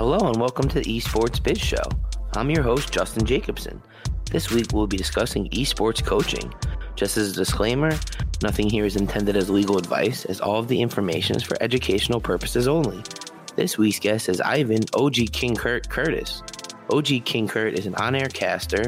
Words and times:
Hello 0.00 0.16
and 0.16 0.40
welcome 0.40 0.66
to 0.66 0.80
the 0.80 0.98
Esports 0.98 1.42
Biz 1.42 1.60
Show. 1.60 1.82
I'm 2.32 2.48
your 2.48 2.62
host, 2.62 2.90
Justin 2.90 3.26
Jacobson. 3.26 3.82
This 4.30 4.50
week 4.50 4.68
we'll 4.72 4.86
be 4.86 4.96
discussing 4.96 5.50
esports 5.50 6.02
coaching. 6.02 6.50
Just 6.96 7.18
as 7.18 7.32
a 7.32 7.36
disclaimer, 7.36 7.90
nothing 8.42 8.70
here 8.70 8.86
is 8.86 8.96
intended 8.96 9.36
as 9.36 9.50
legal 9.50 9.76
advice, 9.76 10.24
as 10.24 10.40
all 10.40 10.58
of 10.58 10.68
the 10.68 10.80
information 10.80 11.36
is 11.36 11.42
for 11.42 11.62
educational 11.62 12.18
purposes 12.18 12.66
only. 12.66 13.02
This 13.56 13.76
week's 13.76 13.98
guest 13.98 14.30
is 14.30 14.40
Ivan 14.40 14.84
OG 14.94 15.16
King 15.32 15.54
Curt 15.54 15.90
Curtiss. 15.90 16.42
OG 16.90 17.26
King 17.26 17.46
Curt 17.46 17.78
is 17.78 17.84
an 17.84 17.94
on 17.96 18.14
air 18.14 18.30
caster, 18.30 18.84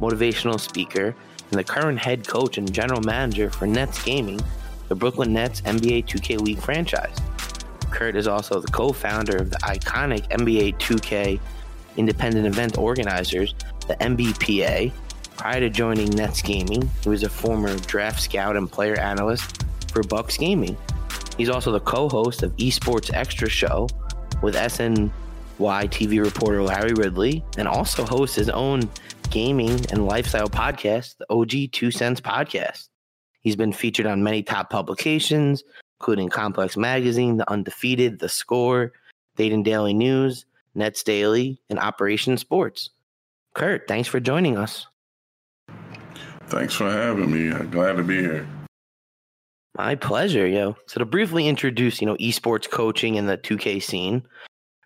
motivational 0.00 0.60
speaker, 0.60 1.16
and 1.50 1.58
the 1.58 1.64
current 1.64 1.98
head 1.98 2.28
coach 2.28 2.56
and 2.56 2.72
general 2.72 3.00
manager 3.00 3.50
for 3.50 3.66
Nets 3.66 4.00
Gaming, 4.04 4.40
the 4.86 4.94
Brooklyn 4.94 5.32
Nets 5.32 5.60
NBA 5.62 6.06
2K 6.06 6.38
League 6.40 6.60
franchise. 6.60 7.16
Curt 7.92 8.16
is 8.16 8.26
also 8.26 8.60
the 8.60 8.68
co 8.68 8.92
founder 8.92 9.36
of 9.36 9.50
the 9.50 9.58
iconic 9.58 10.28
NBA 10.30 10.78
2K 10.78 11.38
independent 11.96 12.46
event 12.46 12.78
organizers, 12.78 13.54
the 13.86 13.94
MPBA. 13.96 14.92
Prior 15.36 15.60
to 15.60 15.70
joining 15.70 16.10
Nets 16.10 16.42
Gaming, 16.42 16.88
he 17.02 17.08
was 17.08 17.22
a 17.22 17.28
former 17.28 17.76
draft 17.78 18.22
scout 18.22 18.56
and 18.56 18.70
player 18.70 18.98
analyst 18.98 19.64
for 19.92 20.02
Bucks 20.02 20.36
Gaming. 20.36 20.76
He's 21.36 21.48
also 21.48 21.72
the 21.72 21.80
co 21.80 22.08
host 22.08 22.42
of 22.42 22.54
Esports 22.56 23.12
Extra 23.12 23.48
Show 23.48 23.88
with 24.42 24.54
SNY 24.54 25.10
TV 25.60 26.22
reporter 26.22 26.62
Larry 26.62 26.94
Ridley, 26.94 27.44
and 27.56 27.66
also 27.66 28.04
hosts 28.04 28.36
his 28.36 28.50
own 28.50 28.88
gaming 29.30 29.84
and 29.90 30.06
lifestyle 30.06 30.48
podcast, 30.48 31.16
the 31.18 31.26
OG 31.30 31.72
Two 31.72 31.90
Cents 31.90 32.20
Podcast. 32.20 32.88
He's 33.40 33.56
been 33.56 33.72
featured 33.72 34.06
on 34.06 34.22
many 34.22 34.42
top 34.42 34.70
publications, 34.70 35.64
including 36.02 36.28
Complex 36.28 36.76
Magazine, 36.76 37.36
The 37.36 37.48
Undefeated, 37.48 38.18
The 38.18 38.28
Score, 38.28 38.92
Dayton 39.36 39.62
Daily 39.62 39.94
News, 39.94 40.46
Nets 40.74 41.04
Daily, 41.04 41.62
and 41.70 41.78
Operation 41.78 42.36
Sports. 42.36 42.90
Curt, 43.54 43.86
thanks 43.86 44.08
for 44.08 44.18
joining 44.18 44.58
us. 44.58 44.88
Thanks 46.48 46.74
for 46.74 46.90
having 46.90 47.30
me. 47.30 47.56
Glad 47.66 47.98
to 47.98 48.02
be 48.02 48.16
here. 48.16 48.48
My 49.78 49.94
pleasure, 49.94 50.44
yo. 50.44 50.74
So 50.88 50.98
to 50.98 51.04
briefly 51.04 51.46
introduce, 51.46 52.00
you 52.00 52.06
know, 52.08 52.16
esports 52.16 52.68
coaching 52.68 53.14
in 53.14 53.26
the 53.26 53.38
2K 53.38 53.80
scene, 53.80 54.24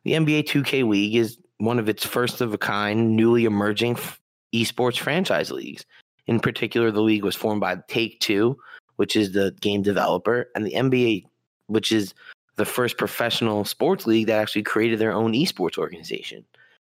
the 0.05 0.13
NBA 0.13 0.43
2K 0.43 0.87
League 0.87 1.17
is 1.17 1.39
one 1.57 1.79
of 1.79 1.89
its 1.89 2.05
first 2.05 2.43
of 2.43 2.53
a 2.53 2.59
kind, 2.59 3.17
newly 3.17 3.47
emerging 3.47 3.93
f- 3.93 4.21
esports 4.55 4.99
franchise 4.99 5.51
leagues. 5.51 5.87
In 6.27 6.41
particular, 6.41 6.91
the 6.91 7.01
league 7.01 7.25
was 7.25 7.35
formed 7.35 7.63
by 7.63 7.79
Take 7.89 8.21
Two, 8.21 8.59
which 8.97 9.17
is 9.17 9.33
the 9.33 9.55
game 9.61 9.83
developer, 9.83 10.49
and 10.55 10.67
the 10.67 10.73
NBA, 10.73 11.27
which 11.67 11.93
is 11.93 12.15
the 12.57 12.65
first 12.65 12.99
professional 12.99 13.65
sports 13.65 14.07
league 14.07 14.27
that 14.27 14.41
actually 14.41 14.63
created 14.63 14.99
their 14.99 15.13
own 15.13 15.33
esports 15.33 15.79
organization. 15.79 16.45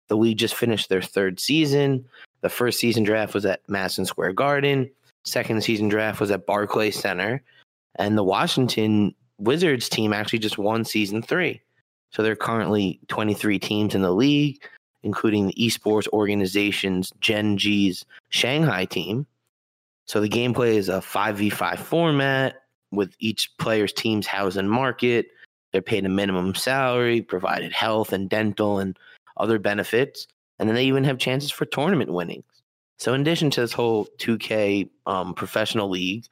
The 0.08 0.16
league 0.16 0.38
just 0.38 0.54
finished 0.54 0.88
their 0.88 1.02
third 1.02 1.38
season. 1.38 2.04
The 2.40 2.48
first 2.48 2.80
season 2.80 3.04
draft 3.04 3.34
was 3.34 3.46
at 3.46 3.60
Madison 3.68 4.04
Square 4.04 4.32
Garden. 4.32 4.90
Second 5.24 5.62
season 5.62 5.88
draft 5.88 6.20
was 6.20 6.30
at 6.30 6.46
Barclays 6.46 6.98
Center. 6.98 7.42
And 7.96 8.16
the 8.16 8.24
Washington 8.24 9.14
Wizards 9.38 9.88
team 9.88 10.12
actually 10.12 10.38
just 10.38 10.58
won 10.58 10.84
season 10.84 11.22
three. 11.22 11.60
So 12.10 12.22
there 12.22 12.32
are 12.32 12.36
currently 12.36 12.98
23 13.08 13.58
teams 13.58 13.94
in 13.94 14.02
the 14.02 14.12
league, 14.12 14.62
including 15.02 15.46
the 15.46 15.54
esports 15.54 16.08
organization's 16.08 17.12
Gen 17.20 17.56
G's 17.56 18.04
Shanghai 18.30 18.86
team. 18.86 19.26
So 20.10 20.20
the 20.20 20.28
gameplay 20.28 20.74
is 20.74 20.88
a 20.88 20.94
5v5 20.94 21.78
format 21.78 22.64
with 22.90 23.14
each 23.20 23.56
player's 23.58 23.92
team's 23.92 24.26
house 24.26 24.56
and 24.56 24.68
market. 24.68 25.28
They're 25.70 25.82
paid 25.82 26.04
a 26.04 26.08
minimum 26.08 26.56
salary, 26.56 27.22
provided 27.22 27.72
health 27.72 28.12
and 28.12 28.28
dental 28.28 28.80
and 28.80 28.98
other 29.36 29.60
benefits. 29.60 30.26
And 30.58 30.68
then 30.68 30.74
they 30.74 30.86
even 30.86 31.04
have 31.04 31.18
chances 31.18 31.52
for 31.52 31.64
tournament 31.64 32.12
winnings. 32.12 32.42
So, 32.98 33.14
in 33.14 33.20
addition 33.20 33.50
to 33.50 33.60
this 33.60 33.72
whole 33.72 34.08
2K 34.18 34.90
um, 35.06 35.32
professional 35.32 35.88
league, 35.88 36.24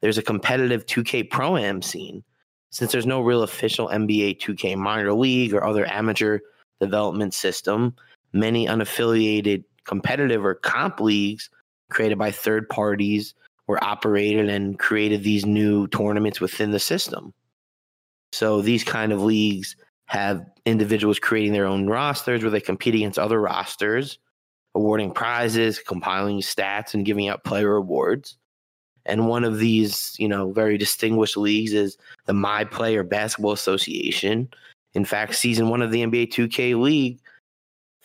there's 0.00 0.16
a 0.16 0.22
competitive 0.22 0.86
2K 0.86 1.28
Pro 1.28 1.58
Am 1.58 1.82
scene. 1.82 2.24
Since 2.70 2.92
there's 2.92 3.04
no 3.04 3.20
real 3.20 3.42
official 3.42 3.88
NBA 3.88 4.40
2K 4.40 4.74
minor 4.74 5.12
league 5.12 5.52
or 5.52 5.64
other 5.64 5.84
amateur 5.84 6.38
development 6.80 7.34
system, 7.34 7.94
many 8.32 8.66
unaffiliated 8.66 9.64
competitive 9.84 10.42
or 10.46 10.54
comp 10.54 10.98
leagues 10.98 11.50
created 11.90 12.18
by 12.18 12.30
third 12.30 12.68
parties 12.68 13.34
were 13.66 13.82
operated 13.82 14.48
and 14.48 14.78
created 14.78 15.22
these 15.22 15.44
new 15.44 15.86
tournaments 15.88 16.40
within 16.40 16.70
the 16.70 16.78
system. 16.78 17.32
So 18.32 18.62
these 18.62 18.84
kind 18.84 19.12
of 19.12 19.22
leagues 19.22 19.76
have 20.06 20.44
individuals 20.64 21.18
creating 21.18 21.52
their 21.52 21.66
own 21.66 21.86
rosters 21.86 22.42
where 22.42 22.50
they 22.50 22.60
compete 22.60 22.94
against 22.94 23.18
other 23.18 23.40
rosters. 23.40 24.18
awarding 24.74 25.10
prizes, 25.10 25.78
compiling 25.80 26.40
stats, 26.40 26.94
and 26.94 27.04
giving 27.04 27.28
out 27.28 27.44
player 27.44 27.74
awards. 27.74 28.36
And 29.06 29.28
one 29.28 29.44
of 29.44 29.58
these, 29.58 30.14
you 30.18 30.28
know, 30.28 30.52
very 30.52 30.78
distinguished 30.78 31.36
leagues 31.36 31.72
is 31.72 31.96
the 32.26 32.34
My 32.34 32.64
Player 32.64 33.02
Basketball 33.02 33.52
Association. 33.52 34.48
In 34.94 35.04
fact, 35.04 35.34
season 35.34 35.68
one 35.68 35.82
of 35.82 35.90
the 35.90 36.04
NBA 36.04 36.32
2K 36.32 36.80
League, 36.80 37.18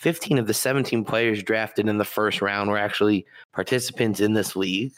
15 0.03 0.37
of 0.37 0.47
the 0.47 0.53
17 0.53 1.05
players 1.05 1.41
drafted 1.41 1.87
in 1.87 1.97
the 1.97 2.03
first 2.03 2.41
round 2.41 2.69
were 2.69 2.77
actually 2.77 3.25
participants 3.53 4.19
in 4.19 4.33
this 4.33 4.53
league. 4.53 4.91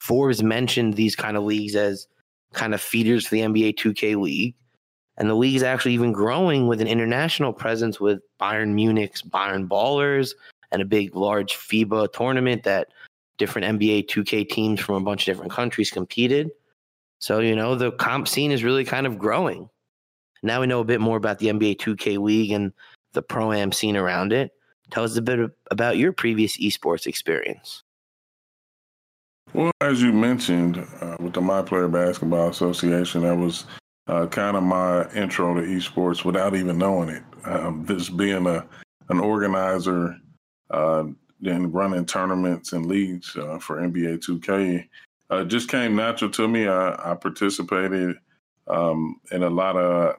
Forbes 0.00 0.42
mentioned 0.42 0.94
these 0.94 1.14
kind 1.14 1.36
of 1.36 1.44
leagues 1.44 1.76
as 1.76 2.08
kind 2.54 2.72
of 2.72 2.80
feeders 2.80 3.26
for 3.26 3.34
the 3.34 3.42
NBA 3.42 3.74
2K 3.74 4.18
League. 4.18 4.54
And 5.18 5.28
the 5.28 5.34
league 5.34 5.56
is 5.56 5.62
actually 5.62 5.92
even 5.92 6.10
growing 6.10 6.68
with 6.68 6.80
an 6.80 6.86
international 6.86 7.52
presence 7.52 8.00
with 8.00 8.20
Bayern 8.40 8.72
Munich's 8.72 9.20
Bayern 9.20 9.68
Ballers 9.68 10.32
and 10.72 10.80
a 10.80 10.86
big, 10.86 11.14
large 11.14 11.52
FIBA 11.52 12.14
tournament 12.14 12.62
that 12.62 12.88
different 13.36 13.78
NBA 13.78 14.08
2K 14.08 14.48
teams 14.48 14.80
from 14.80 14.94
a 14.94 15.00
bunch 15.00 15.28
of 15.28 15.34
different 15.34 15.52
countries 15.52 15.90
competed. 15.90 16.50
So, 17.18 17.40
you 17.40 17.54
know, 17.54 17.74
the 17.74 17.92
comp 17.92 18.26
scene 18.26 18.52
is 18.52 18.64
really 18.64 18.86
kind 18.86 19.06
of 19.06 19.18
growing. 19.18 19.68
Now 20.42 20.62
we 20.62 20.66
know 20.66 20.80
a 20.80 20.84
bit 20.84 21.02
more 21.02 21.18
about 21.18 21.40
the 21.40 21.48
NBA 21.48 21.76
2K 21.76 22.18
League 22.18 22.52
and 22.52 22.72
the 23.16 23.22
pro 23.22 23.52
am 23.52 23.72
scene 23.72 23.96
around 23.96 24.32
it. 24.32 24.52
Tell 24.92 25.02
us 25.02 25.16
a 25.16 25.22
bit 25.22 25.50
about 25.72 25.96
your 25.96 26.12
previous 26.12 26.56
esports 26.58 27.08
experience. 27.08 27.82
Well, 29.52 29.72
as 29.80 30.02
you 30.02 30.12
mentioned, 30.12 30.86
uh, 31.00 31.16
with 31.18 31.32
the 31.32 31.40
My 31.40 31.62
Player 31.62 31.88
Basketball 31.88 32.50
Association, 32.50 33.22
that 33.22 33.36
was 33.36 33.64
uh, 34.06 34.26
kind 34.26 34.56
of 34.56 34.62
my 34.62 35.10
intro 35.12 35.54
to 35.54 35.62
esports 35.62 36.24
without 36.24 36.54
even 36.54 36.78
knowing 36.78 37.08
it. 37.08 37.22
Um, 37.44 37.84
this 37.84 38.08
being 38.08 38.46
a 38.46 38.64
an 39.08 39.20
organizer 39.20 40.16
uh, 40.70 41.04
and 41.44 41.72
running 41.72 42.04
tournaments 42.04 42.72
and 42.72 42.86
leagues 42.86 43.36
uh, 43.36 43.58
for 43.58 43.80
NBA 43.80 44.18
2K 44.24 44.86
uh, 45.30 45.44
just 45.44 45.68
came 45.68 45.96
natural 45.96 46.30
to 46.32 46.48
me. 46.48 46.66
I, 46.66 47.12
I 47.12 47.14
participated 47.14 48.16
um, 48.66 49.20
in 49.30 49.42
a 49.42 49.50
lot 49.50 49.76
of 49.76 50.16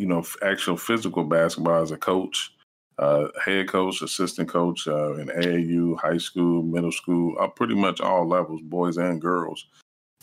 you 0.00 0.06
know 0.06 0.24
actual 0.42 0.76
physical 0.76 1.24
basketball 1.24 1.82
as 1.82 1.90
a 1.90 1.96
coach 1.96 2.52
uh, 3.00 3.28
head 3.42 3.66
coach, 3.66 4.02
assistant 4.02 4.48
coach 4.48 4.86
uh, 4.86 5.14
in 5.14 5.28
AAU, 5.28 5.98
high 5.98 6.18
school, 6.18 6.62
middle 6.62 6.92
school, 6.92 7.34
uh, 7.40 7.48
pretty 7.48 7.74
much 7.74 7.98
all 7.98 8.28
levels, 8.28 8.60
boys 8.60 8.98
and 8.98 9.22
girls. 9.22 9.64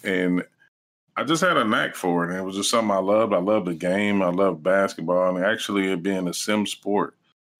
And 0.03 0.43
I 1.15 1.23
just 1.23 1.41
had 1.41 1.57
a 1.57 1.65
knack 1.65 1.95
for 1.95 2.23
it. 2.23 2.29
And 2.29 2.39
it 2.39 2.43
was 2.43 2.55
just 2.55 2.69
something 2.69 2.91
I 2.91 2.99
loved. 2.99 3.33
I 3.33 3.39
loved 3.39 3.65
the 3.65 3.73
game. 3.73 4.21
I 4.21 4.29
loved 4.29 4.61
basketball. 4.61 5.35
And 5.35 5.43
actually, 5.43 5.91
it 5.91 6.03
being 6.03 6.27
a 6.27 6.33
sim 6.35 6.67
sport, 6.67 7.15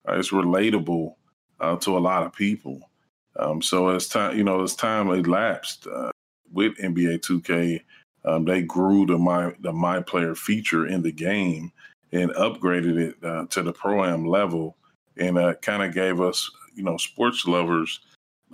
uh, 0.08 0.16
it's 0.16 0.30
relatable 0.30 1.16
uh, 1.58 1.76
to 1.78 1.98
a 1.98 1.98
lot 1.98 2.24
of 2.24 2.32
people. 2.32 2.88
Um, 3.34 3.60
so 3.60 3.88
as 3.88 4.06
time, 4.06 4.38
you 4.38 4.44
know, 4.44 4.62
as 4.62 4.76
time 4.76 5.10
elapsed 5.10 5.88
uh, 5.88 6.12
with 6.52 6.78
NBA 6.78 7.22
2K, 7.22 7.80
um, 8.24 8.44
they 8.44 8.62
grew 8.62 9.04
the 9.04 9.18
my 9.18 9.52
the 9.60 9.72
my 9.72 10.00
player 10.00 10.36
feature 10.36 10.86
in 10.86 11.02
the 11.02 11.12
game 11.12 11.72
and 12.12 12.30
upgraded 12.32 12.98
it 12.98 13.50
to 13.50 13.62
the 13.62 13.72
pro 13.72 14.04
am 14.04 14.26
level 14.26 14.76
and 15.16 15.38
uh, 15.38 15.54
kind 15.54 15.82
of 15.82 15.92
gave 15.92 16.20
us, 16.20 16.50
you 16.74 16.82
know, 16.82 16.96
sports 16.96 17.46
lovers 17.46 18.00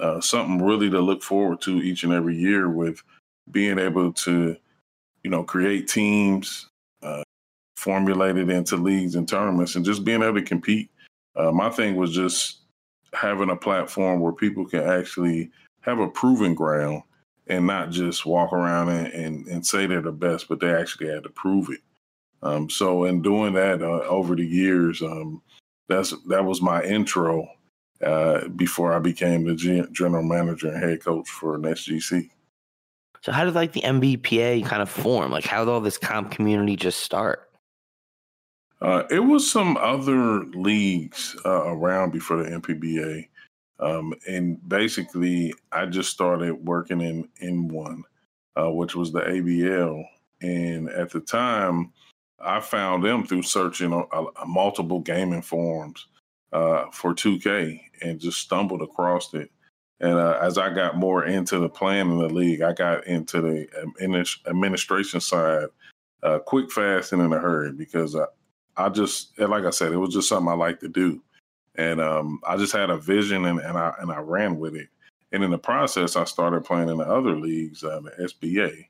uh, 0.00 0.20
something 0.20 0.64
really 0.64 0.90
to 0.90 1.00
look 1.00 1.22
forward 1.22 1.60
to 1.62 1.82
each 1.82 2.04
and 2.04 2.12
every 2.12 2.36
year 2.36 2.68
with 2.68 3.02
being 3.50 3.78
able 3.78 4.12
to, 4.12 4.56
you 5.22 5.30
know, 5.30 5.44
create 5.44 5.88
teams, 5.88 6.68
uh, 7.02 7.22
formulated 7.76 8.50
into 8.50 8.76
leagues 8.76 9.14
and 9.14 9.28
tournaments, 9.28 9.76
and 9.76 9.84
just 9.84 10.04
being 10.04 10.22
able 10.22 10.34
to 10.34 10.42
compete. 10.42 10.90
Uh, 11.36 11.52
my 11.52 11.70
thing 11.70 11.96
was 11.96 12.12
just 12.12 12.60
having 13.12 13.50
a 13.50 13.56
platform 13.56 14.20
where 14.20 14.32
people 14.32 14.64
can 14.64 14.80
actually 14.80 15.50
have 15.82 15.98
a 15.98 16.08
proven 16.08 16.54
ground 16.54 17.02
and 17.46 17.66
not 17.66 17.90
just 17.90 18.24
walk 18.24 18.52
around 18.52 18.88
and, 18.88 19.06
and, 19.08 19.46
and 19.46 19.66
say 19.66 19.86
they're 19.86 20.00
the 20.00 20.10
best, 20.10 20.48
but 20.48 20.58
they 20.58 20.72
actually 20.72 21.08
had 21.08 21.22
to 21.22 21.28
prove 21.28 21.68
it. 21.70 21.80
Um, 22.44 22.68
so 22.68 23.04
in 23.04 23.22
doing 23.22 23.54
that 23.54 23.82
uh, 23.82 24.02
over 24.06 24.36
the 24.36 24.46
years, 24.46 25.02
um, 25.02 25.42
that's 25.88 26.14
that 26.28 26.44
was 26.44 26.60
my 26.60 26.82
intro 26.82 27.48
uh, 28.02 28.48
before 28.48 28.92
I 28.92 28.98
became 28.98 29.44
the 29.44 29.54
general 29.92 30.22
manager 30.22 30.68
and 30.68 30.82
head 30.82 31.02
coach 31.02 31.28
for 31.28 31.58
NetsGC. 31.58 32.28
So 33.22 33.32
how 33.32 33.44
did 33.44 33.54
like 33.54 33.72
the 33.72 33.80
MPBA 33.80 34.66
kind 34.66 34.82
of 34.82 34.90
form? 34.90 35.32
Like 35.32 35.44
how 35.44 35.64
did 35.64 35.70
all 35.70 35.80
this 35.80 35.96
comp 35.96 36.30
community 36.30 36.76
just 36.76 37.00
start? 37.00 37.50
Uh, 38.82 39.04
it 39.10 39.20
was 39.20 39.50
some 39.50 39.78
other 39.78 40.44
leagues 40.44 41.34
uh, 41.46 41.64
around 41.64 42.12
before 42.12 42.42
the 42.42 42.50
MPBA. 42.50 43.28
Um, 43.80 44.12
and 44.28 44.68
basically, 44.68 45.54
I 45.72 45.86
just 45.86 46.10
started 46.10 46.52
working 46.66 47.00
in 47.00 47.28
in 47.40 47.68
one, 47.68 48.04
uh, 48.56 48.70
which 48.70 48.94
was 48.94 49.10
the 49.10 49.20
ABL. 49.20 50.04
And 50.42 50.90
at 50.90 51.10
the 51.10 51.20
time, 51.20 51.92
I 52.44 52.60
found 52.60 53.04
them 53.04 53.26
through 53.26 53.42
searching 53.42 53.92
a, 53.92 54.02
a 54.42 54.46
multiple 54.46 55.00
gaming 55.00 55.42
forums 55.42 56.06
uh, 56.52 56.86
for 56.92 57.14
2K 57.14 57.80
and 58.02 58.20
just 58.20 58.38
stumbled 58.38 58.82
across 58.82 59.32
it. 59.34 59.50
And 60.00 60.14
uh, 60.14 60.38
as 60.40 60.58
I 60.58 60.72
got 60.72 60.96
more 60.96 61.24
into 61.24 61.58
the 61.58 61.68
playing 61.68 62.10
in 62.10 62.18
the 62.18 62.28
league, 62.28 62.62
I 62.62 62.72
got 62.72 63.06
into 63.06 63.40
the 63.40 63.68
administration 64.48 65.20
side 65.20 65.68
uh, 66.22 66.38
quick, 66.40 66.70
fast, 66.70 67.12
and 67.12 67.22
in 67.22 67.32
a 67.32 67.38
hurry 67.38 67.72
because 67.72 68.16
I, 68.16 68.24
I 68.76 68.88
just, 68.88 69.38
like 69.38 69.64
I 69.64 69.70
said, 69.70 69.92
it 69.92 69.96
was 69.96 70.14
just 70.14 70.28
something 70.28 70.48
I 70.48 70.54
like 70.54 70.80
to 70.80 70.88
do. 70.88 71.22
And 71.76 72.00
um, 72.00 72.40
I 72.46 72.56
just 72.56 72.72
had 72.72 72.90
a 72.90 72.96
vision 72.96 73.46
and, 73.46 73.60
and, 73.60 73.78
I, 73.78 73.94
and 73.98 74.12
I 74.12 74.18
ran 74.18 74.58
with 74.58 74.76
it. 74.76 74.88
And 75.32 75.42
in 75.42 75.50
the 75.50 75.58
process, 75.58 76.16
I 76.16 76.24
started 76.24 76.64
playing 76.64 76.88
in 76.88 76.98
the 76.98 77.04
other 77.04 77.36
leagues, 77.36 77.82
uh, 77.82 78.00
the 78.00 78.28
SBA, 78.28 78.86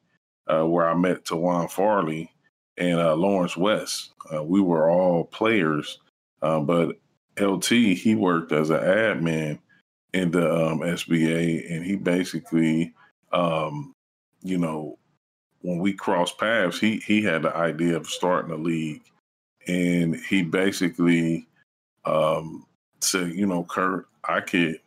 uh, 0.46 0.66
where 0.66 0.88
I 0.88 0.94
met 0.94 1.24
Tawan 1.24 1.70
Farley 1.70 2.33
and 2.78 2.98
uh, 2.98 3.14
Lawrence 3.14 3.56
West. 3.56 4.12
Uh, 4.32 4.42
we 4.42 4.60
were 4.60 4.90
all 4.90 5.24
players, 5.24 5.98
uh, 6.42 6.60
but 6.60 6.96
LT 7.38 7.66
he 7.66 8.14
worked 8.14 8.52
as 8.52 8.70
an 8.70 8.80
admin 8.80 9.58
in 10.12 10.30
the 10.30 10.52
um, 10.52 10.80
SBA, 10.80 11.70
and 11.72 11.84
he 11.84 11.96
basically, 11.96 12.94
um, 13.32 13.92
you 14.42 14.58
know, 14.58 14.98
when 15.62 15.78
we 15.78 15.92
crossed 15.92 16.38
paths, 16.38 16.78
he 16.78 16.98
he 16.98 17.22
had 17.22 17.42
the 17.42 17.56
idea 17.56 17.96
of 17.96 18.06
starting 18.06 18.52
a 18.52 18.56
league, 18.56 19.02
and 19.66 20.16
he 20.16 20.42
basically 20.42 21.46
um, 22.04 22.66
said, 23.00 23.32
you 23.32 23.46
know, 23.46 23.64
Curt, 23.64 24.06
I 24.24 24.40
could 24.40 24.80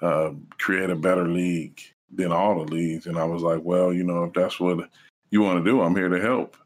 uh, 0.00 0.30
create 0.58 0.90
a 0.90 0.96
better 0.96 1.28
league 1.28 1.80
than 2.10 2.32
all 2.32 2.64
the 2.64 2.72
leagues, 2.72 3.06
and 3.06 3.18
I 3.18 3.24
was 3.24 3.42
like, 3.42 3.60
well, 3.62 3.92
you 3.92 4.04
know, 4.04 4.24
if 4.24 4.32
that's 4.32 4.60
what 4.60 4.88
you 5.30 5.42
want 5.42 5.62
to 5.62 5.70
do, 5.70 5.80
I'm 5.80 5.96
here 5.96 6.08
to 6.08 6.20
help. 6.20 6.56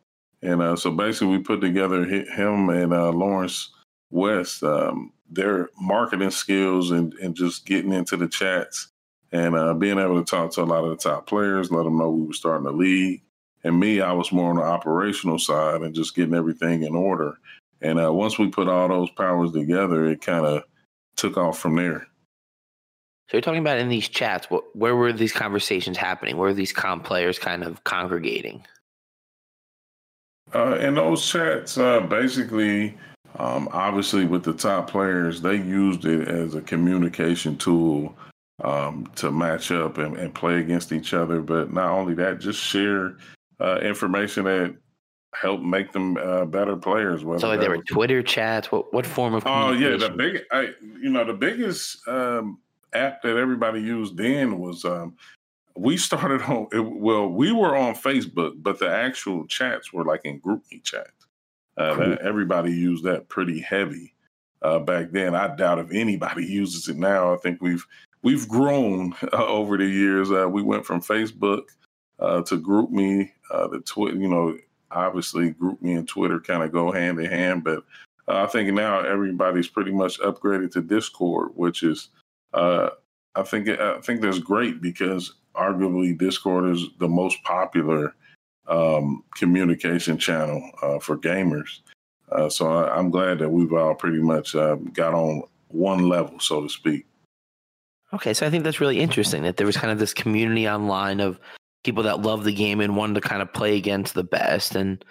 And 0.46 0.62
uh, 0.62 0.76
so 0.76 0.92
basically, 0.92 1.36
we 1.36 1.42
put 1.42 1.60
together 1.60 2.04
him 2.04 2.68
and 2.68 2.94
uh, 2.94 3.10
Lawrence 3.10 3.70
West, 4.10 4.62
um, 4.62 5.12
their 5.28 5.70
marketing 5.76 6.30
skills 6.30 6.92
and, 6.92 7.12
and 7.14 7.34
just 7.34 7.66
getting 7.66 7.92
into 7.92 8.16
the 8.16 8.28
chats 8.28 8.92
and 9.32 9.56
uh, 9.56 9.74
being 9.74 9.98
able 9.98 10.22
to 10.22 10.24
talk 10.24 10.52
to 10.52 10.62
a 10.62 10.64
lot 10.64 10.84
of 10.84 10.90
the 10.90 10.96
top 10.96 11.26
players, 11.26 11.72
let 11.72 11.82
them 11.82 11.98
know 11.98 12.10
we 12.10 12.28
were 12.28 12.32
starting 12.32 12.64
the 12.64 12.70
league. 12.70 13.22
And 13.64 13.80
me, 13.80 14.00
I 14.00 14.12
was 14.12 14.30
more 14.30 14.50
on 14.50 14.56
the 14.56 14.62
operational 14.62 15.40
side 15.40 15.82
and 15.82 15.92
just 15.92 16.14
getting 16.14 16.34
everything 16.34 16.84
in 16.84 16.94
order. 16.94 17.36
And 17.80 17.98
uh, 17.98 18.12
once 18.12 18.38
we 18.38 18.48
put 18.48 18.68
all 18.68 18.86
those 18.86 19.10
powers 19.10 19.50
together, 19.50 20.06
it 20.06 20.20
kind 20.20 20.46
of 20.46 20.62
took 21.16 21.36
off 21.36 21.58
from 21.58 21.74
there. 21.74 22.06
So 23.28 23.36
you're 23.36 23.40
talking 23.40 23.58
about 23.58 23.78
in 23.78 23.88
these 23.88 24.08
chats, 24.08 24.48
what, 24.48 24.64
where 24.76 24.94
were 24.94 25.12
these 25.12 25.32
conversations 25.32 25.96
happening? 25.96 26.36
Where 26.36 26.50
were 26.50 26.54
these 26.54 26.72
comp 26.72 27.02
players 27.02 27.36
kind 27.36 27.64
of 27.64 27.82
congregating? 27.82 28.64
Uh, 30.54 30.76
in 30.76 30.94
those 30.94 31.26
chats, 31.28 31.76
uh, 31.76 32.00
basically, 32.00 32.96
um, 33.38 33.68
obviously 33.72 34.24
with 34.24 34.44
the 34.44 34.52
top 34.52 34.88
players, 34.88 35.40
they 35.40 35.56
used 35.56 36.04
it 36.04 36.28
as 36.28 36.54
a 36.54 36.62
communication 36.62 37.56
tool 37.56 38.16
um, 38.62 39.10
to 39.16 39.30
match 39.30 39.70
up 39.70 39.98
and, 39.98 40.16
and, 40.16 40.34
play 40.34 40.58
against 40.58 40.92
each 40.92 41.12
other. 41.12 41.42
But 41.42 41.72
not 41.72 41.90
only 41.90 42.14
that, 42.14 42.38
just 42.38 42.60
share 42.60 43.16
uh, 43.60 43.80
information 43.80 44.44
that 44.44 44.76
help 45.34 45.60
make 45.60 45.92
them 45.92 46.16
uh, 46.16 46.46
better 46.46 46.76
players. 46.76 47.20
So 47.20 47.48
like 47.48 47.60
there 47.60 47.70
were 47.70 47.82
Twitter 47.82 48.22
chats. 48.22 48.72
What 48.72 48.92
what 48.94 49.04
form 49.04 49.34
of? 49.34 49.42
Oh 49.46 49.72
yeah, 49.72 49.96
the 49.96 50.10
big, 50.10 50.42
I, 50.52 50.70
you 50.80 51.10
know, 51.10 51.24
the 51.24 51.34
biggest 51.34 52.06
um, 52.08 52.58
app 52.94 53.22
that 53.22 53.36
everybody 53.36 53.80
used 53.80 54.16
then 54.16 54.58
was 54.58 54.84
um, 54.84 55.16
we 55.76 55.96
started 55.96 56.42
on 56.42 56.68
well 56.98 57.28
we 57.28 57.52
were 57.52 57.76
on 57.76 57.94
facebook 57.94 58.52
but 58.56 58.78
the 58.78 58.88
actual 58.88 59.46
chats 59.46 59.92
were 59.92 60.04
like 60.04 60.22
in 60.24 60.40
GroupMe 60.40 60.82
chats 60.82 61.10
uh, 61.76 61.94
cool. 61.94 62.16
everybody 62.22 62.72
used 62.72 63.04
that 63.04 63.28
pretty 63.28 63.60
heavy 63.60 64.14
uh, 64.62 64.78
back 64.78 65.10
then. 65.10 65.34
I 65.34 65.54
doubt 65.54 65.78
if 65.78 65.92
anybody 65.92 66.44
uses 66.46 66.88
it 66.88 66.96
now. 66.96 67.32
I 67.32 67.36
think 67.38 67.60
we've 67.60 67.86
we've 68.22 68.48
grown 68.48 69.14
uh, 69.32 69.46
over 69.46 69.76
the 69.76 69.86
years. 69.86 70.30
Uh, 70.30 70.48
we 70.48 70.62
went 70.62 70.84
from 70.84 71.00
facebook 71.00 71.62
uh, 72.18 72.42
to 72.42 72.60
GroupMe 72.60 73.30
uh, 73.50 73.68
the 73.68 73.80
twitter 73.80 74.16
you 74.16 74.28
know 74.28 74.56
obviously 74.90 75.52
GroupMe 75.52 75.98
and 75.98 76.08
twitter 76.08 76.40
kind 76.40 76.62
of 76.62 76.72
go 76.72 76.90
hand 76.90 77.20
in 77.20 77.30
hand 77.30 77.62
but 77.62 77.84
i 78.28 78.46
think 78.46 78.72
now 78.72 79.00
everybody's 79.00 79.68
pretty 79.68 79.92
much 79.92 80.18
upgraded 80.20 80.70
to 80.72 80.80
discord 80.80 81.50
which 81.54 81.82
is 81.82 82.08
uh, 82.54 82.88
I 83.34 83.42
think 83.42 83.68
I 83.68 84.00
think 84.00 84.22
that's 84.22 84.38
great 84.38 84.80
because 84.80 85.34
arguably 85.56 86.16
Discord 86.16 86.70
is 86.70 86.84
the 86.98 87.08
most 87.08 87.42
popular 87.44 88.14
um, 88.68 89.24
communication 89.34 90.18
channel 90.18 90.70
uh, 90.82 90.98
for 90.98 91.16
gamers. 91.16 91.80
Uh, 92.30 92.48
so 92.48 92.70
I, 92.70 92.98
am 92.98 93.10
glad 93.10 93.38
that 93.38 93.48
we've 93.48 93.72
all 93.72 93.94
pretty 93.94 94.18
much 94.18 94.54
uh, 94.54 94.76
got 94.92 95.14
on 95.14 95.42
one 95.68 96.08
level, 96.08 96.40
so 96.40 96.62
to 96.62 96.68
speak. 96.68 97.06
Okay, 98.12 98.34
so 98.34 98.46
I 98.46 98.50
think 98.50 98.64
that's 98.64 98.80
really 98.80 98.98
interesting 98.98 99.42
that 99.42 99.56
there 99.56 99.66
was 99.66 99.76
kind 99.76 99.92
of 99.92 99.98
this 99.98 100.14
community 100.14 100.68
online 100.68 101.20
of 101.20 101.38
people 101.84 102.02
that 102.04 102.22
love 102.22 102.44
the 102.44 102.52
game 102.52 102.80
and 102.80 102.96
wanted 102.96 103.14
to 103.14 103.20
kind 103.20 103.42
of 103.42 103.52
play 103.52 103.76
against 103.76 104.14
the 104.14 104.24
best, 104.24 104.74
and 104.74 105.04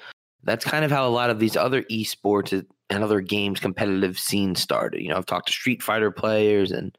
that's 0.43 0.65
kind 0.65 0.83
of 0.83 0.91
how 0.91 1.07
a 1.07 1.09
lot 1.09 1.29
of 1.29 1.39
these 1.39 1.55
other 1.55 1.83
esports 1.83 2.65
and 2.89 3.03
other 3.03 3.21
games 3.21 3.59
competitive 3.59 4.19
scenes 4.19 4.61
started. 4.61 5.01
You 5.01 5.09
know, 5.09 5.17
I've 5.17 5.25
talked 5.25 5.47
to 5.47 5.53
Street 5.53 5.81
Fighter 5.81 6.11
players 6.11 6.71
and 6.71 6.97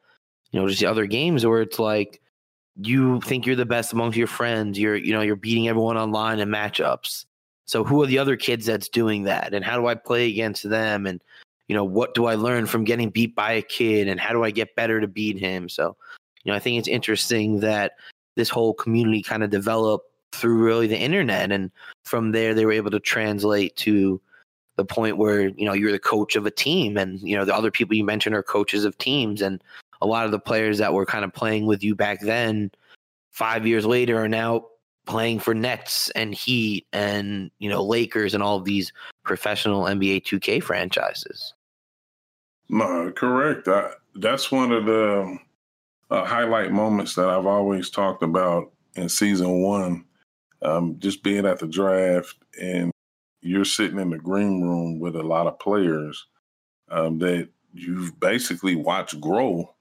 you 0.50 0.60
know 0.60 0.68
just 0.68 0.80
the 0.80 0.86
other 0.86 1.06
games 1.06 1.44
where 1.44 1.62
it's 1.62 1.78
like 1.78 2.20
you 2.80 3.20
think 3.22 3.46
you're 3.46 3.56
the 3.56 3.66
best 3.66 3.92
amongst 3.92 4.18
your 4.18 4.26
friends. 4.26 4.78
You're, 4.78 4.96
you 4.96 5.12
know, 5.12 5.22
you're 5.22 5.36
beating 5.36 5.68
everyone 5.68 5.96
online 5.96 6.38
in 6.38 6.48
matchups. 6.48 7.24
So 7.66 7.84
who 7.84 8.02
are 8.02 8.06
the 8.06 8.18
other 8.18 8.36
kids 8.36 8.66
that's 8.66 8.88
doing 8.88 9.24
that? 9.24 9.54
And 9.54 9.64
how 9.64 9.78
do 9.78 9.86
I 9.86 9.94
play 9.94 10.28
against 10.28 10.68
them? 10.68 11.06
And, 11.06 11.22
you 11.68 11.74
know, 11.74 11.84
what 11.84 12.14
do 12.14 12.26
I 12.26 12.34
learn 12.34 12.66
from 12.66 12.84
getting 12.84 13.10
beat 13.10 13.34
by 13.34 13.52
a 13.52 13.62
kid? 13.62 14.08
And 14.08 14.20
how 14.20 14.32
do 14.32 14.44
I 14.44 14.50
get 14.50 14.76
better 14.76 15.00
to 15.00 15.08
beat 15.08 15.38
him? 15.38 15.68
So, 15.68 15.96
you 16.44 16.52
know, 16.52 16.56
I 16.56 16.60
think 16.60 16.78
it's 16.78 16.88
interesting 16.88 17.60
that 17.60 17.92
this 18.36 18.50
whole 18.50 18.74
community 18.74 19.22
kind 19.22 19.42
of 19.42 19.50
developed 19.50 20.08
through 20.32 20.62
really 20.62 20.86
the 20.86 20.98
internet. 20.98 21.50
And 21.50 21.72
from 22.04 22.32
there, 22.32 22.54
they 22.54 22.66
were 22.66 22.72
able 22.72 22.90
to 22.92 23.00
translate 23.00 23.74
to 23.76 24.20
the 24.76 24.84
point 24.84 25.16
where, 25.16 25.48
you 25.48 25.64
know, 25.64 25.72
you're 25.72 25.90
the 25.90 25.98
coach 25.98 26.36
of 26.36 26.46
a 26.46 26.50
team 26.50 26.98
and, 26.98 27.18
you 27.20 27.34
know, 27.34 27.44
the 27.44 27.56
other 27.56 27.70
people 27.70 27.96
you 27.96 28.04
mentioned 28.04 28.36
are 28.36 28.42
coaches 28.42 28.84
of 28.84 28.96
teams. 28.98 29.40
And 29.40 29.62
a 30.00 30.06
lot 30.06 30.24
of 30.24 30.30
the 30.30 30.38
players 30.38 30.78
that 30.78 30.92
were 30.92 31.06
kind 31.06 31.24
of 31.24 31.32
playing 31.32 31.66
with 31.66 31.82
you 31.82 31.94
back 31.94 32.20
then, 32.20 32.70
five 33.30 33.66
years 33.66 33.86
later, 33.86 34.18
are 34.18 34.28
now 34.28 34.66
playing 35.06 35.38
for 35.38 35.54
Nets 35.54 36.10
and 36.10 36.34
Heat 36.34 36.86
and 36.92 37.50
you 37.58 37.68
know 37.68 37.82
Lakers 37.84 38.34
and 38.34 38.42
all 38.42 38.56
of 38.56 38.64
these 38.64 38.92
professional 39.24 39.84
NBA 39.84 40.24
2K 40.24 40.62
franchises. 40.62 41.54
No, 42.68 43.12
correct. 43.12 43.68
I, 43.68 43.92
that's 44.16 44.50
one 44.50 44.72
of 44.72 44.86
the 44.86 45.38
uh, 46.10 46.24
highlight 46.24 46.72
moments 46.72 47.14
that 47.14 47.28
I've 47.28 47.46
always 47.46 47.90
talked 47.90 48.22
about 48.22 48.72
in 48.96 49.08
season 49.08 49.62
one. 49.62 50.04
Um, 50.62 50.98
just 50.98 51.22
being 51.22 51.44
at 51.44 51.58
the 51.58 51.66
draft 51.66 52.34
and 52.60 52.90
you're 53.42 53.66
sitting 53.66 54.00
in 54.00 54.10
the 54.10 54.18
green 54.18 54.62
room 54.62 54.98
with 54.98 55.14
a 55.14 55.22
lot 55.22 55.46
of 55.46 55.58
players 55.58 56.26
um, 56.90 57.18
that 57.18 57.48
you've 57.74 58.18
basically 58.18 58.74
watched 58.74 59.20
grow 59.20 59.72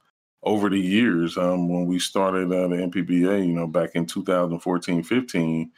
over 0.45 0.69
the 0.69 0.79
years 0.79 1.37
um, 1.37 1.67
when 1.67 1.87
we 1.87 1.99
started 1.99 2.49
uh, 2.51 2.67
the 2.67 2.75
MPBA, 2.75 3.47
you 3.47 3.53
know, 3.53 3.67
back 3.67 3.91
in 3.95 4.05
2014, 4.05 5.03
15, 5.03 5.71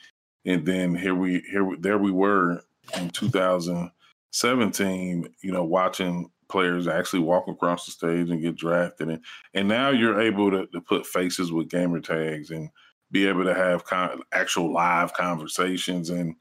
and 0.46 0.66
then 0.66 0.96
here 0.96 1.16
we 1.16 1.42
here 1.50 1.68
there 1.80 1.98
we 1.98 2.12
were 2.12 2.62
in 2.98 3.10
2017, 3.10 5.28
you 5.42 5.52
know, 5.52 5.64
watching 5.64 6.30
players 6.50 6.88
actually 6.88 7.20
walk 7.20 7.48
across 7.48 7.86
the 7.86 7.92
stage 7.92 8.30
and 8.30 8.42
get 8.42 8.56
drafted, 8.56 9.10
and 9.10 9.24
and 9.54 9.68
now 9.68 9.90
you're 9.90 10.22
able 10.22 10.50
to, 10.52 10.68
to 10.68 10.80
put 10.82 11.06
faces 11.06 11.52
with 11.52 11.70
gamer 11.70 12.00
tags 12.00 12.52
and 12.52 12.70
be 13.10 13.28
able 13.28 13.46
to 13.46 13.54
have 13.54 13.86
con- 13.86 14.22
actual 14.34 14.74
live 14.74 15.14
conversations 15.14 16.10
and 16.10 16.36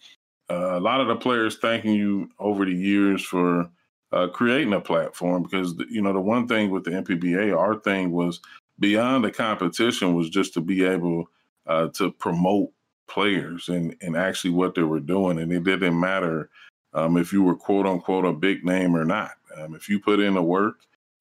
uh, 0.51 0.77
a 0.77 0.81
lot 0.81 1.01
of 1.01 1.09
the 1.09 1.17
players 1.17 1.57
thanking 1.57 1.93
you 1.93 2.29
over 2.39 2.65
the 2.65 2.75
years 2.75 3.25
for 3.25 3.71
uh, 4.17 4.29
creating 4.29 4.73
a 4.73 4.81
platform 4.81 5.43
because 5.43 5.75
you 5.91 6.01
know 6.01 6.13
the 6.13 6.21
one 6.21 6.49
thing 6.49 6.71
with 6.71 6.85
the 6.85 6.91
MPBA, 6.91 7.57
our 7.57 7.79
thing 7.81 8.13
was 8.13 8.41
beyond 8.79 9.25
the 9.25 9.31
competition 9.31 10.15
was 10.15 10.31
just 10.31 10.55
to 10.55 10.61
be 10.63 10.85
able 10.85 11.29
uh, 11.67 11.89
to 11.89 12.11
promote 12.13 12.71
players 13.09 13.69
and 13.69 13.95
and 14.01 14.17
actually 14.17 14.51
what 14.51 14.75
they 14.75 14.83
were 14.83 15.01
doing, 15.01 15.39
and 15.39 15.53
it 15.53 15.65
didn't 15.65 16.01
matter 16.01 16.49
um, 16.95 17.19
if 17.19 17.31
you 17.31 17.43
were 17.43 17.55
quote 17.55 17.85
unquote 17.85 18.25
a 18.25 18.33
big 18.33 18.65
name 18.65 18.97
or 18.97 19.05
not. 19.05 19.33
Um, 19.59 19.75
if 19.75 19.87
you 19.87 20.01
put 20.01 20.21
in 20.21 20.35
the 20.35 20.43
work 20.43 20.77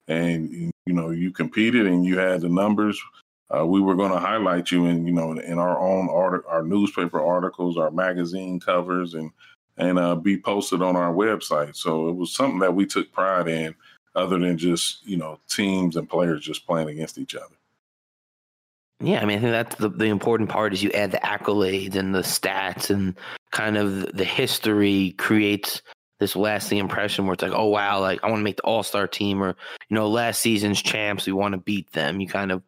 and 0.08 0.50
you 0.50 0.72
know 0.86 1.10
you 1.10 1.30
competed 1.32 1.86
and 1.86 2.02
you 2.02 2.18
had 2.18 2.40
the 2.40 2.48
numbers, 2.48 2.98
uh, 3.54 3.66
we 3.66 3.80
were 3.82 3.94
going 3.94 4.12
to 4.12 4.18
highlight 4.18 4.70
you 4.72 4.86
in 4.86 5.06
you 5.06 5.12
know 5.12 5.32
in 5.32 5.58
our 5.58 5.78
own 5.78 6.08
art, 6.08 6.46
our 6.48 6.62
newspaper 6.62 7.22
articles, 7.22 7.76
our 7.76 7.90
magazine 7.90 8.58
covers, 8.58 9.12
and 9.12 9.30
and 9.78 9.98
uh, 9.98 10.14
be 10.14 10.38
posted 10.38 10.82
on 10.82 10.96
our 10.96 11.12
website. 11.12 11.76
So 11.76 12.08
it 12.08 12.16
was 12.16 12.32
something 12.32 12.60
that 12.60 12.74
we 12.74 12.86
took 12.86 13.12
pride 13.12 13.48
in, 13.48 13.74
other 14.14 14.38
than 14.38 14.56
just 14.58 15.06
you 15.06 15.16
know 15.16 15.38
teams 15.48 15.96
and 15.96 16.08
players 16.08 16.44
just 16.44 16.66
playing 16.66 16.88
against 16.88 17.18
each 17.18 17.34
other. 17.34 17.54
Yeah, 19.00 19.20
I 19.20 19.26
mean, 19.26 19.38
I 19.38 19.40
think 19.42 19.52
that's 19.52 19.76
the, 19.76 19.90
the 19.90 20.06
important 20.06 20.48
part 20.48 20.72
is 20.72 20.82
you 20.82 20.90
add 20.92 21.10
the 21.10 21.18
accolades 21.18 21.96
and 21.96 22.14
the 22.14 22.22
stats 22.22 22.88
and 22.88 23.14
kind 23.50 23.76
of 23.76 24.10
the 24.16 24.24
history 24.24 25.14
creates 25.18 25.82
this 26.18 26.34
lasting 26.34 26.78
impression 26.78 27.26
where 27.26 27.34
it's 27.34 27.42
like, 27.42 27.52
oh 27.52 27.66
wow, 27.66 28.00
like 28.00 28.24
I 28.24 28.28
want 28.30 28.40
to 28.40 28.44
make 28.44 28.56
the 28.56 28.62
All 28.62 28.82
Star 28.82 29.06
team, 29.06 29.42
or 29.42 29.54
you 29.88 29.94
know, 29.94 30.08
last 30.08 30.40
season's 30.40 30.80
champs, 30.82 31.26
we 31.26 31.32
want 31.32 31.52
to 31.52 31.58
beat 31.58 31.92
them. 31.92 32.20
You 32.20 32.28
kind 32.28 32.50
of 32.50 32.62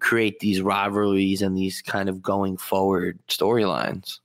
create 0.00 0.40
these 0.40 0.62
rivalries 0.62 1.42
and 1.42 1.56
these 1.56 1.82
kind 1.82 2.08
of 2.08 2.22
going 2.22 2.56
forward 2.56 3.18
storylines. 3.28 4.20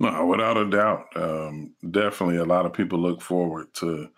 No, 0.00 0.26
without 0.26 0.56
a 0.56 0.68
doubt. 0.68 1.06
Um, 1.16 1.74
definitely 1.90 2.36
a 2.36 2.44
lot 2.44 2.66
of 2.66 2.72
people 2.72 2.98
look 2.98 3.22
forward 3.22 3.68
to, 3.74 4.08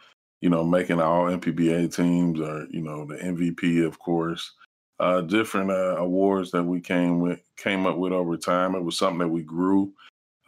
you 0.40 0.48
know, 0.48 0.64
making 0.64 1.00
all 1.00 1.24
MPBA 1.24 1.94
teams 1.94 2.40
or, 2.40 2.66
you 2.70 2.82
know, 2.82 3.04
the 3.06 3.16
MVP, 3.16 3.84
of 3.86 3.98
course. 3.98 4.52
Uh, 4.98 5.20
different 5.20 5.70
uh, 5.70 5.96
awards 5.98 6.50
that 6.50 6.62
we 6.62 6.80
came 6.80 7.20
with 7.20 7.40
came 7.58 7.86
up 7.86 7.98
with 7.98 8.12
over 8.12 8.36
time. 8.36 8.74
It 8.74 8.82
was 8.82 8.96
something 8.96 9.18
that 9.18 9.28
we 9.28 9.42
grew. 9.42 9.92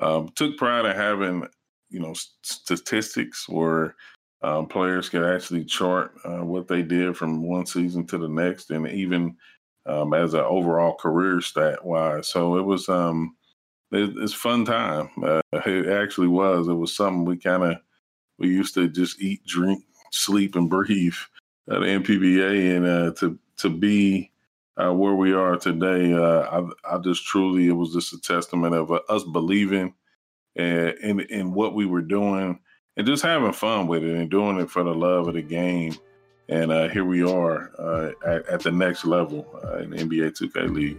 Um, 0.00 0.30
took 0.37 0.56
pride 0.56 0.87
in 0.87 0.97
having, 0.97 1.47
you 1.90 2.00
know, 2.00 2.14
statistics 2.42 3.47
where 3.49 3.94
um, 4.42 4.66
players 4.66 5.08
could 5.08 5.25
actually 5.25 5.64
chart 5.64 6.14
uh, 6.25 6.44
what 6.44 6.68
they 6.68 6.82
did 6.82 7.16
from 7.16 7.42
one 7.42 7.66
season 7.66 8.06
to 8.06 8.16
the 8.16 8.28
next, 8.28 8.70
and 8.70 8.87
even 8.88 9.37
um, 9.85 10.14
as 10.14 10.32
an 10.32 10.40
overall 10.40 10.94
career 10.94 11.40
stat 11.40 11.85
wise. 11.85 12.28
So 12.28 12.56
it 12.56 12.62
was 12.62 12.88
um, 12.88 13.37
it, 13.92 14.14
it's 14.16 14.35
fun 14.35 14.64
time. 14.64 15.11
Uh, 15.23 15.40
it 15.52 15.88
actually 15.88 16.28
was. 16.28 16.68
It 16.68 16.75
was 16.75 16.95
something 16.95 17.25
we 17.25 17.37
kind 17.37 17.64
of 17.64 17.76
we 18.38 18.49
used 18.49 18.75
to 18.75 18.88
just 18.88 19.21
eat, 19.21 19.45
drink, 19.47 19.85
sleep, 20.12 20.54
and 20.54 20.71
breathe 20.71 21.14
at 21.68 21.78
MPBA, 21.78 22.76
and 22.76 22.87
uh, 22.87 23.12
to 23.21 23.38
to 23.59 23.71
be 23.71 24.30
uh, 24.76 24.92
where 24.92 25.14
we 25.14 25.33
are 25.33 25.57
today, 25.57 26.12
uh, 26.12 26.62
I, 26.87 26.95
I 26.95 26.99
just 26.99 27.26
truly 27.26 27.68
it 27.68 27.73
was 27.73 27.92
just 27.92 28.12
a 28.12 28.21
testament 28.21 28.75
of 28.75 28.92
uh, 28.92 29.00
us 29.09 29.25
believing 29.25 29.95
in, 30.54 30.95
in 31.02 31.21
in 31.21 31.52
what 31.52 31.75
we 31.75 31.87
were 31.87 32.02
doing 32.02 32.61
and 32.99 33.07
just 33.07 33.23
having 33.23 33.52
fun 33.52 33.87
with 33.87 34.04
it 34.04 34.14
and 34.14 34.30
doing 34.30 34.59
it 34.59 34.71
for 34.71 34.83
the 34.83 34.95
love 34.95 35.28
of 35.28 35.35
the 35.35 35.42
game. 35.42 35.95
And 36.49 36.73
uh, 36.73 36.88
here 36.88 37.04
we 37.04 37.23
are 37.23 37.71
uh, 37.78 38.12
at, 38.26 38.47
at, 38.49 38.61
the 38.61 38.73
next 38.73 39.04
level 39.04 39.47
uh, 39.62 39.78
in 39.78 39.90
NBA 39.90 40.37
2K 40.38 40.75
League. 40.75 40.99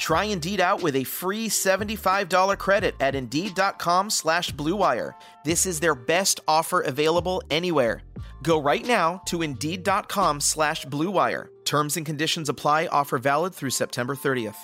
Try 0.00 0.24
Indeed 0.24 0.60
out 0.60 0.82
with 0.82 0.96
a 0.96 1.04
free 1.04 1.50
$75 1.50 2.56
credit 2.56 2.94
at 3.00 3.14
Indeed.com 3.14 4.08
slash 4.08 4.50
BlueWire. 4.50 5.12
This 5.44 5.66
is 5.66 5.78
their 5.78 5.94
best 5.94 6.40
offer 6.48 6.80
available 6.80 7.42
anywhere. 7.50 8.00
Go 8.42 8.62
right 8.62 8.84
now 8.84 9.20
to 9.26 9.42
Indeed.com 9.42 10.40
slash 10.40 10.86
BlueWire. 10.86 11.48
Terms 11.66 11.98
and 11.98 12.06
conditions 12.06 12.48
apply. 12.48 12.86
Offer 12.86 13.18
valid 13.18 13.54
through 13.54 13.70
September 13.70 14.16
30th. 14.16 14.56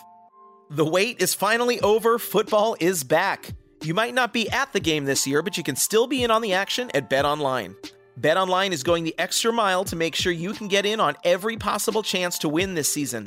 The 0.70 0.86
wait 0.86 1.20
is 1.20 1.34
finally 1.34 1.82
over. 1.82 2.18
Football 2.18 2.74
is 2.80 3.04
back. 3.04 3.50
You 3.84 3.92
might 3.92 4.14
not 4.14 4.32
be 4.32 4.48
at 4.48 4.72
the 4.72 4.80
game 4.80 5.04
this 5.04 5.26
year, 5.26 5.42
but 5.42 5.58
you 5.58 5.62
can 5.62 5.76
still 5.76 6.06
be 6.06 6.24
in 6.24 6.30
on 6.30 6.40
the 6.40 6.54
action 6.54 6.90
at 6.94 7.10
BetOnline. 7.10 7.76
BetOnline 8.18 8.70
is 8.70 8.82
going 8.82 9.04
the 9.04 9.14
extra 9.18 9.52
mile 9.52 9.84
to 9.84 9.96
make 9.96 10.14
sure 10.14 10.32
you 10.32 10.54
can 10.54 10.68
get 10.68 10.86
in 10.86 10.98
on 10.98 11.14
every 11.24 11.58
possible 11.58 12.02
chance 12.02 12.38
to 12.38 12.48
win 12.48 12.72
this 12.72 12.88
season. 12.88 13.26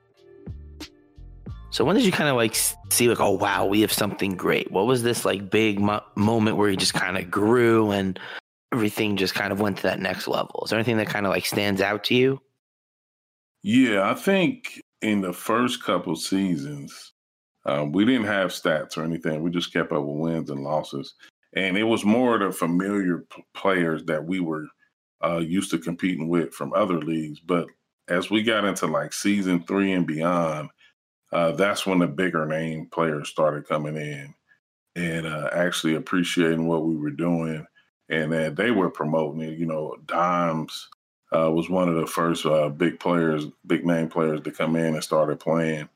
So 1.71 1.85
when 1.85 1.95
did 1.95 2.05
you 2.05 2.11
kind 2.11 2.29
of 2.29 2.35
like 2.35 2.55
see 2.89 3.07
like, 3.07 3.21
oh 3.21 3.31
wow, 3.31 3.65
we 3.65 3.79
have 3.79 3.93
something 3.93 4.35
great? 4.35 4.69
What 4.71 4.87
was 4.87 5.03
this 5.03 5.23
like 5.23 5.49
big 5.49 5.79
mo- 5.79 6.03
moment 6.15 6.57
where 6.57 6.69
you 6.69 6.75
just 6.75 6.93
kind 6.93 7.17
of 7.17 7.31
grew 7.31 7.91
and 7.91 8.19
everything 8.73 9.15
just 9.15 9.33
kind 9.33 9.53
of 9.53 9.61
went 9.61 9.77
to 9.77 9.83
that 9.83 10.01
next 10.01 10.27
level? 10.27 10.61
Is 10.65 10.69
there 10.69 10.79
anything 10.79 10.97
that 10.97 11.07
kind 11.07 11.25
of 11.25 11.31
like 11.31 11.45
stands 11.45 11.81
out 11.81 12.03
to 12.05 12.15
you? 12.15 12.41
Yeah, 13.63 14.09
I 14.09 14.15
think 14.15 14.81
in 15.01 15.21
the 15.21 15.31
first 15.31 15.81
couple 15.81 16.17
seasons, 16.17 17.13
um, 17.65 17.93
we 17.93 18.03
didn't 18.03 18.25
have 18.25 18.49
stats 18.49 18.97
or 18.97 19.03
anything. 19.03 19.41
We 19.41 19.49
just 19.49 19.71
kept 19.71 19.93
up 19.93 20.03
with 20.03 20.17
wins 20.17 20.49
and 20.49 20.63
losses, 20.63 21.13
and 21.55 21.77
it 21.77 21.83
was 21.83 22.03
more 22.03 22.37
the 22.37 22.51
familiar 22.51 23.19
p- 23.33 23.43
players 23.53 24.03
that 24.05 24.25
we 24.25 24.41
were 24.41 24.65
uh, 25.23 25.37
used 25.37 25.71
to 25.71 25.77
competing 25.77 26.27
with 26.27 26.53
from 26.53 26.73
other 26.73 26.99
leagues. 26.99 27.39
But 27.39 27.67
as 28.09 28.29
we 28.29 28.43
got 28.43 28.65
into 28.65 28.87
like 28.87 29.13
season 29.13 29.63
three 29.63 29.93
and 29.93 30.07
beyond, 30.07 30.69
uh, 31.31 31.51
that's 31.51 31.85
when 31.85 31.99
the 31.99 32.07
bigger 32.07 32.45
name 32.45 32.87
players 32.87 33.29
started 33.29 33.67
coming 33.67 33.95
in 33.95 34.33
and 34.95 35.25
uh, 35.25 35.49
actually 35.53 35.95
appreciating 35.95 36.67
what 36.67 36.85
we 36.85 36.95
were 36.95 37.11
doing. 37.11 37.65
And 38.09 38.31
then 38.31 38.55
they 38.55 38.71
were 38.71 38.89
promoting 38.89 39.41
it. 39.41 39.57
You 39.57 39.65
know, 39.65 39.95
Dimes 40.05 40.89
uh, 41.31 41.49
was 41.51 41.69
one 41.69 41.87
of 41.87 41.95
the 41.95 42.07
first 42.07 42.45
uh, 42.45 42.69
big 42.69 42.99
players, 42.99 43.45
big 43.65 43.85
name 43.85 44.09
players 44.09 44.41
to 44.41 44.51
come 44.51 44.75
in 44.75 44.95
and 44.95 45.03
started 45.03 45.39
playing. 45.39 45.87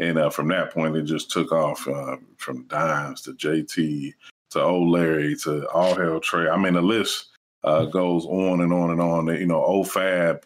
And 0.00 0.18
uh, 0.18 0.30
from 0.30 0.48
that 0.48 0.72
point, 0.72 0.96
it 0.96 1.02
just 1.02 1.30
took 1.30 1.52
off 1.52 1.86
uh, 1.86 2.16
from 2.38 2.64
Dimes 2.64 3.20
to 3.22 3.34
JT 3.34 4.14
to 4.50 4.62
Old 4.62 4.88
Larry 4.88 5.36
to 5.42 5.68
All 5.68 5.94
Hell 5.94 6.20
Trey. 6.20 6.48
I 6.48 6.56
mean, 6.56 6.74
the 6.74 6.82
list 6.82 7.26
uh, 7.62 7.84
goes 7.84 8.26
on 8.26 8.62
and 8.62 8.72
on 8.72 8.90
and 8.90 9.00
on. 9.00 9.26
You 9.26 9.46
know, 9.46 9.60
OFAB, 9.60 10.42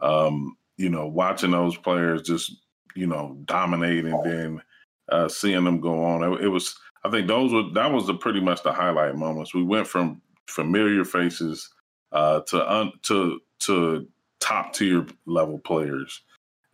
um, 0.00 0.56
you 0.76 0.90
know, 0.90 1.06
watching 1.06 1.52
those 1.52 1.76
players 1.76 2.22
just, 2.22 2.56
you 2.94 3.06
know, 3.06 3.36
dominate 3.44 4.04
and 4.04 4.24
then 4.24 4.62
uh, 5.10 5.28
seeing 5.28 5.64
them 5.64 5.80
go 5.80 6.04
on. 6.04 6.22
It, 6.22 6.44
it, 6.44 6.48
was, 6.48 6.76
I 7.04 7.10
think 7.10 7.28
those 7.28 7.52
were, 7.52 7.70
that 7.74 7.92
was 7.92 8.06
the 8.06 8.14
pretty 8.14 8.40
much 8.40 8.62
the 8.62 8.72
highlight 8.72 9.16
moments. 9.16 9.54
We 9.54 9.62
went 9.62 9.86
from 9.86 10.20
familiar 10.46 11.04
faces 11.04 11.68
uh, 12.12 12.40
to, 12.48 12.72
un, 12.72 12.92
to, 13.04 13.40
to 13.60 14.06
top 14.40 14.74
tier 14.74 15.06
level 15.26 15.58
players. 15.58 16.22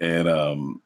And, 0.01 0.29
um, 0.29 0.83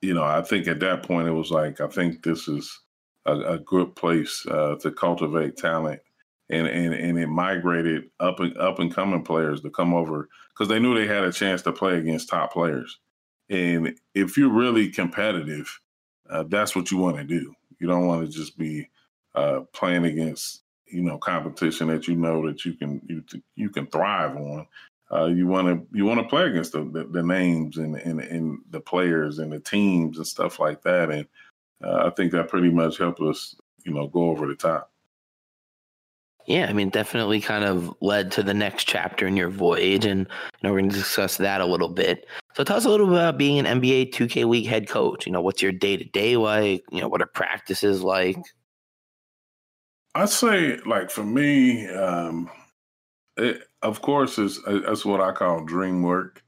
you 0.00 0.14
know, 0.14 0.24
I 0.24 0.42
think 0.42 0.68
at 0.68 0.80
that 0.80 1.02
point 1.02 1.28
it 1.28 1.32
was 1.32 1.50
like, 1.50 1.80
I 1.80 1.88
think 1.88 2.22
this 2.22 2.48
is 2.48 2.78
a, 3.26 3.38
a 3.38 3.58
good 3.58 3.94
place 3.96 4.44
uh, 4.50 4.76
to 4.80 4.90
cultivate 4.90 5.56
talent 5.56 6.00
and 6.50 6.66
and 6.66 6.94
and 6.94 7.18
it 7.18 7.28
migrated 7.28 8.04
up 8.20 8.40
and 8.40 8.56
up 8.58 8.78
and 8.78 8.94
coming 8.94 9.22
players 9.22 9.60
to 9.60 9.70
come 9.70 9.94
over 9.94 10.28
because 10.50 10.68
they 10.68 10.78
knew 10.78 10.94
they 10.94 11.06
had 11.06 11.24
a 11.24 11.32
chance 11.32 11.62
to 11.62 11.72
play 11.72 11.98
against 11.98 12.28
top 12.28 12.52
players. 12.52 12.98
And 13.50 13.94
if 14.14 14.36
you're 14.36 14.52
really 14.52 14.90
competitive, 14.90 15.80
uh, 16.28 16.44
that's 16.44 16.76
what 16.76 16.90
you 16.90 16.98
want 16.98 17.16
to 17.16 17.24
do. 17.24 17.54
You 17.80 17.86
don't 17.86 18.06
want 18.06 18.26
to 18.26 18.36
just 18.36 18.58
be 18.58 18.88
uh, 19.34 19.60
playing 19.72 20.04
against 20.04 20.62
you 20.86 21.02
know 21.02 21.18
competition 21.18 21.88
that 21.88 22.08
you 22.08 22.16
know 22.16 22.46
that 22.46 22.64
you 22.64 22.74
can 22.74 23.00
you 23.06 23.22
you 23.56 23.70
can 23.70 23.86
thrive 23.86 24.36
on. 24.36 24.66
Uh, 25.10 25.26
you 25.26 25.46
want 25.46 25.66
to 25.68 25.96
you 25.96 26.04
want 26.04 26.20
to 26.20 26.28
play 26.28 26.44
against 26.44 26.72
the, 26.72 26.84
the, 26.84 27.04
the 27.04 27.22
names 27.22 27.78
and, 27.78 27.96
and 27.96 28.20
and 28.20 28.58
the 28.70 28.80
players 28.80 29.38
and 29.38 29.52
the 29.52 29.60
teams 29.60 30.18
and 30.18 30.26
stuff 30.26 30.58
like 30.58 30.82
that. 30.82 31.10
And 31.10 31.26
uh, 31.82 32.06
I 32.06 32.10
think 32.10 32.32
that 32.32 32.48
pretty 32.48 32.70
much 32.70 32.98
helped 32.98 33.20
us 33.20 33.54
you 33.84 33.92
know 33.92 34.06
go 34.08 34.30
over 34.30 34.46
the 34.46 34.54
top. 34.54 34.90
Yeah, 36.46 36.66
I 36.66 36.72
mean, 36.72 36.88
definitely 36.88 37.42
kind 37.42 37.64
of 37.64 37.94
led 38.00 38.32
to 38.32 38.42
the 38.42 38.54
next 38.54 38.84
chapter 38.84 39.26
in 39.26 39.36
your 39.36 39.50
voyage, 39.50 40.06
and 40.06 40.20
you 40.20 40.26
know, 40.62 40.72
we're 40.72 40.78
going 40.78 40.90
to 40.90 40.96
discuss 40.96 41.36
that 41.36 41.60
a 41.60 41.66
little 41.66 41.90
bit. 41.90 42.26
So, 42.58 42.64
tell 42.64 42.76
us 42.76 42.84
a 42.84 42.90
little 42.90 43.06
bit 43.06 43.14
about 43.14 43.38
being 43.38 43.64
an 43.64 43.80
NBA 43.80 44.10
2K 44.10 44.44
League 44.44 44.66
head 44.66 44.88
coach. 44.88 45.26
You 45.26 45.30
know, 45.30 45.40
what's 45.40 45.62
your 45.62 45.70
day 45.70 45.96
to 45.96 46.02
day 46.02 46.36
like? 46.36 46.82
You 46.90 47.00
know, 47.00 47.06
what 47.06 47.22
are 47.22 47.26
practices 47.26 48.02
like? 48.02 48.36
I'd 50.16 50.28
say, 50.28 50.78
like 50.78 51.08
for 51.12 51.22
me, 51.22 51.86
um, 51.86 52.50
it, 53.36 53.62
of 53.82 54.02
course, 54.02 54.40
is 54.40 54.60
that's 54.66 55.04
what 55.04 55.20
I 55.20 55.30
call 55.30 55.66
dream 55.66 56.02
work. 56.02 56.42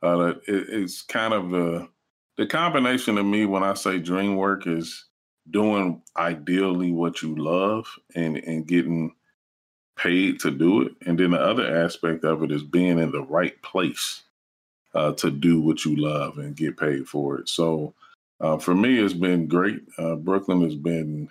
Uh, 0.00 0.34
it, 0.46 0.66
it's 0.68 1.02
kind 1.02 1.34
of 1.34 1.50
the 1.50 1.88
the 2.36 2.46
combination 2.46 3.18
of 3.18 3.26
me 3.26 3.44
when 3.44 3.64
I 3.64 3.74
say 3.74 3.98
dream 3.98 4.36
work 4.36 4.68
is 4.68 5.06
doing 5.50 6.02
ideally 6.16 6.92
what 6.92 7.20
you 7.20 7.34
love 7.34 7.88
and 8.14 8.36
and 8.36 8.64
getting 8.64 9.12
paid 9.96 10.38
to 10.38 10.52
do 10.52 10.82
it. 10.82 10.92
And 11.04 11.18
then 11.18 11.32
the 11.32 11.40
other 11.40 11.66
aspect 11.82 12.22
of 12.22 12.44
it 12.44 12.52
is 12.52 12.62
being 12.62 13.00
in 13.00 13.10
the 13.10 13.22
right 13.22 13.60
place 13.62 14.22
uh, 14.94 15.12
to 15.12 15.30
do 15.30 15.60
what 15.60 15.84
you 15.84 15.96
love 15.96 16.38
and 16.38 16.56
get 16.56 16.76
paid 16.76 17.06
for 17.06 17.38
it. 17.38 17.48
So 17.48 17.94
uh, 18.40 18.58
for 18.58 18.74
me, 18.74 18.98
it's 18.98 19.14
been 19.14 19.46
great. 19.46 19.80
Uh, 19.98 20.14
Brooklyn 20.16 20.62
has 20.62 20.76
been 20.76 21.28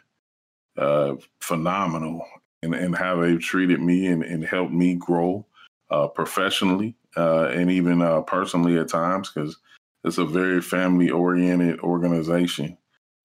uh, 0.77 1.15
phenomenal 1.41 2.23
in, 2.63 2.73
in, 2.73 2.93
how 2.93 3.19
they've 3.19 3.41
treated 3.41 3.81
me 3.81 4.07
and, 4.07 4.23
and 4.23 4.43
helped 4.43 4.73
me 4.73 4.95
grow 4.95 5.45
uh, 5.89 6.07
professionally 6.07 6.95
uh, 7.15 7.47
and 7.47 7.71
even 7.71 8.23
personally 8.25 8.77
at 8.77 8.89
times 8.89 9.31
because 9.31 9.57
it's 10.03 10.17
a 10.17 10.25
very 10.25 10.61
family 10.61 11.09
oriented 11.09 11.79
organization. 11.79 12.77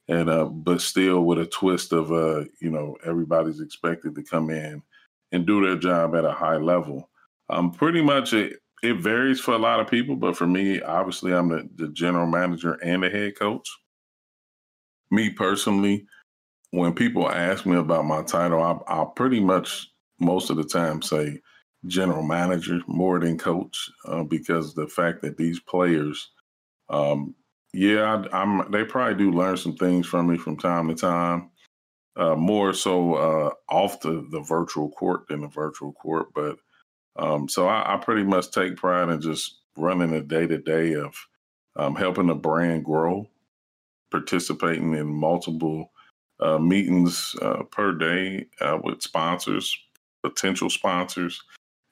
And 0.09 0.65
but 0.65 0.81
still 0.81 1.25
with 1.25 1.39
a 1.39 1.47
twist 1.47 1.93
of 1.93 2.11
uh 2.11 2.45
you 2.61 2.71
know 2.71 2.97
everybody's 3.07 3.61
expected 3.61 4.17
to 4.17 4.23
come 4.23 4.51
in 4.51 4.83
and 5.31 5.47
do 5.47 5.65
their 5.65 5.77
job 5.77 6.17
at 6.17 6.25
a 6.25 6.33
high 6.33 6.57
level. 6.57 7.09
Um, 7.49 7.71
pretty 7.71 8.03
much 8.03 8.35
it 8.83 8.97
varies 8.97 9.41
for 9.41 9.55
a 9.55 9.59
lot 9.59 9.81
of 9.81 9.89
people, 9.89 10.17
but 10.17 10.37
for 10.37 10.47
me, 10.47 10.81
obviously, 10.81 11.33
I'm 11.33 11.49
the, 11.49 11.69
the 11.77 11.89
general 11.89 12.27
manager 12.27 12.75
and 12.83 13.03
the 13.03 13.11
head 13.11 13.39
coach. 13.39 13.69
Me 15.11 15.31
personally, 15.31 16.07
when 16.71 16.93
people 16.93 17.31
ask 17.31 17.65
me 17.65 17.77
about 17.77 18.07
my 18.07 18.23
title, 18.23 18.63
I, 18.63 18.79
I'll 18.93 19.07
pretty 19.07 19.41
much 19.41 19.89
most 20.19 20.51
of 20.51 20.57
the 20.57 20.65
time 20.65 21.01
say 21.01 21.41
general 21.87 22.23
manager 22.23 22.81
more 22.87 23.21
than 23.21 23.39
coach 23.39 23.91
uh, 24.07 24.23
because 24.25 24.75
the 24.75 24.87
fact 24.87 25.23
that 25.23 25.37
these 25.37 25.61
players, 25.61 26.31
um, 26.89 27.35
yeah, 27.73 28.25
I, 28.33 28.43
am 28.43 28.71
they 28.71 28.85
probably 28.85 29.15
do 29.15 29.31
learn 29.31 29.57
some 29.57 29.77
things 29.77 30.07
from 30.07 30.29
me 30.29 30.39
from 30.39 30.57
time 30.57 30.89
to 30.89 30.95
time 30.95 31.51
uh, 32.17 32.35
more 32.35 32.73
so 32.73 33.15
uh, 33.15 33.51
off 33.69 34.01
the, 34.01 34.27
the 34.31 34.41
virtual 34.41 34.91
court 34.91 35.29
than 35.29 35.43
the 35.43 35.49
virtual 35.49 35.93
court. 35.93 36.29
But 36.35 36.57
um, 37.17 37.49
so 37.49 37.69
I, 37.69 37.95
I, 37.95 37.97
pretty 37.99 38.25
much 38.25 38.51
take 38.51 38.77
pride 38.77 39.09
in 39.11 39.21
just 39.21 39.61
running 39.77 40.13
a 40.15 40.23
day 40.23 40.47
to 40.47 40.59
day 40.59 40.95
of 40.95 41.15
um, 41.77 41.95
helping 41.95 42.27
the 42.27 42.35
brand 42.35 42.85
grow, 42.85 43.29
participating 44.11 44.95
in 44.95 45.07
multiple 45.07 45.91
uh, 46.41 46.59
meetings 46.59 47.35
uh, 47.43 47.63
per 47.71 47.93
day 47.93 48.47
uh, 48.61 48.79
with 48.83 49.03
sponsors, 49.03 49.77
potential 50.23 50.71
sponsors, 50.71 51.43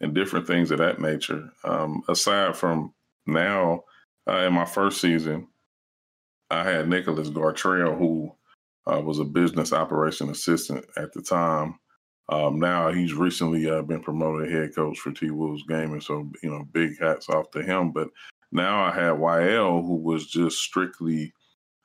and 0.01 0.15
different 0.15 0.47
things 0.47 0.71
of 0.71 0.79
that 0.79 1.01
nature. 1.01 1.51
Um, 1.65 2.03
aside 2.09 2.57
from 2.57 2.95
now, 3.27 3.85
uh, 4.29 4.39
in 4.39 4.53
my 4.53 4.65
first 4.65 5.01
season, 5.01 5.49
I 6.51 6.65
had 6.65 6.89
Nicholas 6.89 7.31
Gartrell, 7.31 7.97
who 7.97 8.33
uh, 8.87 9.01
was 9.01 9.19
a 9.19 9.25
business 9.25 9.73
operation 9.73 10.31
assistant 10.31 10.85
at 10.97 11.13
the 11.13 11.23
time. 11.23 11.79
Um, 12.31 12.61
now 12.61 12.93
he's 12.93 13.13
recently 13.13 13.69
uh, 13.69 13.83
been 13.83 14.01
promoted 14.01 14.53
head 14.53 14.75
coach 14.75 14.99
for 15.01 15.11
T 15.11 15.31
Wolves 15.31 15.65
Gaming, 15.69 16.01
so 16.01 16.31
you 16.43 16.51
know, 16.51 16.65
big 16.73 16.99
hats 17.01 17.29
off 17.29 17.51
to 17.51 17.63
him. 17.63 17.91
But 17.91 18.09
now 18.53 18.85
I 18.85 18.93
had 18.93 19.15
YL, 19.15 19.83
who 19.85 19.97
was 19.97 20.27
just 20.27 20.59
strictly 20.59 21.35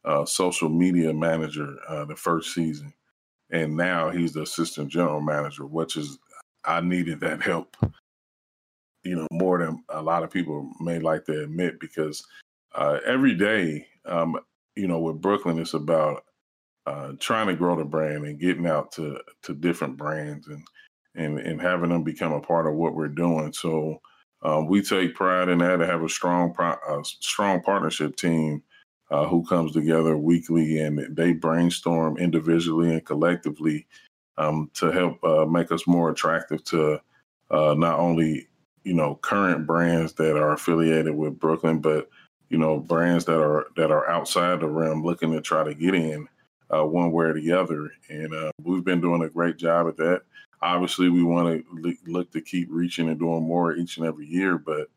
uh, 0.06 0.24
social 0.26 0.70
media 0.70 1.12
manager 1.14 1.76
uh, 1.90 2.06
the 2.06 2.16
first 2.16 2.54
season, 2.54 2.94
and 3.50 3.76
now 3.76 4.12
he's 4.12 4.34
the 4.34 4.44
assistant 4.44 4.90
general 4.90 5.20
manager, 5.20 5.66
which 5.66 5.98
is 5.98 6.20
I 6.64 6.80
needed 6.80 7.22
that 7.22 7.42
help, 7.42 7.76
you 9.04 9.16
know, 9.16 9.28
more 9.32 9.58
than 9.58 9.84
a 9.90 10.02
lot 10.02 10.22
of 10.22 10.30
people 10.30 10.72
may 10.80 11.00
like 11.00 11.26
to 11.26 11.44
admit, 11.44 11.80
because 11.80 12.24
uh, 12.76 13.00
every 13.04 13.34
day, 13.34 13.88
um, 14.06 14.38
you 14.76 14.88
know, 14.88 15.00
with 15.00 15.22
Brooklyn, 15.22 15.58
it's 15.58 15.74
about 15.74 16.24
uh, 16.86 17.14
trying 17.20 17.48
to 17.48 17.56
grow 17.56 17.76
the 17.76 17.86
brand 17.86 18.26
and 18.26 18.40
getting 18.40 18.68
out 18.68 18.92
to 18.94 19.20
to 19.44 19.54
different 19.54 19.98
brands 19.98 20.48
and 20.48 20.64
and 21.16 21.40
and 21.40 21.62
having 21.62 21.90
them 21.90 22.04
become 22.04 22.34
a 22.34 22.42
part 22.42 22.68
of 22.68 22.76
what 22.76 22.96
we're 22.96 23.08
doing. 23.08 23.52
So 23.54 24.02
um, 24.44 24.68
we 24.68 24.82
take 24.82 25.16
pride 25.16 25.50
in 25.50 25.60
that 25.60 25.78
to 25.78 25.86
have 25.86 26.04
a 26.04 26.10
strong 26.10 26.54
a 26.60 27.04
strong 27.04 27.62
partnership 27.62 28.16
team 28.16 28.62
uh, 29.10 29.26
who 29.26 29.44
comes 29.46 29.72
together 29.72 30.18
weekly 30.18 30.80
and 30.80 31.16
they 31.16 31.34
brainstorm 31.34 32.18
individually 32.18 32.92
and 32.92 33.06
collectively 33.06 33.88
um, 34.38 34.70
to 34.74 34.92
help 34.92 35.24
uh, 35.24 35.46
make 35.46 35.72
us 35.72 35.88
more 35.88 36.10
attractive 36.10 36.64
to 36.66 37.00
uh, 37.52 37.74
not 37.76 38.00
only 38.00 38.48
you 38.84 38.94
know 38.94 39.16
current 39.16 39.66
brands 39.66 40.14
that 40.14 40.38
are 40.38 40.54
affiliated 40.54 41.16
with 41.16 41.40
Brooklyn, 41.40 41.80
but 41.80 42.10
you 42.50 42.58
know 42.60 42.80
brands 42.80 43.26
that 43.26 43.42
are 43.42 43.68
that 43.76 43.90
are 43.90 44.08
outside 44.08 44.60
the 44.60 44.68
rim 44.68 45.04
looking 45.04 45.32
to 45.32 45.42
try 45.42 45.64
to 45.64 45.74
get 45.74 45.96
in 45.96 46.28
uh, 46.74 46.86
one 46.86 47.12
way 47.12 47.26
or 47.26 47.34
the 47.34 47.52
other. 47.52 47.92
And 48.10 48.34
uh, 48.34 48.52
we've 48.64 48.84
been 48.84 49.02
doing 49.02 49.24
a 49.24 49.30
great 49.30 49.58
job 49.58 49.88
at 49.88 49.98
that. 49.98 50.22
Obviously, 50.62 51.10
we 51.10 51.24
want 51.24 51.66
to 51.72 51.96
look 52.08 52.32
to 52.32 52.42
keep 52.42 52.70
reaching 52.72 53.10
and 53.10 53.20
doing 53.20 53.44
more 53.44 53.76
each 53.76 53.98
and 53.98 54.06
every 54.06 54.26
year, 54.26 54.58
but 54.58 54.88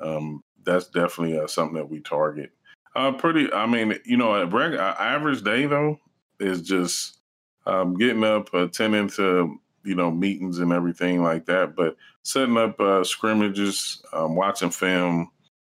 um, 0.00 0.42
that's 0.64 0.88
definitely 0.88 1.38
uh, 1.38 1.46
something 1.46 1.76
that 1.76 1.88
we 1.88 2.00
target. 2.00 2.50
Uh, 2.94 3.12
pretty, 3.12 3.52
I 3.52 3.66
mean, 3.66 3.98
you 4.04 4.16
know, 4.16 4.34
a 4.34 4.94
average 4.98 5.42
day 5.42 5.66
though 5.66 5.98
is 6.40 6.62
just 6.62 7.18
um, 7.66 7.94
getting 7.94 8.24
up, 8.24 8.52
attending 8.54 9.08
to 9.10 9.60
you 9.84 9.94
know 9.94 10.10
meetings 10.10 10.58
and 10.58 10.72
everything 10.72 11.22
like 11.22 11.46
that, 11.46 11.76
but 11.76 11.96
setting 12.22 12.56
up 12.56 12.78
uh, 12.80 13.04
scrimmages, 13.04 14.02
um, 14.12 14.34
watching 14.34 14.70
film, 14.70 15.30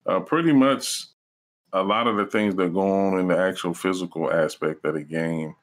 uh, 0.05 0.19
pretty 0.19 0.51
much 0.51 1.05
a 1.73 1.83
lot 1.83 2.07
of 2.07 2.17
the 2.17 2.25
things 2.25 2.55
that 2.55 2.73
go 2.73 3.07
on 3.07 3.19
in 3.19 3.27
the 3.27 3.37
actual 3.37 3.73
physical 3.73 4.31
aspect 4.31 4.85
of 4.85 4.95
the 4.95 5.03
game 5.03 5.55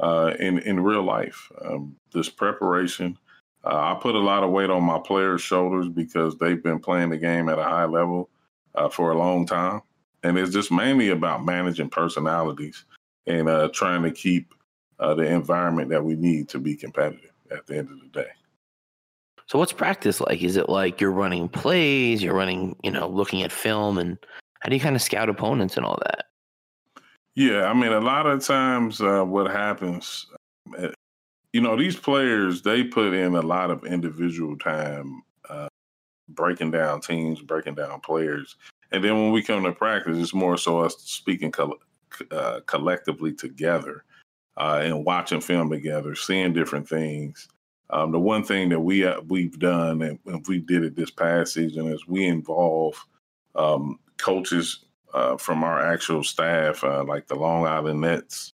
uh, 0.00 0.34
in 0.38 0.58
in 0.60 0.82
real 0.82 1.02
life. 1.02 1.50
Um, 1.64 1.96
this 2.12 2.28
preparation, 2.28 3.18
uh, 3.64 3.94
I 3.94 3.98
put 4.00 4.14
a 4.14 4.20
lot 4.20 4.44
of 4.44 4.50
weight 4.50 4.70
on 4.70 4.84
my 4.84 4.98
players' 4.98 5.42
shoulders 5.42 5.88
because 5.88 6.36
they've 6.38 6.62
been 6.62 6.78
playing 6.78 7.10
the 7.10 7.16
game 7.16 7.48
at 7.48 7.58
a 7.58 7.64
high 7.64 7.86
level 7.86 8.30
uh, 8.74 8.88
for 8.88 9.10
a 9.10 9.18
long 9.18 9.46
time, 9.46 9.82
and 10.22 10.38
it's 10.38 10.52
just 10.52 10.70
mainly 10.70 11.10
about 11.10 11.44
managing 11.44 11.90
personalities 11.90 12.84
and 13.26 13.48
uh, 13.48 13.68
trying 13.72 14.02
to 14.02 14.10
keep 14.10 14.54
uh, 15.00 15.14
the 15.14 15.24
environment 15.24 15.90
that 15.90 16.04
we 16.04 16.14
need 16.14 16.48
to 16.48 16.58
be 16.58 16.74
competitive 16.74 17.32
at 17.50 17.66
the 17.66 17.76
end 17.76 17.90
of 17.90 18.00
the 18.00 18.08
day. 18.08 18.30
So, 19.46 19.58
what's 19.58 19.72
practice 19.72 20.20
like? 20.20 20.42
Is 20.42 20.56
it 20.56 20.68
like 20.68 21.00
you're 21.00 21.12
running 21.12 21.48
plays, 21.48 22.22
you're 22.22 22.34
running, 22.34 22.76
you 22.82 22.90
know, 22.90 23.08
looking 23.08 23.42
at 23.42 23.52
film, 23.52 23.98
and 23.98 24.18
how 24.60 24.68
do 24.68 24.76
you 24.76 24.80
kind 24.80 24.96
of 24.96 25.02
scout 25.02 25.28
opponents 25.28 25.76
and 25.76 25.84
all 25.84 25.98
that? 26.04 26.26
Yeah, 27.34 27.64
I 27.64 27.74
mean, 27.74 27.92
a 27.92 28.00
lot 28.00 28.26
of 28.26 28.44
times 28.44 29.00
uh, 29.00 29.22
what 29.22 29.50
happens, 29.50 30.26
uh, 30.78 30.88
you 31.52 31.60
know, 31.60 31.76
these 31.76 31.96
players 31.96 32.62
they 32.62 32.82
put 32.82 33.12
in 33.12 33.34
a 33.34 33.42
lot 33.42 33.70
of 33.70 33.84
individual 33.84 34.56
time 34.56 35.22
uh, 35.48 35.68
breaking 36.30 36.70
down 36.70 37.00
teams, 37.00 37.40
breaking 37.40 37.74
down 37.74 38.00
players, 38.00 38.56
and 38.92 39.04
then 39.04 39.14
when 39.14 39.32
we 39.32 39.42
come 39.42 39.64
to 39.64 39.72
practice, 39.72 40.18
it's 40.18 40.34
more 40.34 40.56
so 40.56 40.80
us 40.80 40.96
speaking 40.98 41.52
co- 41.52 41.78
uh, 42.30 42.60
collectively 42.66 43.32
together 43.32 44.04
uh, 44.56 44.80
and 44.82 45.04
watching 45.04 45.40
film 45.40 45.70
together, 45.70 46.14
seeing 46.14 46.52
different 46.52 46.88
things. 46.88 47.48
Um, 47.90 48.10
the 48.10 48.18
one 48.18 48.42
thing 48.42 48.68
that 48.70 48.80
we 48.80 49.04
uh, 49.04 49.20
we've 49.28 49.58
done, 49.58 50.02
and 50.02 50.46
we 50.48 50.58
did 50.58 50.84
it 50.84 50.96
this 50.96 51.10
past 51.10 51.52
season, 51.52 51.86
is 51.88 52.06
we 52.08 52.26
involve 52.26 52.94
um, 53.54 53.98
coaches 54.18 54.86
uh, 55.14 55.36
from 55.36 55.64
our 55.64 55.80
actual 55.80 56.22
staff, 56.22 56.84
uh, 56.84 57.04
like 57.04 57.26
the 57.26 57.34
Long 57.34 57.66
Island 57.66 58.00
Nets, 58.00 58.52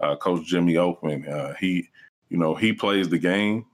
uh, 0.00 0.16
Coach 0.16 0.46
Jimmy 0.46 0.74
Oakman. 0.74 1.28
Uh, 1.28 1.54
he, 1.54 1.88
you 2.28 2.38
know, 2.38 2.54
he 2.54 2.72
plays 2.72 3.08
the 3.08 3.18
game, 3.18 3.66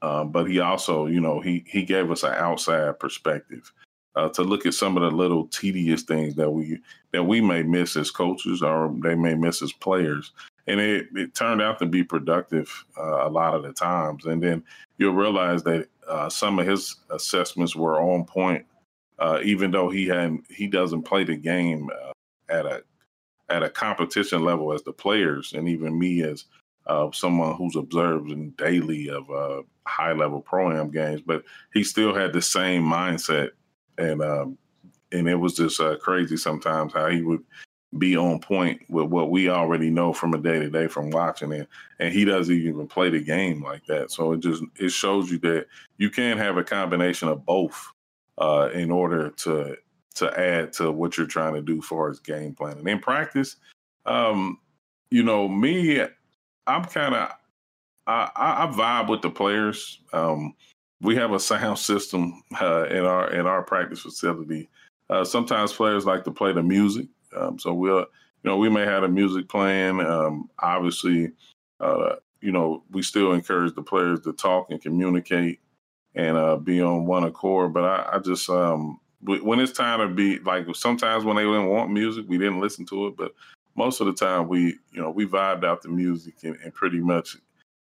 uh, 0.00 0.24
but 0.24 0.48
he 0.48 0.60
also, 0.60 1.06
you 1.06 1.20
know, 1.20 1.40
he 1.40 1.64
he 1.66 1.82
gave 1.82 2.10
us 2.10 2.22
an 2.22 2.34
outside 2.34 2.98
perspective 2.98 3.72
uh, 4.14 4.28
to 4.28 4.42
look 4.42 4.64
at 4.66 4.74
some 4.74 4.96
of 4.96 5.02
the 5.02 5.10
little 5.10 5.46
tedious 5.48 6.02
things 6.02 6.34
that 6.36 6.50
we 6.50 6.78
that 7.12 7.24
we 7.24 7.40
may 7.40 7.62
miss 7.62 7.96
as 7.96 8.10
coaches 8.10 8.62
or 8.62 8.94
they 9.02 9.14
may 9.14 9.34
miss 9.34 9.60
as 9.60 9.72
players. 9.72 10.32
And 10.68 10.78
it, 10.78 11.08
it 11.16 11.34
turned 11.34 11.60
out 11.60 11.80
to 11.80 11.86
be 11.86 12.04
productive 12.04 12.84
a 12.96 13.28
lot 13.28 13.54
of 13.54 13.64
the 13.64 13.72
times. 13.72 14.26
And 14.26 14.40
then 14.40 14.62
you'll 14.96 15.12
realize 15.12 15.64
that 15.64 15.88
some 16.30 16.60
of 16.60 16.68
his 16.68 16.94
assessments 17.10 17.74
were 17.74 18.00
on 18.00 18.24
point 18.24 18.64
uh, 19.22 19.38
even 19.44 19.70
though 19.70 19.88
he 19.88 20.08
hadn't, 20.08 20.44
he 20.50 20.66
doesn't 20.66 21.02
play 21.02 21.22
the 21.22 21.36
game 21.36 21.88
uh, 21.90 22.12
at 22.52 22.66
a 22.66 22.82
at 23.48 23.62
a 23.62 23.70
competition 23.70 24.44
level 24.44 24.72
as 24.72 24.82
the 24.82 24.92
players, 24.92 25.52
and 25.52 25.68
even 25.68 25.96
me 25.96 26.22
as 26.22 26.46
uh, 26.88 27.08
someone 27.12 27.54
who's 27.54 27.76
observing 27.76 28.50
daily 28.58 29.08
of 29.08 29.30
uh, 29.30 29.62
high 29.86 30.12
level 30.12 30.40
pro 30.40 30.76
am 30.76 30.90
games, 30.90 31.20
but 31.20 31.44
he 31.72 31.84
still 31.84 32.12
had 32.12 32.32
the 32.32 32.42
same 32.42 32.82
mindset, 32.82 33.50
and 33.96 34.22
um, 34.22 34.58
and 35.12 35.28
it 35.28 35.36
was 35.36 35.54
just 35.54 35.80
uh, 35.80 35.96
crazy 35.98 36.36
sometimes 36.36 36.92
how 36.92 37.08
he 37.08 37.22
would 37.22 37.44
be 37.98 38.16
on 38.16 38.40
point 38.40 38.80
with 38.88 39.06
what 39.06 39.30
we 39.30 39.48
already 39.48 39.90
know 39.90 40.12
from 40.12 40.34
a 40.34 40.38
day 40.38 40.58
to 40.58 40.68
day 40.68 40.88
from 40.88 41.10
watching 41.10 41.52
it, 41.52 41.68
and 42.00 42.12
he 42.12 42.24
doesn't 42.24 42.56
even 42.56 42.88
play 42.88 43.08
the 43.08 43.22
game 43.22 43.62
like 43.62 43.86
that. 43.86 44.10
So 44.10 44.32
it 44.32 44.40
just 44.40 44.64
it 44.80 44.90
shows 44.90 45.30
you 45.30 45.38
that 45.40 45.68
you 45.98 46.10
can 46.10 46.38
have 46.38 46.56
a 46.56 46.64
combination 46.64 47.28
of 47.28 47.46
both 47.46 47.92
uh, 48.38 48.70
in 48.72 48.90
order 48.90 49.30
to 49.30 49.76
to 50.14 50.38
add 50.38 50.72
to 50.74 50.92
what 50.92 51.16
you're 51.16 51.26
trying 51.26 51.54
to 51.54 51.62
do 51.62 51.80
for 51.80 52.10
as 52.10 52.20
game 52.20 52.54
planning. 52.54 52.86
In 52.86 52.98
practice, 52.98 53.56
um, 54.04 54.58
you 55.10 55.22
know, 55.22 55.48
me, 55.48 56.02
I'm 56.66 56.84
kind 56.84 57.14
of 57.14 57.30
I, 58.06 58.30
I, 58.34 58.66
vibe 58.66 59.08
with 59.08 59.22
the 59.22 59.30
players. 59.30 60.00
Um, 60.12 60.54
we 61.00 61.16
have 61.16 61.32
a 61.32 61.40
sound 61.40 61.78
system 61.78 62.42
uh, 62.60 62.86
in 62.86 63.04
our 63.04 63.32
in 63.32 63.46
our 63.46 63.62
practice 63.62 64.00
facility. 64.00 64.68
Uh, 65.10 65.24
sometimes 65.24 65.72
players 65.72 66.06
like 66.06 66.24
to 66.24 66.30
play 66.30 66.52
the 66.52 66.62
music, 66.62 67.06
um, 67.36 67.58
so 67.58 67.72
we'll 67.72 67.98
you 67.98 68.06
know 68.44 68.56
we 68.56 68.68
may 68.68 68.84
have 68.84 69.02
the 69.02 69.08
music 69.08 69.48
playing. 69.48 70.00
Um, 70.00 70.48
obviously, 70.58 71.32
uh, 71.80 72.16
you 72.40 72.52
know 72.52 72.84
we 72.90 73.02
still 73.02 73.32
encourage 73.32 73.74
the 73.74 73.82
players 73.82 74.20
to 74.22 74.32
talk 74.32 74.70
and 74.70 74.80
communicate 74.80 75.60
and 76.14 76.36
uh, 76.36 76.56
be 76.56 76.80
on 76.80 77.06
one 77.06 77.24
accord. 77.24 77.72
But 77.72 77.84
I, 77.84 78.16
I 78.16 78.18
just 78.18 78.48
um, 78.48 79.00
when 79.22 79.60
it's 79.60 79.72
time 79.72 80.00
to 80.00 80.14
be 80.14 80.38
like 80.40 80.66
sometimes 80.74 81.24
when 81.24 81.36
they 81.36 81.44
didn't 81.44 81.68
want 81.68 81.92
music, 81.92 82.24
we 82.28 82.38
didn't 82.38 82.60
listen 82.60 82.84
to 82.86 83.08
it. 83.08 83.16
But 83.16 83.32
most 83.76 84.00
of 84.00 84.06
the 84.06 84.12
time, 84.12 84.48
we 84.48 84.78
you 84.92 85.00
know 85.00 85.10
we 85.10 85.26
vibed 85.26 85.64
out 85.64 85.82
the 85.82 85.88
music 85.88 86.34
and, 86.42 86.56
and 86.62 86.74
pretty 86.74 87.00
much 87.00 87.36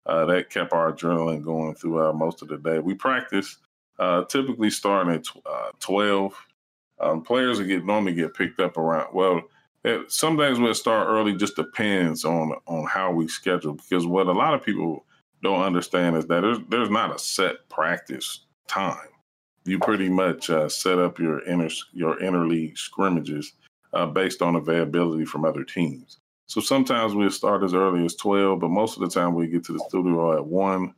uh, 0.06 0.26
that 0.26 0.50
kept 0.50 0.74
our 0.74 0.92
adrenaline 0.92 1.44
going 1.44 1.76
throughout 1.76 2.16
most 2.16 2.42
of 2.42 2.48
the 2.48 2.58
day. 2.58 2.80
We 2.80 2.94
practice 2.94 3.58
uh, 4.00 4.24
typically 4.26 4.70
starting 4.70 5.14
at 5.14 5.28
uh, 5.46 5.72
twelve. 5.80 6.34
Um, 7.00 7.22
players 7.24 7.60
get 7.60 7.86
normally 7.86 8.14
get 8.14 8.34
picked 8.34 8.60
up 8.60 8.78
around 8.78 9.14
well. 9.14 9.42
It, 9.84 10.12
some 10.12 10.38
days 10.38 10.58
we'll 10.58 10.74
start 10.74 11.08
early. 11.08 11.36
Just 11.36 11.58
depends 11.58 12.24
on 12.24 12.54
on 12.66 12.88
how 12.88 13.12
we 13.12 13.28
schedule 13.28 13.74
because 13.74 14.06
what 14.06 14.28
a 14.28 14.32
lot 14.32 14.54
of 14.54 14.64
people 14.64 15.06
don't 15.46 15.64
understand 15.64 16.18
is 16.18 16.26
that 16.28 16.42
there's 16.42 16.60
there's 16.70 16.90
not 16.90 17.16
a 17.16 17.20
set 17.20 17.70
practice 17.70 18.42
time. 18.68 19.10
You 19.64 19.80
pretty 19.80 20.10
much 20.10 20.50
uh, 20.50 20.70
set 20.70 21.00
up 21.00 21.20
your 21.20 21.44
inner 21.46 21.70
your 21.94 22.18
interleague 22.18 22.78
scrimmages 22.78 23.54
uh, 23.94 24.08
based 24.08 24.42
on 24.42 24.56
availability 24.56 25.26
from 25.26 25.46
other 25.46 25.64
teams. 25.64 26.20
So 26.48 26.62
sometimes 26.62 27.16
we'll 27.16 27.32
start 27.32 27.64
as 27.64 27.74
early 27.74 28.06
as 28.06 28.16
twelve, 28.16 28.60
but 28.60 28.70
most 28.70 28.98
of 28.98 29.02
the 29.02 29.10
time 29.10 29.34
we 29.34 29.48
get 29.48 29.64
to 29.66 29.74
the 29.74 29.86
studio 29.88 30.36
at 30.36 30.46
one. 30.46 30.94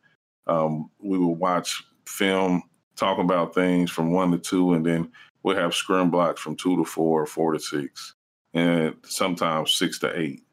Um, 0.47 0.89
we 0.99 1.17
will 1.17 1.35
watch 1.35 1.83
film, 2.05 2.63
talk 2.95 3.19
about 3.19 3.53
things 3.53 3.91
from 3.91 4.11
one 4.11 4.31
to 4.31 4.37
two, 4.37 4.73
and 4.73 4.85
then 4.85 5.11
we'll 5.43 5.57
have 5.57 5.75
scrim 5.75 6.09
blocks 6.09 6.41
from 6.41 6.55
two 6.55 6.77
to 6.77 6.85
four, 6.85 7.25
four 7.25 7.51
to 7.51 7.59
six, 7.59 8.15
and 8.53 8.95
sometimes 9.03 9.73
six 9.73 9.99
to 9.99 10.17
eight. 10.17 10.43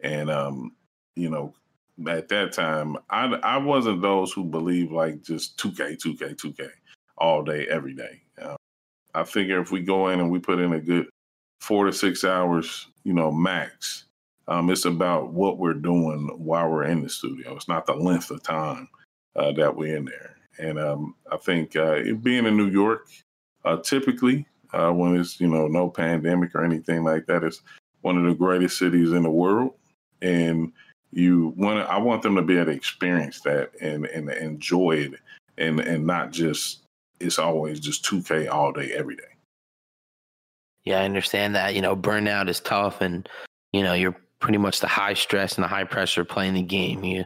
And 0.00 0.30
um, 0.30 0.76
you 1.16 1.30
know, 1.30 1.52
at 2.08 2.28
that 2.28 2.52
time, 2.52 2.96
I 3.08 3.26
I 3.26 3.56
wasn't 3.58 4.02
those 4.02 4.32
who 4.32 4.44
believed 4.44 4.92
like 4.92 5.22
just 5.22 5.58
2K, 5.58 5.98
2K, 5.98 6.36
2K 6.36 6.68
all 7.18 7.42
day, 7.42 7.66
every 7.68 7.94
day. 7.94 8.22
Uh, 8.40 8.56
I 9.14 9.24
figure 9.24 9.60
if 9.60 9.70
we 9.70 9.80
go 9.80 10.08
in 10.08 10.20
and 10.20 10.30
we 10.30 10.38
put 10.38 10.60
in 10.60 10.72
a 10.72 10.80
good 10.80 11.08
four 11.60 11.86
to 11.86 11.92
six 11.92 12.24
hours, 12.24 12.86
you 13.04 13.12
know, 13.12 13.30
max, 13.30 14.06
um, 14.48 14.70
it's 14.70 14.84
about 14.84 15.32
what 15.32 15.58
we're 15.58 15.74
doing 15.74 16.28
while 16.36 16.68
we're 16.68 16.84
in 16.84 17.02
the 17.02 17.08
studio. 17.08 17.54
It's 17.54 17.68
not 17.68 17.86
the 17.86 17.94
length 17.94 18.30
of 18.30 18.42
time 18.42 18.88
uh, 19.36 19.52
that 19.52 19.76
we're 19.76 19.96
in 19.96 20.06
there. 20.06 20.36
And 20.58 20.78
um, 20.78 21.14
I 21.30 21.36
think 21.36 21.76
uh, 21.76 22.00
being 22.22 22.46
in 22.46 22.56
New 22.56 22.68
York, 22.68 23.08
uh, 23.64 23.76
typically 23.78 24.46
uh, 24.72 24.90
when 24.90 25.16
it's 25.16 25.40
you 25.40 25.48
know 25.48 25.66
no 25.66 25.88
pandemic 25.88 26.54
or 26.54 26.64
anything 26.64 27.04
like 27.04 27.26
that, 27.26 27.44
it's 27.44 27.62
one 28.00 28.16
of 28.16 28.24
the 28.24 28.34
greatest 28.34 28.78
cities 28.78 29.12
in 29.12 29.22
the 29.22 29.30
world, 29.30 29.74
and 30.22 30.72
you 31.12 31.54
want 31.56 31.88
I 31.88 31.98
want 31.98 32.22
them 32.22 32.36
to 32.36 32.42
be 32.42 32.56
able 32.56 32.66
to 32.66 32.72
experience 32.72 33.40
that 33.40 33.72
and 33.80 34.06
and 34.06 34.30
enjoy 34.30 34.92
it 34.92 35.14
and 35.58 35.80
and 35.80 36.06
not 36.06 36.30
just 36.30 36.82
it's 37.18 37.38
always 37.38 37.80
just 37.80 38.04
2K 38.04 38.50
all 38.50 38.72
day 38.72 38.92
every 38.92 39.16
day. 39.16 39.22
Yeah, 40.84 41.00
I 41.00 41.04
understand 41.04 41.54
that. 41.54 41.74
You 41.74 41.82
know, 41.82 41.94
burnout 41.94 42.48
is 42.48 42.60
tough 42.60 43.00
and 43.00 43.28
you 43.72 43.82
know, 43.82 43.92
you're 43.92 44.16
pretty 44.40 44.58
much 44.58 44.80
the 44.80 44.88
high 44.88 45.14
stress 45.14 45.54
and 45.54 45.64
the 45.64 45.68
high 45.68 45.84
pressure 45.84 46.24
playing 46.24 46.54
the 46.54 46.62
game. 46.62 47.04
You 47.04 47.24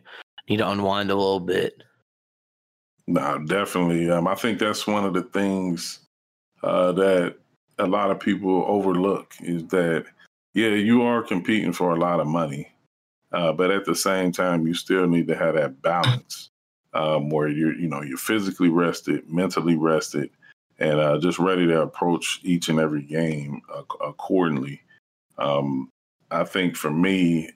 need 0.49 0.59
to 0.59 0.69
unwind 0.69 1.11
a 1.11 1.15
little 1.15 1.41
bit. 1.41 1.83
No, 3.07 3.39
definitely. 3.39 4.11
Um, 4.11 4.27
I 4.27 4.35
think 4.35 4.59
that's 4.59 4.87
one 4.87 5.05
of 5.05 5.15
the 5.15 5.23
things 5.23 6.01
uh, 6.63 6.93
that 6.93 7.37
a 7.79 7.87
lot 7.87 8.11
of 8.11 8.21
people 8.21 8.65
overlook 8.67 9.35
is 9.41 9.65
that, 9.69 10.07
yeah, 10.55 10.69
you 10.69 11.03
are 11.03 11.23
competing 11.23 11.73
for 11.73 11.93
a 11.93 11.99
lot 11.99 12.21
of 12.21 12.27
money, 12.27 12.74
uh, 13.35 13.53
but 13.53 13.73
at 13.73 13.85
the 13.85 13.97
same 13.97 14.31
time, 14.31 14.65
you 14.65 14.75
still 14.75 15.09
need 15.09 15.27
to 15.27 15.35
have 15.35 15.57
that 15.57 15.83
balance 15.83 16.51
um, 16.95 17.29
where 17.31 17.49
you're, 17.49 17.75
you 17.75 17.89
know, 17.89 18.01
you're 18.01 18.17
physically 18.17 18.69
rested, 18.69 19.29
mentally 19.29 19.75
rested, 19.75 20.31
and 20.79 21.01
uh, 21.01 21.19
just 21.19 21.41
ready 21.41 21.67
to 21.67 21.83
approach 21.83 22.39
each 22.45 22.69
and 22.69 22.79
every 22.79 23.03
game 23.03 23.61
accordingly. 24.01 24.81
Um, 25.37 25.91
I 26.31 26.45
think 26.45 26.77
for 26.77 26.93
me, 26.93 27.51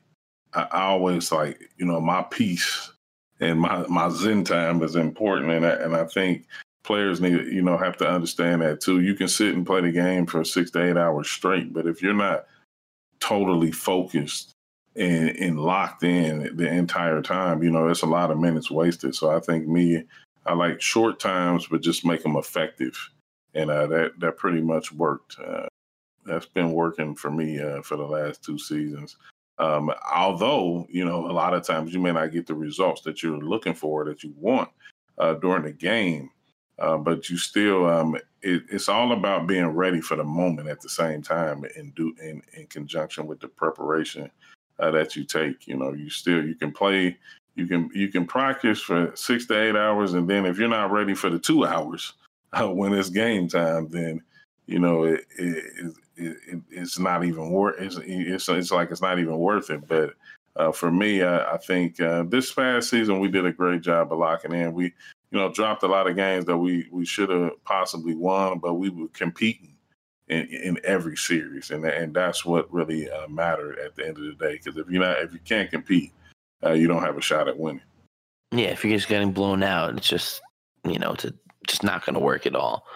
I, 0.52 0.62
I 0.62 0.82
always 0.86 1.30
like, 1.30 1.60
you 1.76 1.86
know, 1.86 2.00
my 2.00 2.22
peace 2.22 2.90
and 3.38 3.60
my 3.60 3.86
my 3.86 4.08
zen 4.08 4.42
time 4.42 4.82
is 4.82 4.96
important, 4.96 5.52
and 5.52 5.64
I, 5.64 5.74
and 5.74 5.94
I 5.94 6.06
think 6.06 6.46
players 6.82 7.20
need 7.20 7.46
you 7.52 7.62
know 7.62 7.76
have 7.76 7.96
to 7.98 8.08
understand 8.08 8.62
that 8.62 8.80
too. 8.80 8.98
You 9.00 9.14
can 9.14 9.28
sit 9.28 9.54
and 9.54 9.64
play 9.64 9.80
the 9.80 9.92
game 9.92 10.26
for 10.26 10.42
six 10.42 10.72
to 10.72 10.82
eight 10.82 10.96
hours 10.96 11.30
straight, 11.30 11.72
but 11.72 11.86
if 11.86 12.02
you're 12.02 12.14
not 12.14 12.46
totally 13.20 13.70
focused 13.70 14.54
and, 14.96 15.30
and 15.30 15.60
locked 15.60 16.02
in 16.02 16.56
the 16.56 16.68
entire 16.68 17.22
time, 17.22 17.62
you 17.62 17.70
know, 17.70 17.88
it's 17.88 18.02
a 18.02 18.06
lot 18.06 18.30
of 18.30 18.38
minutes 18.38 18.70
wasted. 18.70 19.14
So 19.14 19.30
I 19.30 19.40
think 19.40 19.66
me, 19.66 20.04
I 20.46 20.54
like 20.54 20.80
short 20.80 21.20
times, 21.20 21.66
but 21.66 21.82
just 21.82 22.04
make 22.04 22.22
them 22.22 22.36
effective, 22.36 22.96
and 23.54 23.70
uh, 23.70 23.86
that 23.88 24.20
that 24.20 24.36
pretty 24.36 24.60
much 24.60 24.92
worked. 24.92 25.36
Uh, 25.38 25.66
that's 26.24 26.46
been 26.46 26.72
working 26.72 27.14
for 27.14 27.30
me 27.30 27.58
uh, 27.58 27.82
for 27.82 27.96
the 27.96 28.04
last 28.04 28.44
two 28.44 28.58
seasons. 28.58 29.16
Um, 29.58 29.92
although, 30.14 30.86
you 30.88 31.04
know, 31.04 31.28
a 31.28 31.32
lot 31.32 31.54
of 31.54 31.66
times 31.66 31.92
you 31.92 31.98
may 31.98 32.12
not 32.12 32.32
get 32.32 32.46
the 32.46 32.54
results 32.54 33.00
that 33.02 33.22
you're 33.22 33.38
looking 33.38 33.74
for, 33.74 34.04
that 34.04 34.22
you 34.22 34.32
want 34.36 34.68
uh, 35.18 35.34
during 35.34 35.64
the 35.64 35.72
game, 35.72 36.30
uh, 36.78 36.96
but 36.96 37.28
you 37.28 37.36
still, 37.36 37.86
um, 37.86 38.14
it, 38.42 38.62
it's 38.70 38.88
all 38.88 39.12
about 39.12 39.48
being 39.48 39.66
ready 39.66 40.00
for 40.00 40.16
the 40.16 40.22
moment 40.22 40.68
at 40.68 40.80
the 40.80 40.88
same 40.88 41.22
time 41.22 41.64
and 41.76 41.94
do 41.96 42.14
in, 42.22 42.40
in 42.56 42.66
conjunction 42.68 43.26
with 43.26 43.40
the 43.40 43.48
preparation 43.48 44.30
uh, 44.78 44.90
that 44.90 45.16
you 45.16 45.24
take. 45.24 45.66
You 45.66 45.76
know, 45.76 45.92
you 45.92 46.10
still, 46.10 46.44
you 46.44 46.54
can 46.54 46.72
play, 46.72 47.16
you 47.54 47.66
can, 47.66 47.90
you 47.94 48.08
can 48.08 48.26
practice 48.26 48.80
for 48.80 49.12
six 49.14 49.46
to 49.46 49.60
eight 49.60 49.76
hours. 49.76 50.14
And 50.14 50.28
then 50.28 50.46
if 50.46 50.58
you're 50.58 50.68
not 50.68 50.92
ready 50.92 51.14
for 51.14 51.30
the 51.30 51.38
two 51.38 51.64
hours 51.66 52.14
when 52.60 52.92
it's 52.94 53.10
game 53.10 53.48
time, 53.48 53.88
then, 53.88 54.22
you 54.66 54.78
know, 54.78 55.04
it, 55.04 55.24
it, 55.36 55.94
it, 56.18 56.60
it's 56.70 56.98
not 56.98 57.24
even 57.24 57.50
worth. 57.50 57.80
It's, 57.80 57.98
it's 58.02 58.48
it's 58.48 58.70
like 58.70 58.90
it's 58.90 59.02
not 59.02 59.18
even 59.18 59.38
worth 59.38 59.70
it. 59.70 59.86
But 59.86 60.14
uh, 60.56 60.72
for 60.72 60.90
me, 60.90 61.22
I, 61.22 61.54
I 61.54 61.56
think 61.58 62.00
uh, 62.00 62.24
this 62.24 62.52
past 62.52 62.90
season 62.90 63.20
we 63.20 63.28
did 63.28 63.46
a 63.46 63.52
great 63.52 63.82
job 63.82 64.12
of 64.12 64.18
locking 64.18 64.52
in. 64.52 64.72
We 64.74 64.84
you 65.30 65.38
know 65.38 65.52
dropped 65.52 65.82
a 65.82 65.88
lot 65.88 66.08
of 66.08 66.16
games 66.16 66.44
that 66.46 66.58
we 66.58 66.88
we 66.90 67.06
should 67.06 67.30
have 67.30 67.52
possibly 67.64 68.14
won, 68.14 68.58
but 68.58 68.74
we 68.74 68.90
were 68.90 69.08
competing 69.08 69.74
in, 70.28 70.46
in 70.46 70.78
every 70.84 71.16
series, 71.16 71.70
and 71.70 71.84
and 71.84 72.14
that's 72.14 72.44
what 72.44 72.72
really 72.72 73.10
uh, 73.10 73.28
mattered 73.28 73.78
at 73.78 73.96
the 73.96 74.06
end 74.06 74.18
of 74.18 74.24
the 74.24 74.32
day. 74.34 74.52
Because 74.52 74.76
if 74.76 74.88
you're 74.88 75.02
not 75.02 75.18
if 75.20 75.32
you 75.32 75.40
can't 75.40 75.70
compete, 75.70 76.12
uh, 76.64 76.72
you 76.72 76.86
don't 76.86 77.02
have 77.02 77.16
a 77.16 77.22
shot 77.22 77.48
at 77.48 77.58
winning. 77.58 77.82
Yeah, 78.52 78.68
if 78.68 78.84
you're 78.84 78.96
just 78.96 79.08
getting 79.08 79.32
blown 79.32 79.62
out, 79.62 79.96
it's 79.96 80.08
just 80.08 80.40
you 80.84 80.98
know 80.98 81.12
it's 81.12 81.26
just 81.66 81.82
not 81.82 82.04
going 82.04 82.14
to 82.14 82.20
work 82.20 82.46
at 82.46 82.54
all. 82.54 82.86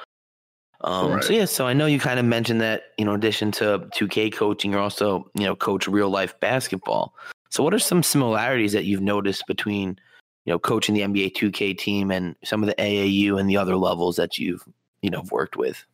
Um, 0.83 1.13
right. 1.13 1.25
So 1.25 1.33
yeah, 1.33 1.45
so 1.45 1.67
I 1.67 1.73
know 1.73 1.87
you 1.87 2.01
kind 2.01 2.19
of 2.19 2.27
mentioned 2.27 2.61
that 2.61 2.85
you 2.99 3.05
know, 3.05 3.13
in 3.13 3.21
addition 3.21 3.53
to 3.53 3.89
2K 3.95 4.33
coaching, 4.33 4.73
you're 4.73 4.81
also 4.81 5.31
you 5.35 5.45
know 5.45 5.57
coach 5.57 5.87
real 5.87 6.11
life 6.11 6.39
basketball. 6.41 7.15
So 7.51 7.63
what 7.63 7.75
are 7.75 7.79
some 7.79 8.03
similarities 8.03 8.73
that 8.73 8.85
you've 8.85 9.03
noticed 9.03 9.47
between 9.47 9.99
you 10.45 10.53
know 10.53 10.59
coaching 10.59 10.95
the 10.95 11.03
NBA 11.03 11.35
2K 11.35 11.79
team 11.79 12.11
and 12.11 12.35
some 12.45 12.63
of 12.63 12.69
the 12.69 12.75
AAU 12.75 13.39
and 13.39 13.49
the 13.49 13.57
other 13.57 13.77
levels 13.77 14.17
that 14.17 14.39
you've 14.39 14.65
you 15.03 15.11
know 15.11 15.23
worked 15.31 15.57
with? 15.57 15.85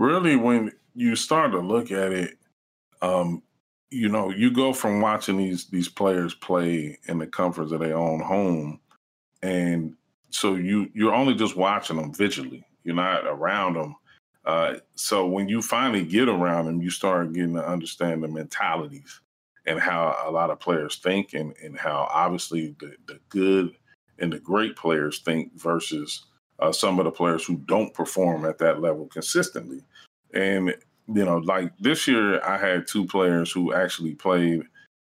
Really, 0.00 0.36
when 0.36 0.72
you 0.94 1.14
start 1.14 1.52
to 1.52 1.60
look 1.60 1.92
at 1.92 2.12
it, 2.12 2.38
um, 3.02 3.42
you 3.90 4.08
know, 4.08 4.30
you 4.30 4.50
go 4.50 4.72
from 4.72 5.00
watching 5.00 5.36
these 5.36 5.66
these 5.66 5.88
players 5.88 6.34
play 6.34 6.98
in 7.06 7.18
the 7.18 7.26
comforts 7.26 7.72
of 7.72 7.80
their 7.80 7.96
own 7.96 8.20
home, 8.20 8.80
and 9.42 9.94
so 10.30 10.54
you 10.54 10.90
you're 10.94 11.14
only 11.14 11.34
just 11.34 11.56
watching 11.56 11.96
them 11.96 12.14
visually 12.14 12.64
you're 12.84 12.94
not 12.94 13.26
around 13.26 13.74
them. 13.74 13.96
Uh, 14.44 14.74
so 14.94 15.26
when 15.26 15.48
you 15.48 15.60
finally 15.60 16.04
get 16.04 16.28
around 16.28 16.66
them, 16.66 16.80
you 16.80 16.90
start 16.90 17.32
getting 17.32 17.54
to 17.54 17.66
understand 17.66 18.22
the 18.22 18.28
mentalities 18.28 19.20
and 19.66 19.78
how 19.78 20.16
a 20.26 20.30
lot 20.30 20.50
of 20.50 20.58
players 20.58 20.96
think 20.96 21.34
and, 21.34 21.54
and 21.62 21.78
how 21.78 22.08
obviously 22.10 22.74
the, 22.80 22.94
the 23.06 23.20
good 23.28 23.72
and 24.18 24.32
the 24.32 24.38
great 24.38 24.76
players 24.76 25.18
think 25.20 25.52
versus 25.58 26.26
uh, 26.58 26.72
some 26.72 26.98
of 26.98 27.04
the 27.04 27.10
players 27.10 27.44
who 27.44 27.56
don't 27.56 27.94
perform 27.94 28.44
at 28.44 28.58
that 28.58 28.80
level 28.80 29.06
consistently. 29.06 29.82
And, 30.34 30.74
you 31.12 31.24
know, 31.24 31.38
like 31.38 31.72
this 31.78 32.06
year, 32.06 32.42
I 32.44 32.56
had 32.56 32.86
two 32.86 33.06
players 33.06 33.50
who 33.50 33.74
actually 33.74 34.14
played 34.14 34.62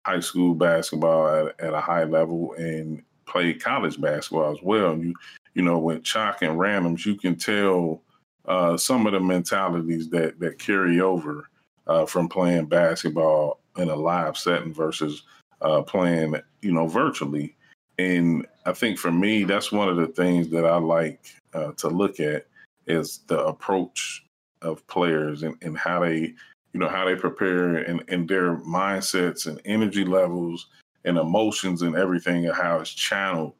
high 0.06 0.20
school 0.20 0.56
basketball 0.56 1.28
at, 1.28 1.60
at 1.60 1.74
a 1.74 1.82
high 1.82 2.06
level 2.06 2.54
and 2.54 3.04
played 3.26 3.64
college 3.64 4.00
basketball 4.02 4.52
as 4.52 4.62
well. 4.64 4.92
And 4.92 5.04
you 5.04 5.14
you 5.54 5.62
know, 5.62 5.78
with 5.78 6.04
chalk 6.04 6.42
and 6.42 6.58
randoms, 6.58 7.06
you 7.06 7.16
can 7.16 7.36
tell 7.36 8.02
uh, 8.48 8.78
some 8.78 9.06
of 9.06 9.14
the 9.14 9.20
mentalities 9.20 10.10
that 10.10 10.40
that 10.40 10.60
carry 10.60 11.02
over 11.02 11.50
uh, 11.88 12.06
from 12.06 12.30
playing 12.30 12.66
basketball 12.66 13.60
in 13.78 13.90
a 13.90 13.96
live 13.96 14.38
setting 14.38 14.74
versus 14.74 15.24
uh, 15.62 15.82
playing, 15.82 16.36
you 16.62 16.72
know, 16.72 16.88
virtually. 16.88 17.56
And 18.00 18.48
I 18.66 18.74
think 18.74 18.98
for 18.98 19.12
me, 19.12 19.44
that's 19.44 19.72
one 19.72 19.90
of 19.90 19.98
the 19.98 20.08
things 20.08 20.50
that 20.50 20.66
I 20.66 20.78
like 20.78 21.26
uh, 21.54 21.72
to 21.74 21.90
look 21.90 22.20
at 22.20 22.48
is 22.88 23.20
the 23.28 23.40
approach 23.46 24.26
of 24.62 24.86
players 24.88 25.44
and, 25.44 25.56
and 25.62 25.78
how 25.78 26.02
they, 26.02 26.34
you 26.74 26.80
know, 26.80 26.88
how 26.88 27.06
they 27.06 27.16
prepare 27.16 27.78
and, 27.78 28.04
and 28.08 28.28
their 28.28 28.58
mindsets 28.58 29.48
and 29.48 29.62
energy 29.66 30.06
levels 30.06 30.68
and 31.06 31.18
emotions 31.18 31.82
and 31.82 31.96
everything 31.96 32.46
and 32.46 32.56
how 32.56 32.80
it's 32.80 32.94
channeled 32.94 33.56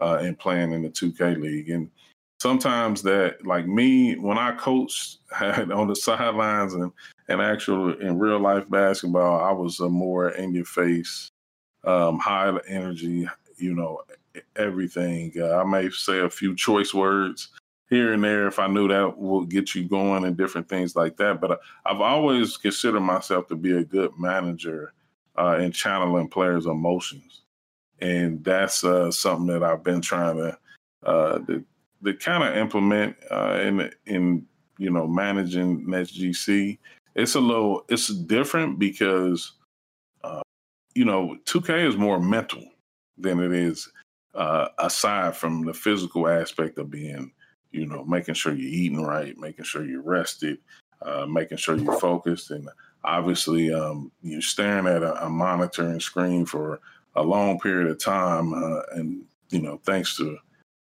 uh, 0.00 0.18
and 0.20 0.38
playing 0.38 0.72
in 0.72 0.82
the 0.82 0.88
2K 0.88 1.40
league. 1.40 1.70
And 1.70 1.90
sometimes 2.40 3.02
that, 3.02 3.44
like 3.46 3.66
me, 3.66 4.16
when 4.16 4.38
I 4.38 4.52
coached 4.52 5.18
on 5.40 5.86
the 5.86 5.96
sidelines 5.96 6.74
and 6.74 6.92
and 7.28 7.40
actual 7.40 7.96
in 8.00 8.18
real 8.18 8.40
life 8.40 8.68
basketball, 8.68 9.40
I 9.40 9.52
was 9.52 9.78
a 9.78 9.88
more 9.88 10.30
in 10.30 10.52
your 10.52 10.64
face, 10.64 11.28
um, 11.84 12.18
high 12.18 12.52
energy, 12.66 13.28
you 13.56 13.74
know, 13.74 14.02
everything. 14.56 15.32
Uh, 15.38 15.58
I 15.58 15.64
may 15.64 15.90
say 15.90 16.18
a 16.18 16.28
few 16.28 16.56
choice 16.56 16.92
words 16.92 17.50
here 17.90 18.12
and 18.12 18.24
there 18.24 18.46
if 18.46 18.58
I 18.58 18.68
knew 18.68 18.88
that 18.88 19.18
would 19.18 19.50
get 19.50 19.74
you 19.74 19.84
going 19.84 20.24
and 20.24 20.36
different 20.36 20.68
things 20.68 20.96
like 20.96 21.16
that. 21.18 21.40
But 21.40 21.60
I've 21.84 22.00
always 22.00 22.56
considered 22.56 23.00
myself 23.00 23.48
to 23.48 23.56
be 23.56 23.76
a 23.76 23.84
good 23.84 24.12
manager 24.18 24.94
uh, 25.36 25.58
in 25.58 25.72
channeling 25.72 26.28
players' 26.28 26.66
emotions 26.66 27.42
and 28.00 28.42
that's 28.44 28.84
uh, 28.84 29.10
something 29.10 29.46
that 29.46 29.62
I've 29.62 29.84
been 29.84 30.00
trying 30.00 30.36
to 30.36 30.58
uh, 31.04 31.38
to, 31.40 31.64
to 32.04 32.14
kind 32.14 32.44
of 32.44 32.56
implement 32.56 33.16
uh, 33.30 33.60
in 33.62 33.90
in 34.06 34.46
you 34.78 34.90
know 34.90 35.06
managing 35.06 35.84
NetsGC. 35.86 36.78
It's 37.14 37.34
a 37.34 37.40
little 37.40 37.84
it's 37.88 38.08
different 38.08 38.78
because 38.78 39.52
uh, 40.24 40.42
you 40.94 41.04
know 41.04 41.36
2K 41.44 41.86
is 41.86 41.96
more 41.96 42.20
mental 42.20 42.64
than 43.18 43.40
it 43.40 43.52
is 43.52 43.90
uh, 44.34 44.68
aside 44.78 45.36
from 45.36 45.64
the 45.64 45.74
physical 45.74 46.28
aspect 46.28 46.78
of 46.78 46.90
being 46.90 47.32
you 47.72 47.86
know 47.86 48.04
making 48.04 48.34
sure 48.34 48.52
you're 48.52 48.68
eating 48.68 49.02
right, 49.02 49.36
making 49.38 49.64
sure 49.64 49.84
you're 49.84 50.02
rested, 50.02 50.58
uh, 51.02 51.26
making 51.26 51.58
sure 51.58 51.76
you're 51.76 51.98
focused, 51.98 52.50
and 52.50 52.68
obviously 53.04 53.72
um, 53.72 54.10
you're 54.22 54.42
staring 54.42 54.86
at 54.86 55.02
a, 55.02 55.26
a 55.26 55.28
monitoring 55.28 56.00
screen 56.00 56.44
for 56.44 56.80
a 57.16 57.22
long 57.22 57.58
period 57.58 57.90
of 57.90 57.98
time, 57.98 58.52
uh, 58.54 58.82
and 58.92 59.22
you 59.50 59.60
know, 59.60 59.80
thanks 59.84 60.16
to 60.16 60.38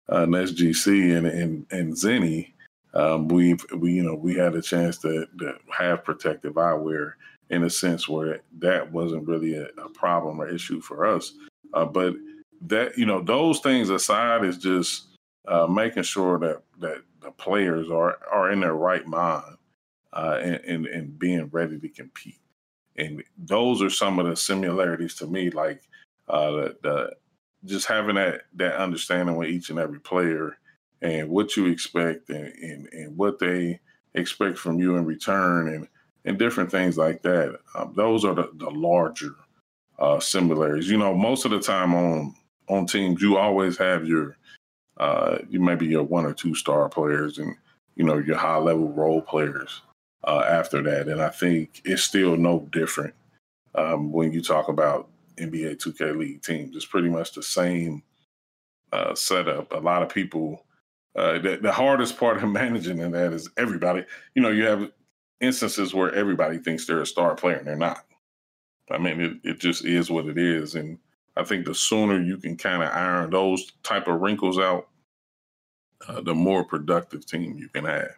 uh, 0.09 0.27
NetsGC 0.27 1.17
and 1.17 1.27
and 1.27 1.67
and 1.71 1.93
Zenni, 1.95 2.53
um, 2.95 3.29
we've 3.29 3.65
we 3.77 3.93
you 3.93 4.03
know 4.03 4.15
we 4.15 4.35
had 4.35 4.55
a 4.55 4.63
chance 4.63 4.99
to, 4.99 5.27
to 5.39 5.55
have 5.77 6.05
protective 6.05 6.55
eyewear 6.55 7.13
in 7.51 7.65
a 7.65 7.71
sense 7.71 8.09
where 8.09 8.41
that 8.59 8.91
wasn't 8.91 9.27
really 9.27 9.55
a, 9.55 9.67
a 9.79 9.89
problem 9.91 10.41
or 10.41 10.49
issue 10.49 10.81
for 10.81 11.07
us. 11.07 11.33
Uh, 11.75 11.85
but 11.85 12.15
that 12.63 12.97
you 12.97 13.07
know 13.07 13.21
those 13.21 13.61
things 13.61 13.91
aside 13.91 14.45
is 14.45 14.59
just 14.59 15.16
uh, 15.47 15.67
making 15.67 16.03
sure 16.03 16.39
that 16.39 16.63
that 16.81 17.03
the 17.23 17.31
players 17.31 17.91
are 17.91 18.19
are 18.31 18.51
in 18.51 18.61
their 18.61 18.75
right 18.75 19.07
mind 19.07 19.57
uh, 20.13 20.39
and, 20.43 20.65
and, 20.65 20.87
and 20.87 21.19
being 21.19 21.49
ready 21.53 21.79
to 21.79 21.89
compete. 21.89 22.41
And 22.97 23.23
those 23.37 23.83
are 23.83 23.91
some 23.91 24.19
of 24.19 24.27
the 24.27 24.37
similarities 24.37 25.15
to 25.17 25.27
me. 25.27 25.51
Like 25.51 25.83
uh, 26.29 26.51
the, 26.51 26.77
the, 26.83 27.17
just 27.65 27.87
having 27.87 28.17
that 28.17 28.43
that 28.55 28.77
understanding 28.77 29.37
with 29.37 29.49
each 29.49 29.71
and 29.71 29.79
every 29.79 30.01
player 30.01 30.57
and 31.03 31.29
what 31.29 31.57
you 31.57 31.67
expect 31.67 32.31
and, 32.31 32.53
and, 32.55 32.89
and 32.93 33.17
what 33.17 33.39
they 33.39 33.81
expect 34.15 34.59
from 34.59 34.79
you 34.79 34.97
in 34.97 35.05
return 35.05 35.69
and 35.69 35.89
and 36.25 36.39
different 36.39 36.71
things 36.71 36.99
like 36.99 37.23
that. 37.23 37.59
Um, 37.75 37.93
those 37.95 38.25
are 38.25 38.35
the, 38.35 38.51
the 38.55 38.71
larger 38.71 39.35
uh, 39.99 40.19
similarities. 40.19 40.91
You 40.91 40.99
know, 40.99 41.15
most 41.15 41.45
of 41.45 41.51
the 41.51 41.61
time 41.61 41.95
on 41.95 42.35
on 42.69 42.87
teams, 42.87 43.23
you 43.23 43.37
always 43.37 43.77
have 43.79 44.07
your 44.07 44.37
uh, 44.99 45.39
you 45.49 45.61
maybe 45.61 45.87
your 45.87 46.03
one 46.03 46.25
or 46.25 46.33
two 46.33 46.55
star 46.55 46.89
players 46.89 47.39
and 47.39 47.57
you 47.97 48.05
know 48.05 48.19
your 48.19 48.37
high 48.37 48.59
level 48.59 48.89
role 48.93 49.21
players 49.21 49.83
uh, 50.25 50.45
after 50.49 50.83
that. 50.83 51.09
And 51.09 51.23
I 51.23 51.31
think 51.31 51.83
it's 51.85 52.03
still 52.03 52.37
no 52.37 52.69
different 52.73 53.15
um, 53.75 54.13
when 54.13 54.33
you 54.33 54.43
talk 54.43 54.69
about 54.69 55.09
NBA 55.37 55.77
2K 55.77 56.17
League 56.17 56.43
teams. 56.43 56.75
It's 56.75 56.87
pretty 56.87 57.09
much 57.09 57.33
the 57.33 57.43
same 57.43 58.03
uh, 58.93 59.15
setup. 59.15 59.73
A 59.73 59.79
lot 59.79 60.03
of 60.03 60.09
people. 60.09 60.63
Uh, 61.15 61.39
the, 61.39 61.57
the 61.57 61.73
hardest 61.73 62.19
part 62.19 62.43
of 62.43 62.49
managing 62.51 62.99
in 62.99 63.13
that 63.13 63.33
is 63.33 63.49
everybody. 63.57 64.05
You 64.35 64.43
know, 64.43 64.51
you 64.51 64.65
have 64.65 64.91
instances 65.41 65.95
where 65.95 66.15
everybody 66.15 66.59
thinks 66.59 66.87
they're 66.87 67.01
a 67.01 67.07
star 67.07 67.35
player 67.35 67.57
and 67.57 67.67
they're 67.67 67.77
not. 67.77 68.05
I 68.91 68.99
mean, 68.99 69.21
it, 69.21 69.51
it 69.51 69.59
just 69.59 69.85
is 69.85 70.11
what 70.11 70.27
it 70.27 70.39
is. 70.39 70.75
And 70.75 70.99
I 71.37 71.45
think 71.45 71.67
the 71.67 71.75
sooner 71.75 72.21
you 72.21 72.39
can 72.39 72.57
kind 72.57 72.83
of 72.83 72.91
iron 72.91 73.31
those 73.31 73.73
type 73.83 74.09
of 74.09 74.21
wrinkles 74.21 74.59
out, 74.59 74.89
uh, 76.09 76.21
the 76.21 76.35
more 76.35 76.65
productive 76.65 77.27
team 77.27 77.57
you 77.59 77.69
can 77.69 77.85
have. 77.85 78.11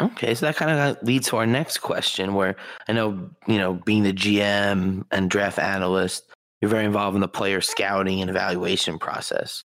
Okay, 0.00 0.34
so 0.34 0.46
that 0.46 0.56
kind 0.56 0.70
of 0.70 1.02
leads 1.02 1.28
to 1.28 1.36
our 1.38 1.46
next 1.46 1.78
question, 1.78 2.34
where 2.34 2.54
I 2.88 2.92
know 2.92 3.30
you 3.46 3.58
know 3.58 3.74
being 3.74 4.04
the 4.04 4.12
GM 4.12 5.04
and 5.10 5.30
draft 5.30 5.58
analyst, 5.58 6.24
you're 6.60 6.70
very 6.70 6.84
involved 6.84 7.16
in 7.16 7.20
the 7.20 7.28
player 7.28 7.60
scouting 7.60 8.20
and 8.20 8.30
evaluation 8.30 8.98
process. 8.98 9.64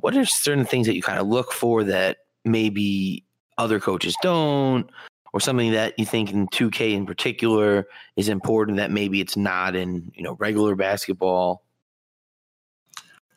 What 0.00 0.16
are 0.16 0.24
certain 0.26 0.66
things 0.66 0.86
that 0.86 0.96
you 0.96 1.02
kind 1.02 1.18
of 1.18 1.28
look 1.28 1.52
for 1.52 1.82
that 1.84 2.18
maybe 2.44 3.24
other 3.56 3.80
coaches 3.80 4.14
don't, 4.22 4.90
or 5.34 5.40
something 5.40 5.72
that 5.72 5.98
you 5.98 6.06
think 6.06 6.32
in 6.32 6.46
2K 6.46 6.92
in 6.92 7.04
particular 7.04 7.88
is 8.14 8.28
important 8.28 8.76
that 8.76 8.92
maybe 8.92 9.20
it's 9.20 9.36
not 9.36 9.74
in 9.74 10.12
you 10.14 10.22
know 10.22 10.36
regular 10.38 10.76
basketball? 10.76 11.64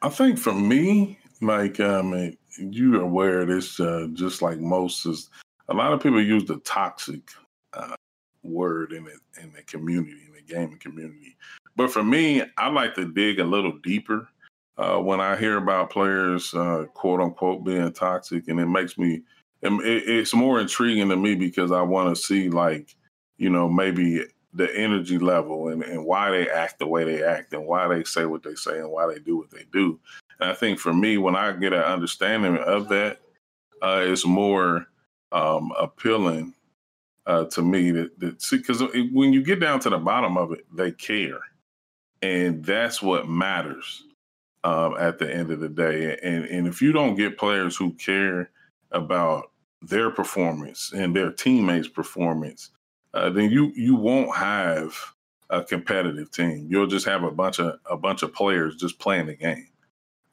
I 0.03 0.09
think 0.09 0.37
for 0.37 0.53
me, 0.53 1.17
like 1.41 1.79
um, 1.79 2.37
you're 2.59 3.01
aware 3.01 3.41
of 3.41 3.47
this, 3.47 3.79
uh, 3.79 4.09
just 4.13 4.43
like 4.43 4.59
most 4.59 5.07
is 5.07 5.31
a 5.69 5.73
lot 5.73 5.91
of 5.91 6.01
people 6.01 6.21
use 6.21 6.45
the 6.45 6.59
toxic 6.59 7.31
uh, 7.73 7.95
word 8.43 8.93
in 8.93 9.05
the 9.05 9.17
in 9.41 9.51
the 9.53 9.63
community 9.63 10.19
in 10.27 10.33
the 10.33 10.53
gaming 10.53 10.77
community. 10.77 11.35
But 11.75 11.89
for 11.89 12.03
me, 12.03 12.43
I 12.59 12.69
like 12.69 12.93
to 12.93 13.11
dig 13.11 13.39
a 13.39 13.43
little 13.43 13.75
deeper 13.79 14.29
uh, 14.77 14.99
when 14.99 15.19
I 15.19 15.35
hear 15.35 15.57
about 15.57 15.89
players, 15.89 16.53
uh, 16.53 16.85
quote 16.93 17.21
unquote, 17.21 17.63
being 17.63 17.91
toxic, 17.91 18.49
and 18.49 18.59
it 18.59 18.67
makes 18.67 18.99
me 18.99 19.23
it, 19.61 20.03
it's 20.07 20.33
more 20.33 20.59
intriguing 20.59 21.09
to 21.09 21.15
me 21.15 21.35
because 21.35 21.71
I 21.71 21.81
want 21.81 22.15
to 22.15 22.21
see 22.21 22.49
like 22.49 22.95
you 23.37 23.49
know 23.49 23.69
maybe 23.69 24.23
the 24.53 24.75
energy 24.75 25.17
level 25.17 25.69
and, 25.69 25.83
and 25.83 26.03
why 26.03 26.31
they 26.31 26.49
act 26.49 26.79
the 26.79 26.87
way 26.87 27.03
they 27.03 27.23
act 27.23 27.53
and 27.53 27.65
why 27.67 27.87
they 27.87 28.03
say 28.03 28.25
what 28.25 28.43
they 28.43 28.55
say 28.55 28.79
and 28.79 28.89
why 28.89 29.05
they 29.05 29.19
do 29.19 29.37
what 29.37 29.51
they 29.51 29.65
do. 29.71 29.99
And 30.39 30.49
I 30.49 30.53
think 30.53 30.79
for 30.79 30.93
me, 30.93 31.17
when 31.17 31.35
I 31.35 31.51
get 31.51 31.73
an 31.73 31.83
understanding 31.83 32.57
of 32.57 32.89
that, 32.89 33.19
uh, 33.81 34.01
it's 34.03 34.25
more 34.25 34.87
um, 35.31 35.71
appealing 35.77 36.53
uh, 37.27 37.45
to 37.45 37.61
me 37.61 37.91
that, 37.91 38.19
that 38.19 38.41
see 38.41 38.57
because 38.57 38.81
when 39.11 39.33
you 39.33 39.43
get 39.43 39.59
down 39.59 39.79
to 39.81 39.89
the 39.89 39.97
bottom 39.97 40.37
of 40.37 40.51
it, 40.51 40.65
they 40.75 40.91
care, 40.91 41.39
and 42.21 42.63
that's 42.63 43.01
what 43.01 43.27
matters 43.27 44.03
um, 44.63 44.95
at 44.97 45.19
the 45.19 45.31
end 45.31 45.51
of 45.51 45.59
the 45.59 45.69
day. 45.69 46.17
And 46.23 46.45
and 46.45 46.67
if 46.67 46.81
you 46.81 46.93
don't 46.93 47.15
get 47.15 47.37
players 47.37 47.75
who 47.75 47.91
care 47.93 48.49
about 48.91 49.51
their 49.81 50.09
performance 50.09 50.91
and 50.93 51.15
their 51.15 51.31
teammates' 51.31 51.87
performance, 51.87 52.71
uh, 53.13 53.29
then 53.29 53.49
you 53.49 53.71
you 53.75 53.95
won't 53.95 54.35
have 54.35 54.93
a 55.49 55.63
competitive 55.63 56.31
team. 56.31 56.67
You'll 56.69 56.87
just 56.87 57.05
have 57.05 57.23
a 57.23 57.31
bunch 57.31 57.59
of 57.59 57.79
a 57.89 57.97
bunch 57.97 58.23
of 58.23 58.33
players 58.33 58.75
just 58.75 58.99
playing 58.99 59.27
the 59.27 59.35
game. 59.35 59.69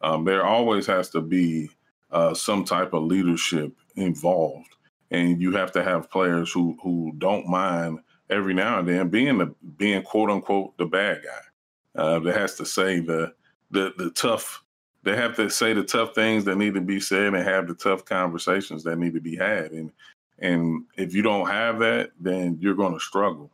Um, 0.01 0.25
there 0.25 0.45
always 0.45 0.87
has 0.87 1.11
to 1.11 1.21
be 1.21 1.71
uh, 2.11 2.35
some 2.35 2.65
type 2.65 2.93
of 2.93 3.05
leadership 3.05 3.73
involved 3.97 4.75
and 5.15 5.41
you 5.41 5.53
have 5.53 5.73
to 5.73 5.83
have 5.83 6.11
players 6.11 6.53
who 6.53 6.77
who 6.83 7.13
don't 7.19 7.47
mind 7.47 8.01
every 8.31 8.55
now 8.55 8.79
and 8.81 8.89
then 8.89 9.09
being 9.09 9.39
the 9.39 9.55
being 9.77 10.03
quote 10.03 10.31
unquote 10.31 10.77
the 10.77 10.87
bad 10.87 11.23
guy. 11.23 12.01
Uh, 12.03 12.19
that 12.19 12.37
has 12.37 12.57
to 12.57 12.67
say 12.67 13.01
the 13.01 13.33
the 13.71 13.93
the 13.97 14.11
tough. 14.11 14.64
They 15.05 15.17
have 15.17 15.37
to 15.37 15.51
say 15.51 15.73
the 15.73 15.85
tough 15.85 16.15
things 16.15 16.45
that 16.47 16.57
need 16.57 16.75
to 16.75 16.81
be 16.81 16.99
said 16.99 17.35
and 17.35 17.37
have 17.37 17.69
the 17.69 17.75
tough 17.75 18.05
conversations 18.05 18.83
that 18.85 18.97
need 18.97 19.15
to 19.15 19.21
be 19.21 19.37
had. 19.37 19.73
And 19.73 19.93
and 20.39 20.85
if 20.97 21.15
you 21.15 21.23
don't 21.23 21.49
have 21.49 21.79
that, 21.79 22.11
then 22.19 22.59
you're 22.61 22.75
going 22.75 22.95
to 22.95 23.01
struggle 23.01 23.51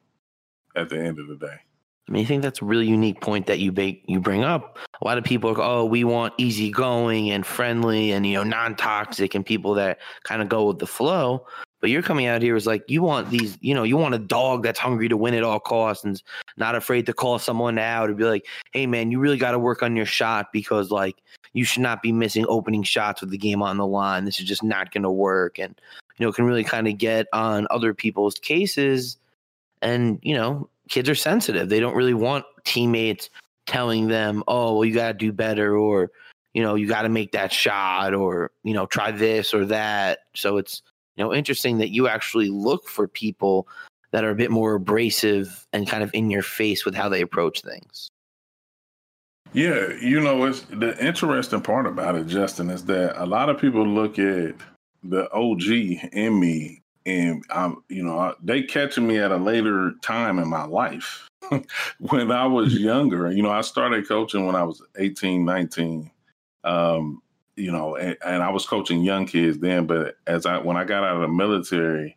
at 0.76 0.88
the 0.88 0.98
end 0.98 1.18
of 1.18 1.28
the 1.28 1.36
day. 1.36 1.58
I 2.08 2.12
mean, 2.12 2.24
I 2.24 2.26
think 2.26 2.42
that's 2.42 2.60
a 2.60 2.64
really 2.64 2.88
unique 2.88 3.20
point 3.20 3.46
that 3.46 3.60
you 3.60 3.70
make, 3.70 4.02
you 4.08 4.18
bring 4.18 4.42
up. 4.42 4.78
A 5.00 5.04
lot 5.04 5.16
of 5.16 5.22
people 5.22 5.50
are, 5.50 5.60
oh, 5.60 5.84
we 5.84 6.02
want 6.02 6.34
easygoing 6.38 7.30
and 7.30 7.46
friendly 7.46 8.10
and 8.10 8.26
you 8.26 8.34
know 8.34 8.42
non-toxic 8.42 9.34
and 9.34 9.46
people 9.46 9.74
that 9.74 9.98
kind 10.24 10.42
of 10.42 10.48
go 10.48 10.66
with 10.66 10.78
the 10.80 10.86
flow. 10.86 11.46
But 11.80 11.88
you're 11.88 12.02
coming 12.02 12.26
out 12.26 12.42
here 12.42 12.56
is 12.56 12.66
like 12.66 12.82
you 12.88 13.02
want 13.02 13.30
these, 13.30 13.56
you 13.60 13.74
know, 13.74 13.84
you 13.84 13.96
want 13.96 14.14
a 14.14 14.18
dog 14.18 14.62
that's 14.62 14.78
hungry 14.78 15.08
to 15.08 15.16
win 15.16 15.34
at 15.34 15.44
all 15.44 15.60
costs 15.60 16.04
and 16.04 16.20
not 16.56 16.74
afraid 16.74 17.06
to 17.06 17.12
call 17.12 17.38
someone 17.38 17.78
out 17.78 18.08
and 18.08 18.18
be 18.18 18.24
like, 18.24 18.44
hey 18.72 18.86
man, 18.86 19.10
you 19.10 19.20
really 19.20 19.38
got 19.38 19.52
to 19.52 19.58
work 19.58 19.82
on 19.82 19.96
your 19.96 20.04
shot 20.04 20.48
because 20.52 20.90
like 20.90 21.16
you 21.52 21.64
should 21.64 21.82
not 21.82 22.02
be 22.02 22.12
missing 22.12 22.46
opening 22.48 22.82
shots 22.82 23.20
with 23.20 23.30
the 23.30 23.38
game 23.38 23.62
on 23.62 23.76
the 23.76 23.86
line. 23.86 24.24
This 24.24 24.38
is 24.38 24.46
just 24.46 24.62
not 24.62 24.92
going 24.92 25.02
to 25.02 25.10
work, 25.10 25.58
and 25.58 25.74
you 26.18 26.24
know 26.24 26.30
it 26.30 26.34
can 26.34 26.44
really 26.44 26.64
kind 26.64 26.88
of 26.88 26.98
get 26.98 27.26
on 27.32 27.66
other 27.70 27.94
people's 27.94 28.34
cases 28.34 29.16
and 29.82 30.18
you 30.22 30.34
know 30.34 30.68
kids 30.88 31.08
are 31.08 31.14
sensitive. 31.14 31.68
They 31.68 31.80
don't 31.80 31.94
really 31.94 32.14
want 32.14 32.44
teammates 32.64 33.30
telling 33.66 34.08
them, 34.08 34.42
"Oh, 34.48 34.74
well, 34.74 34.84
you 34.84 34.94
got 34.94 35.08
to 35.08 35.14
do 35.14 35.32
better," 35.32 35.76
or 35.76 36.10
you 36.54 36.62
know, 36.62 36.74
you 36.74 36.88
got 36.88 37.02
to 37.02 37.08
make 37.08 37.32
that 37.32 37.52
shot, 37.52 38.14
or 38.14 38.50
you 38.64 38.74
know, 38.74 38.86
try 38.86 39.10
this 39.10 39.54
or 39.54 39.64
that. 39.66 40.20
So 40.34 40.56
it's 40.58 40.82
you 41.16 41.24
know 41.24 41.34
interesting 41.34 41.78
that 41.78 41.90
you 41.90 42.08
actually 42.08 42.48
look 42.48 42.88
for 42.88 43.08
people 43.08 43.68
that 44.12 44.24
are 44.24 44.30
a 44.30 44.34
bit 44.34 44.50
more 44.50 44.74
abrasive 44.74 45.66
and 45.72 45.88
kind 45.88 46.02
of 46.02 46.10
in 46.12 46.30
your 46.30 46.42
face 46.42 46.84
with 46.84 46.94
how 46.94 47.08
they 47.08 47.20
approach 47.20 47.62
things. 47.62 48.10
Yeah, 49.52 49.92
you 50.00 50.20
know, 50.20 50.44
it's 50.44 50.60
the 50.62 50.96
interesting 51.04 51.60
part 51.60 51.86
about 51.86 52.14
it, 52.14 52.28
Justin, 52.28 52.70
is 52.70 52.84
that 52.84 53.20
a 53.20 53.26
lot 53.26 53.48
of 53.48 53.60
people 53.60 53.84
look 53.86 54.18
at 54.18 54.54
the 55.02 55.30
OG 55.32 56.12
in 56.12 56.38
me 56.38 56.82
and 57.04 57.42
I'm, 57.50 57.82
you 57.88 58.04
know, 58.04 58.34
they 58.42 58.62
catching 58.62 59.06
me 59.06 59.18
at 59.18 59.32
a 59.32 59.36
later 59.36 59.94
time 60.02 60.38
in 60.38 60.48
my 60.48 60.64
life. 60.64 61.28
when 61.98 62.30
I 62.30 62.46
was 62.46 62.74
younger, 62.78 63.30
you 63.32 63.42
know, 63.42 63.50
I 63.50 63.62
started 63.62 64.06
coaching 64.06 64.46
when 64.46 64.54
I 64.54 64.62
was 64.62 64.82
18, 64.96 65.44
19. 65.44 66.10
Um, 66.62 67.22
you 67.56 67.72
know, 67.72 67.96
and, 67.96 68.16
and, 68.24 68.42
I 68.42 68.50
was 68.50 68.66
coaching 68.66 69.02
young 69.02 69.26
kids 69.26 69.58
then, 69.58 69.86
but 69.86 70.16
as 70.26 70.46
I 70.46 70.58
when 70.58 70.76
I 70.76 70.84
got 70.84 71.04
out 71.04 71.16
of 71.16 71.22
the 71.22 71.28
military 71.28 72.16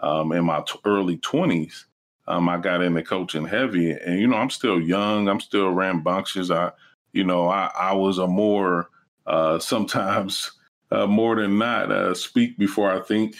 um, 0.00 0.32
in 0.32 0.44
my 0.44 0.62
t- 0.66 0.78
early 0.84 1.16
20s, 1.18 1.84
um, 2.26 2.48
I 2.48 2.58
got 2.58 2.82
into 2.82 3.02
coaching 3.02 3.46
heavy, 3.46 3.92
and 3.92 4.18
you 4.18 4.26
know, 4.26 4.36
I'm 4.36 4.50
still 4.50 4.80
young, 4.80 5.28
I'm 5.28 5.40
still 5.40 5.70
rambunctious. 5.70 6.50
I, 6.50 6.72
you 7.12 7.24
know, 7.24 7.48
I, 7.48 7.70
I 7.78 7.92
was 7.92 8.18
a 8.18 8.26
more 8.26 8.90
uh, 9.26 9.58
sometimes 9.58 10.52
uh, 10.90 11.06
more 11.06 11.36
than 11.36 11.58
not 11.58 11.90
uh, 11.90 12.14
speak 12.14 12.58
before 12.58 12.90
I 12.90 13.00
think 13.00 13.36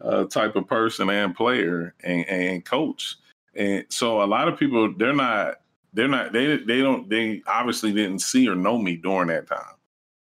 uh, 0.00 0.24
type 0.24 0.56
of 0.56 0.66
person 0.66 1.10
and 1.10 1.34
player 1.34 1.94
and, 2.02 2.26
and 2.28 2.64
coach. 2.64 3.16
And 3.54 3.84
so 3.88 4.22
a 4.22 4.26
lot 4.26 4.48
of 4.48 4.58
people 4.58 4.92
they're 4.96 5.14
not 5.14 5.60
they're 5.92 6.08
not 6.08 6.32
they 6.32 6.56
they 6.58 6.80
don't 6.80 7.08
they 7.08 7.42
obviously 7.46 7.92
didn't 7.92 8.20
see 8.20 8.48
or 8.48 8.54
know 8.54 8.78
me 8.78 8.96
during 8.96 9.28
that 9.28 9.46
time. 9.46 9.76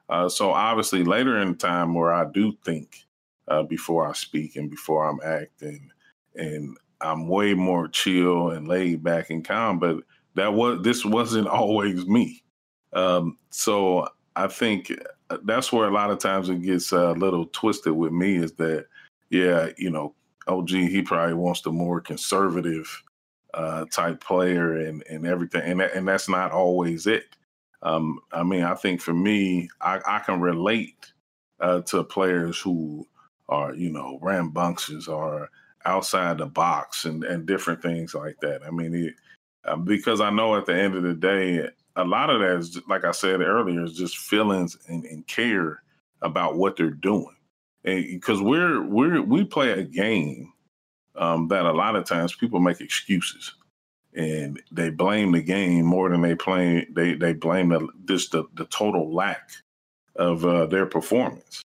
Uh, 0.08 0.28
so 0.28 0.50
obviously 0.50 1.04
later 1.04 1.38
in 1.38 1.54
time 1.54 1.94
where 1.94 2.12
I 2.12 2.24
do 2.24 2.52
think 2.64 3.06
uh, 3.46 3.62
before 3.62 4.08
I 4.08 4.12
speak 4.12 4.56
and 4.56 4.68
before 4.68 5.08
I'm 5.08 5.20
acting 5.24 5.90
and 6.34 6.76
I'm 7.00 7.28
way 7.28 7.54
more 7.54 7.88
chill 7.88 8.50
and 8.50 8.68
laid 8.68 9.02
back 9.02 9.30
and 9.30 9.44
calm, 9.44 9.78
but 9.78 9.98
that 10.34 10.54
was 10.54 10.82
this 10.82 11.04
wasn't 11.04 11.46
always 11.48 12.06
me. 12.06 12.42
Um, 12.92 13.38
so 13.51 14.09
I 14.36 14.48
think 14.48 14.92
uh, 15.30 15.38
that's 15.44 15.72
where 15.72 15.88
a 15.88 15.92
lot 15.92 16.11
of 16.11 16.18
times 16.18 16.48
it 16.48 16.62
gets 16.62 16.92
a 16.92 17.12
little 17.12 17.46
twisted 17.46 17.92
with 17.92 18.12
me 18.12 18.36
is 18.36 18.53
that 18.55 18.86
yeah, 19.30 19.68
you 19.78 19.90
know, 19.90 20.14
OG, 20.48 20.70
he 20.70 21.03
probably 21.03 21.34
wants 21.34 21.62
the 21.62 21.70
more 21.70 22.01
conservative 22.01 23.03
uh, 23.55 23.84
type 23.86 24.20
player 24.22 24.76
and 24.76 25.03
and 25.09 25.26
everything, 25.26 25.62
and 25.62 25.80
and 25.80 26.07
that's 26.07 26.28
not 26.28 26.53
always 26.53 27.07
it. 27.07 27.24
Um, 27.82 28.20
I 28.32 28.42
mean, 28.42 28.62
I 28.62 28.74
think 28.74 29.01
for 29.01 29.14
me, 29.14 29.68
I, 29.80 30.01
I 30.07 30.18
can 30.18 30.40
relate 30.40 31.12
uh, 31.61 31.80
to 31.82 32.05
players 32.05 32.59
who 32.59 33.07
are 33.48 33.74
you 33.74 33.90
know 33.90 34.18
rambunctious 34.20 35.09
or 35.09 35.51
outside 35.85 36.39
the 36.39 36.47
box 36.47 37.05
and 37.05 37.24
and 37.24 37.47
different 37.47 37.83
things 37.83 38.14
like 38.14 38.39
that. 38.41 38.62
I 38.66 38.70
mean, 38.70 38.95
it, 38.95 39.14
uh, 39.64 39.76
because 39.76 40.20
I 40.20 40.31
know 40.31 40.57
at 40.57 40.66
the 40.66 40.74
end 40.74 40.95
of 40.95 41.03
the 41.03 41.14
day, 41.14 41.68
a 41.97 42.05
lot 42.05 42.31
of 42.31 42.41
that 42.41 42.57
is 42.57 42.81
like 42.89 43.05
I 43.05 43.12
said 43.12 43.41
earlier, 43.41 43.85
is 43.85 43.95
just 43.95 44.18
feelings 44.18 44.76
and, 44.89 45.05
and 45.05 45.26
care 45.26 45.83
about 46.22 46.57
what 46.57 46.76
they're 46.76 46.91
doing 46.91 47.37
because 47.83 48.43
we're 48.43 48.83
we're 48.83 49.22
we 49.22 49.45
play 49.45 49.72
a 49.72 49.83
game 49.83 50.53
um, 51.16 51.49
that 51.49 51.64
a 51.64 51.72
lot 51.72 51.97
of 51.97 52.05
times 52.05 52.35
people 52.35 52.61
make 52.61 52.81
excuses 52.81 53.55
and 54.14 54.61
they 54.70 54.91
blame 54.91 55.33
the 55.33 55.41
game 55.41 55.85
more 55.85 56.11
than 56.11 56.20
they 56.20 56.35
blame 56.35 56.87
they 56.93 57.14
they 57.14 57.33
blame 57.33 57.70
the 57.70 57.87
this 58.05 58.28
the, 58.28 58.45
the 58.55 58.66
total 58.66 59.14
lack 59.14 59.51
of 60.16 60.45
uh, 60.45 60.66
their 60.66 60.87
performance. 60.87 61.62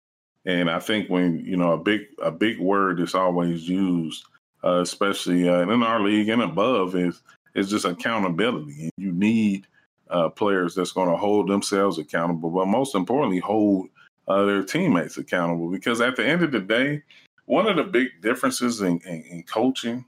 And 0.44 0.70
I 0.70 0.80
think 0.80 1.08
when 1.08 1.44
you 1.44 1.56
know 1.56 1.72
a 1.72 1.78
big 1.78 2.02
a 2.20 2.30
big 2.30 2.58
word 2.58 3.00
is 3.00 3.14
always 3.14 3.68
used, 3.68 4.24
uh, 4.64 4.80
especially 4.80 5.48
uh, 5.48 5.60
in 5.62 5.82
our 5.82 6.00
league 6.00 6.28
and 6.28 6.42
above, 6.42 6.96
is 6.96 7.22
is 7.54 7.70
just 7.70 7.84
accountability. 7.84 8.84
And 8.84 8.92
you 8.96 9.12
need 9.12 9.66
uh, 10.10 10.28
players 10.28 10.74
that's 10.74 10.92
going 10.92 11.10
to 11.10 11.16
hold 11.16 11.48
themselves 11.48 11.98
accountable, 11.98 12.50
but 12.50 12.66
most 12.66 12.94
importantly, 12.94 13.38
hold 13.38 13.88
uh, 14.28 14.44
their 14.44 14.62
teammates 14.62 15.16
accountable. 15.16 15.70
Because 15.70 16.00
at 16.00 16.16
the 16.16 16.26
end 16.26 16.42
of 16.42 16.52
the 16.52 16.60
day, 16.60 17.02
one 17.46 17.66
of 17.66 17.76
the 17.76 17.84
big 17.84 18.08
differences 18.20 18.80
in, 18.80 19.00
in, 19.00 19.22
in 19.22 19.42
coaching 19.44 20.04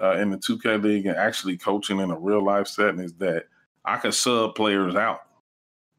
uh, 0.00 0.16
in 0.16 0.30
the 0.30 0.36
2K 0.36 0.82
league 0.82 1.06
and 1.06 1.16
actually 1.16 1.56
coaching 1.56 2.00
in 2.00 2.10
a 2.10 2.18
real 2.18 2.42
life 2.42 2.66
setting 2.66 3.00
is 3.00 3.12
that 3.14 3.46
I 3.84 3.96
can 3.96 4.12
sub 4.12 4.54
players 4.54 4.94
out, 4.94 5.20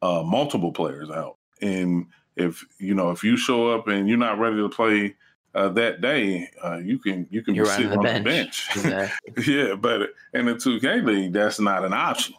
uh, 0.01 0.23
multiple 0.23 0.71
players 0.71 1.09
out, 1.09 1.38
and 1.61 2.07
if 2.36 2.65
you 2.79 2.93
know 2.93 3.11
if 3.11 3.23
you 3.23 3.38
show 3.38 3.69
up 3.69 3.88
and 3.88 4.07
you're 4.07 4.17
not 4.17 4.39
ready 4.39 4.57
to 4.57 4.69
play 4.69 5.15
uh, 5.53 5.69
that 5.69 6.01
day, 6.01 6.49
uh, 6.63 6.77
you 6.77 6.97
can 6.97 7.27
you 7.29 7.41
can 7.41 7.55
You're 7.55 7.65
be 7.65 7.71
sitting 7.71 7.91
on 7.91 7.99
on 7.99 8.05
the 8.05 8.13
the 8.13 8.19
bench. 8.21 8.69
bench. 8.73 8.86
Exactly. 8.86 9.43
yeah, 9.55 9.75
but 9.75 10.09
in 10.34 10.45
the 10.45 10.53
2K 10.55 11.05
league, 11.05 11.34
that's 11.34 11.59
not 11.59 11.84
an 11.84 11.93
option. 11.93 12.36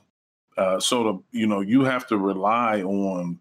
Uh, 0.57 0.81
so 0.81 1.05
the 1.05 1.39
you 1.39 1.47
know 1.47 1.61
you 1.61 1.83
have 1.83 2.07
to 2.07 2.17
rely 2.17 2.83
on 2.83 3.39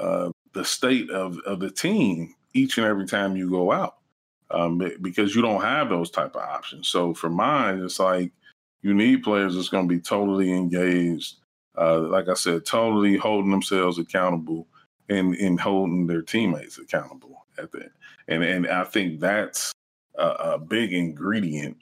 uh, 0.00 0.30
the 0.52 0.64
state 0.64 1.10
of 1.10 1.38
of 1.40 1.60
the 1.60 1.70
team 1.70 2.34
each 2.54 2.78
and 2.78 2.86
every 2.86 3.06
time 3.06 3.36
you 3.36 3.50
go 3.50 3.72
out 3.72 3.96
um, 4.50 4.80
because 5.02 5.34
you 5.34 5.42
don't 5.42 5.62
have 5.62 5.88
those 5.88 6.10
type 6.10 6.36
of 6.36 6.42
options. 6.42 6.88
So 6.88 7.14
for 7.14 7.28
mine, 7.28 7.82
it's 7.82 7.98
like 7.98 8.32
you 8.82 8.94
need 8.94 9.22
players 9.22 9.54
that's 9.54 9.68
going 9.68 9.88
to 9.88 9.94
be 9.94 10.00
totally 10.00 10.52
engaged. 10.52 11.36
Uh, 11.76 12.00
like 12.00 12.28
I 12.28 12.34
said, 12.34 12.64
totally 12.64 13.16
holding 13.16 13.50
themselves 13.50 13.98
accountable 13.98 14.66
and 15.08 15.34
and 15.36 15.60
holding 15.60 16.06
their 16.06 16.22
teammates 16.22 16.78
accountable 16.78 17.46
at 17.58 17.72
the 17.72 17.90
and 18.28 18.42
and 18.42 18.66
I 18.66 18.84
think 18.84 19.20
that's 19.20 19.72
a, 20.16 20.28
a 20.28 20.58
big 20.58 20.92
ingredient 20.92 21.76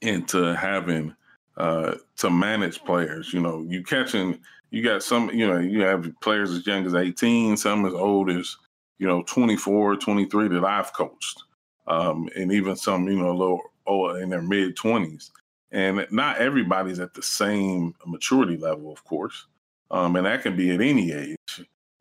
into 0.00 0.54
having 0.54 1.14
uh, 1.56 1.94
to 2.18 2.30
manage 2.30 2.84
players. 2.84 3.32
You 3.32 3.40
know, 3.40 3.64
you 3.68 3.82
catching 3.82 4.38
you 4.70 4.82
got 4.82 5.02
some. 5.02 5.30
You 5.30 5.46
know, 5.46 5.58
you 5.58 5.82
have 5.82 6.08
players 6.20 6.50
as 6.50 6.66
young 6.66 6.86
as 6.86 6.94
eighteen, 6.94 7.56
some 7.56 7.86
as 7.86 7.94
old 7.94 8.30
as 8.30 8.56
you 8.98 9.06
know 9.06 9.22
24, 9.22 9.96
23 9.96 10.48
that 10.48 10.64
I've 10.64 10.92
coached, 10.92 11.42
um, 11.86 12.28
and 12.36 12.52
even 12.52 12.76
some 12.76 13.08
you 13.08 13.16
know 13.16 13.30
a 13.30 13.32
little 13.32 13.60
older 13.86 14.20
in 14.20 14.30
their 14.30 14.42
mid 14.42 14.76
twenties. 14.76 15.30
And 15.72 16.06
not 16.10 16.38
everybody's 16.38 17.00
at 17.00 17.12
the 17.12 17.22
same 17.22 17.94
maturity 18.06 18.56
level, 18.56 18.92
of 18.92 19.04
course, 19.04 19.46
um, 19.90 20.16
and 20.16 20.24
that 20.24 20.42
can 20.42 20.56
be 20.56 20.70
at 20.70 20.80
any 20.80 21.12
age. 21.12 21.35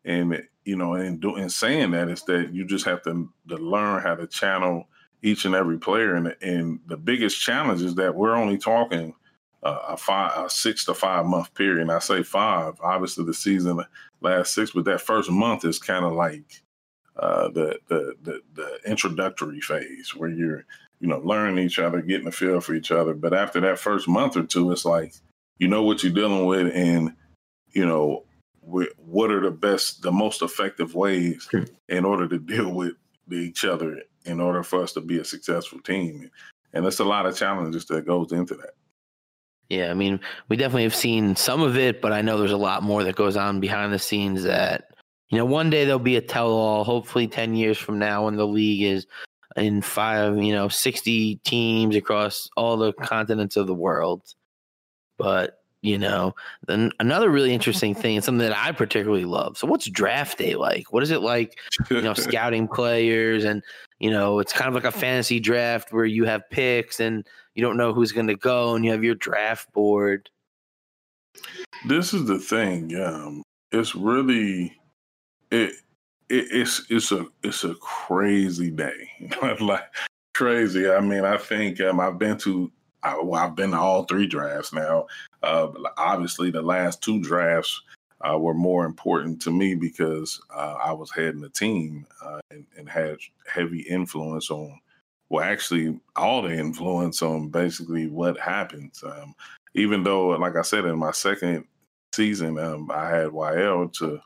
And 0.05 0.41
you 0.63 0.75
know, 0.75 0.95
in 0.95 1.19
doing 1.19 1.49
saying 1.49 1.91
that 1.91 2.09
is 2.09 2.23
that 2.23 2.53
you 2.53 2.65
just 2.65 2.85
have 2.85 3.03
to, 3.03 3.29
to 3.49 3.57
learn 3.57 4.01
how 4.01 4.15
to 4.15 4.27
channel 4.27 4.87
each 5.21 5.45
and 5.45 5.55
every 5.55 5.77
player. 5.77 6.15
And, 6.15 6.35
and 6.41 6.79
the 6.87 6.97
biggest 6.97 7.39
challenge 7.39 7.81
is 7.81 7.95
that 7.95 8.15
we're 8.15 8.35
only 8.35 8.57
talking 8.57 9.13
uh, 9.63 9.79
a 9.89 9.97
five, 9.97 10.45
a 10.45 10.49
six 10.49 10.85
to 10.85 10.93
five 10.93 11.25
month 11.25 11.53
period. 11.55 11.81
And 11.81 11.91
I 11.91 11.99
say 11.99 12.23
five, 12.23 12.75
obviously 12.81 13.25
the 13.25 13.33
season 13.33 13.79
lasts 14.21 14.55
six, 14.55 14.71
but 14.71 14.85
that 14.85 15.01
first 15.01 15.29
month 15.29 15.65
is 15.65 15.79
kind 15.79 16.05
of 16.05 16.13
like 16.13 16.61
uh, 17.17 17.47
the, 17.49 17.79
the 17.87 18.13
the 18.23 18.41
the 18.55 18.79
introductory 18.85 19.61
phase 19.61 20.13
where 20.15 20.29
you're 20.29 20.65
you 20.99 21.07
know 21.07 21.19
learning 21.19 21.63
each 21.63 21.79
other, 21.79 22.01
getting 22.01 22.27
a 22.27 22.31
feel 22.31 22.59
for 22.59 22.73
each 22.73 22.91
other. 22.91 23.13
But 23.13 23.33
after 23.33 23.61
that 23.61 23.79
first 23.79 24.07
month 24.07 24.35
or 24.35 24.43
two, 24.43 24.71
it's 24.71 24.85
like 24.85 25.13
you 25.57 25.67
know 25.67 25.81
what 25.83 26.03
you're 26.03 26.11
dealing 26.11 26.45
with, 26.45 26.73
and 26.75 27.13
you 27.71 27.85
know 27.85 28.24
wh- 28.66 28.97
what 28.97 29.32
are 29.32 29.41
the 29.41 29.51
best, 29.51 30.01
the 30.01 30.11
most 30.11 30.41
effective 30.41 30.95
ways 30.95 31.47
in 31.89 32.05
order 32.05 32.28
to 32.28 32.39
deal 32.39 32.72
with 32.72 32.93
each 33.32 33.66
other 33.66 34.01
in 34.26 34.39
order 34.39 34.63
for 34.63 34.82
us 34.82 34.93
to 34.93 35.01
be 35.01 35.20
a 35.20 35.26
successful 35.26 35.80
team. 35.80 36.30
And 36.74 36.84
there's 36.84 36.99
a 36.99 37.05
lot 37.05 37.26
of 37.26 37.38
challenges 37.38 37.86
that 37.86 38.05
goes 38.05 38.32
into 38.32 38.55
that. 38.55 38.72
Yeah, 39.70 39.89
I 39.89 39.93
mean, 39.93 40.20
we 40.47 40.57
definitely 40.57 40.84
have 40.84 40.95
seen 40.95 41.36
some 41.36 41.61
of 41.61 41.78
it, 41.78 42.01
but 42.01 42.11
I 42.11 42.22
know 42.22 42.38
there's 42.38 42.51
a 42.51 42.57
lot 42.57 42.84
more 42.84 43.03
that 43.03 43.16
goes 43.16 43.36
on 43.36 43.59
behind 43.59 43.93
the 43.93 43.99
scenes 43.99 44.43
that, 44.43 44.91
you 45.30 45.38
know, 45.38 45.45
one 45.45 45.72
day 45.72 45.86
there'll 45.86 45.99
be 45.99 46.18
a 46.18 46.22
tell 46.22 46.51
all, 46.51 46.84
hopefully 46.84 47.28
10 47.28 47.55
years 47.55 47.78
from 47.78 47.97
now 47.97 48.26
when 48.26 48.36
the 48.36 48.45
league 48.45 48.84
is 48.84 49.07
in 49.55 49.82
five, 49.82 50.38
you 50.38 50.53
know, 50.53 50.68
60 50.68 51.38
teams 51.38 51.95
across 51.95 52.47
all 52.55 52.78
the 52.78 52.93
continents 52.93 53.57
of 53.57 53.66
the 53.66 53.74
world. 53.74 54.22
But, 55.18 55.63
you 55.86 55.99
know, 55.99 56.33
then 56.65 56.91
another 56.99 57.29
really 57.29 57.53
interesting 57.53 57.93
thing 57.95 58.15
and 58.15 58.25
something 58.25 58.47
that 58.47 58.57
I 58.57 58.71
particularly 58.71 59.25
love. 59.25 59.57
So, 59.57 59.67
what's 59.67 59.88
draft 59.88 60.39
day 60.39 60.55
like? 60.55 60.91
What 60.91 61.03
is 61.03 61.11
it 61.11 61.21
like, 61.21 61.59
you 61.89 62.01
know, 62.01 62.13
scouting 62.15 62.67
players 62.67 63.43
and, 63.43 63.61
you 63.99 64.09
know, 64.09 64.39
it's 64.39 64.51
kind 64.51 64.67
of 64.67 64.73
like 64.73 64.91
a 64.91 64.97
fantasy 64.97 65.39
draft 65.39 65.93
where 65.93 66.05
you 66.05 66.25
have 66.25 66.49
picks 66.49 66.99
and 66.99 67.25
you 67.53 67.61
don't 67.61 67.77
know 67.77 67.93
who's 67.93 68.11
going 68.11 68.27
to 68.27 68.36
go 68.36 68.75
and 68.75 68.83
you 68.83 68.91
have 68.91 69.03
your 69.03 69.15
draft 69.15 69.71
board. 69.73 70.29
this 71.88 72.13
is 72.13 72.25
the 72.25 72.39
thing. 72.39 72.95
Um, 72.99 73.43
it's 73.71 73.95
really 73.95 74.75
it, 75.51 75.73
it 76.29 76.47
it's 76.51 76.86
it's 76.89 77.11
a 77.11 77.27
it's 77.43 77.63
a 77.63 77.75
crazy 77.75 78.71
day. 78.71 79.09
like 79.59 79.83
crazy. 80.33 80.89
I 80.89 80.99
mean, 80.99 81.23
I 81.23 81.38
think 81.38 81.79
um, 81.79 81.99
I've 81.99 82.17
been 82.17 82.38
to 82.39 82.71
I, 83.05 83.21
well, 83.21 83.41
I've 83.41 83.55
been 83.55 83.71
to 83.71 83.77
all 83.77 84.03
three 84.03 84.25
drafts 84.25 84.73
now. 84.73 85.05
Uh, 85.45 85.71
obviously, 85.97 86.49
the 86.49 86.61
last 86.61 87.01
two 87.01 87.21
drafts 87.21 87.81
uh, 88.21 88.37
were 88.37 88.53
more 88.53 88.85
important 88.85 89.41
to 89.43 89.51
me 89.51 89.75
because 89.75 90.41
uh, 90.53 90.77
I 90.83 90.91
was 90.91 91.11
heading 91.11 91.41
the 91.41 91.49
team 91.49 92.05
uh, 92.23 92.39
and, 92.49 92.65
and 92.77 92.89
had 92.89 93.17
heavy 93.47 93.81
influence 93.81 94.49
on. 94.49 94.79
Well, 95.29 95.43
actually, 95.43 95.99
all 96.15 96.41
the 96.41 96.53
influence 96.53 97.21
on 97.21 97.49
basically 97.49 98.07
what 98.07 98.39
happens. 98.39 99.03
Um, 99.03 99.35
even 99.73 100.03
though, 100.03 100.29
like 100.29 100.55
I 100.55 100.61
said, 100.61 100.85
in 100.85 100.97
my 100.97 101.11
second 101.11 101.65
season, 102.13 102.57
um, 102.57 102.89
I 102.91 103.09
had 103.09 103.29
YL 103.29 103.91
to 103.99 104.19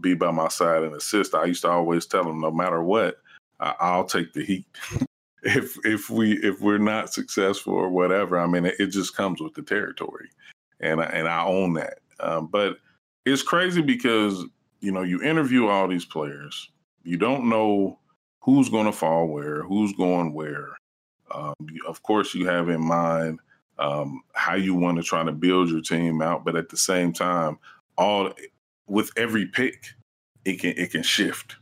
be 0.00 0.14
by 0.14 0.30
my 0.30 0.48
side 0.48 0.82
and 0.82 0.94
assist. 0.94 1.34
I 1.34 1.46
used 1.46 1.62
to 1.62 1.70
always 1.70 2.06
tell 2.06 2.28
him, 2.28 2.40
no 2.40 2.50
matter 2.50 2.82
what, 2.82 3.16
I'll 3.60 4.04
take 4.04 4.32
the 4.32 4.44
heat. 4.44 4.66
if 5.42 5.76
if 5.84 6.08
we 6.08 6.34
if 6.34 6.60
we're 6.60 6.78
not 6.78 7.12
successful 7.12 7.74
or 7.74 7.88
whatever, 7.88 8.38
I 8.38 8.46
mean, 8.46 8.66
it, 8.66 8.76
it 8.78 8.86
just 8.88 9.16
comes 9.16 9.40
with 9.40 9.54
the 9.54 9.62
territory, 9.62 10.28
and 10.82 11.00
and 11.00 11.28
I 11.28 11.44
own 11.44 11.74
that. 11.74 11.98
Um, 12.20 12.46
but 12.46 12.78
it's 13.24 13.42
crazy 13.42 13.82
because 13.82 14.44
you 14.80 14.92
know 14.92 15.02
you 15.02 15.22
interview 15.22 15.68
all 15.68 15.88
these 15.88 16.04
players, 16.04 16.70
you 17.04 17.16
don't 17.16 17.48
know 17.48 17.98
who's 18.40 18.68
going 18.68 18.86
to 18.86 18.92
fall 18.92 19.28
where, 19.28 19.62
who's 19.62 19.92
going 19.94 20.32
where. 20.32 20.76
Um, 21.32 21.54
of 21.86 22.02
course, 22.02 22.34
you 22.34 22.46
have 22.46 22.68
in 22.68 22.82
mind 22.82 23.40
um, 23.78 24.22
how 24.34 24.54
you 24.54 24.74
want 24.74 24.98
to 24.98 25.02
try 25.02 25.24
to 25.24 25.32
build 25.32 25.70
your 25.70 25.80
team 25.80 26.20
out, 26.20 26.44
but 26.44 26.56
at 26.56 26.68
the 26.68 26.76
same 26.76 27.12
time, 27.12 27.58
all 27.96 28.32
with 28.86 29.10
every 29.16 29.46
pick, 29.46 29.86
it 30.44 30.60
can 30.60 30.74
it 30.76 30.90
can 30.90 31.02
shift 31.02 31.56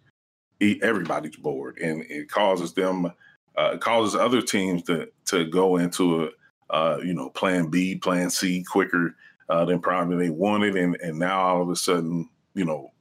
everybody's 0.61 1.37
board, 1.37 1.79
and 1.79 2.03
it 2.09 2.29
causes 2.29 2.75
them, 2.75 3.13
uh, 3.57 3.77
causes 3.79 4.15
other 4.15 4.43
teams 4.43 4.83
to 4.85 5.09
to 5.27 5.45
go 5.45 5.77
into 5.77 6.25
a 6.25 6.29
uh, 6.71 6.99
you 7.03 7.15
know 7.15 7.31
plan 7.31 7.69
B, 7.69 7.97
plan 7.97 8.31
C 8.31 8.65
quicker 8.65 9.15
uh, 9.49 9.65
than 9.65 9.81
probably 9.81 10.17
they 10.17 10.31
wanted, 10.31 10.77
and 10.77 10.97
and 10.97 11.19
now 11.19 11.41
all 11.41 11.63
of 11.63 11.69
a 11.71 11.77
sudden, 11.77 12.29
you 12.55 12.65
know, 12.65 12.93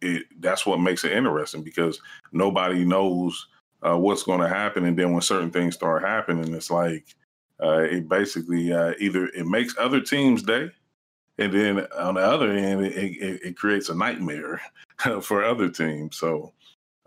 it 0.00 0.24
that's 0.40 0.66
what 0.66 0.80
makes 0.80 1.04
it 1.04 1.12
interesting 1.12 1.62
because 1.62 2.00
nobody 2.32 2.84
knows 2.84 3.48
uh, 3.82 3.96
what's 3.96 4.22
going 4.22 4.40
to 4.40 4.48
happen, 4.48 4.84
and 4.84 4.96
then 4.96 5.12
when 5.12 5.22
certain 5.22 5.50
things 5.50 5.74
start 5.74 6.02
happening, 6.02 6.54
it's 6.54 6.70
like 6.70 7.14
uh, 7.62 7.80
it 7.80 8.08
basically 8.08 8.72
uh, 8.72 8.92
either 8.98 9.26
it 9.26 9.46
makes 9.46 9.74
other 9.78 10.00
teams' 10.00 10.42
day, 10.42 10.70
and 11.38 11.52
then 11.52 11.86
on 11.98 12.14
the 12.14 12.20
other 12.20 12.50
end, 12.50 12.84
it, 12.84 12.92
it, 12.94 13.40
it 13.42 13.56
creates 13.56 13.88
a 13.88 13.94
nightmare 13.94 14.60
for 15.22 15.44
other 15.44 15.68
teams. 15.68 16.16
So 16.16 16.52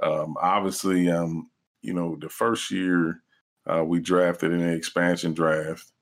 um, 0.01 0.35
obviously, 0.41 1.09
um, 1.09 1.49
you 1.81 1.93
know, 1.93 2.17
the 2.19 2.29
first 2.29 2.69
year 2.71 3.21
uh, 3.65 3.83
we 3.83 3.99
drafted 3.99 4.51
in 4.51 4.59
the 4.59 4.73
expansion 4.73 5.33
draft, 5.33 5.92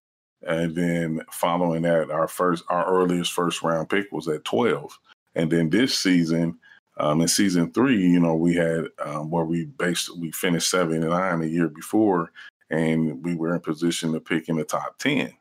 and 0.48 0.76
then 0.76 1.22
following 1.32 1.84
that, 1.84 2.12
our 2.12 2.28
first, 2.28 2.64
our 2.70 2.86
earliest 2.86 3.32
first 3.34 3.62
round 3.62 3.90
pick 3.90 4.12
was 4.12 4.28
at 4.28 4.46
twelve, 4.46 4.98
and 5.36 5.52
then 5.52 5.70
this 5.70 5.98
season. 5.98 6.58
Um, 6.98 7.22
in 7.22 7.28
season 7.30 7.72
three, 7.72 8.00
you 8.00 8.20
know, 8.20 8.36
we 8.36 8.54
had 8.54 8.86
um, 9.04 9.32
where 9.32 9.46
we 9.46 9.66
based 9.66 10.16
we 10.18 10.30
finished 10.34 10.70
seven 10.70 11.02
and 11.02 11.10
nine 11.10 11.40
the 11.40 11.48
year 11.48 11.70
before, 11.70 12.32
and 12.72 13.24
we 13.24 13.36
were 13.36 13.54
in 13.54 13.60
position 13.60 14.14
to 14.14 14.20
pick 14.20 14.50
in 14.50 14.56
the 14.56 14.64
top 14.64 14.98
10. 14.98 15.34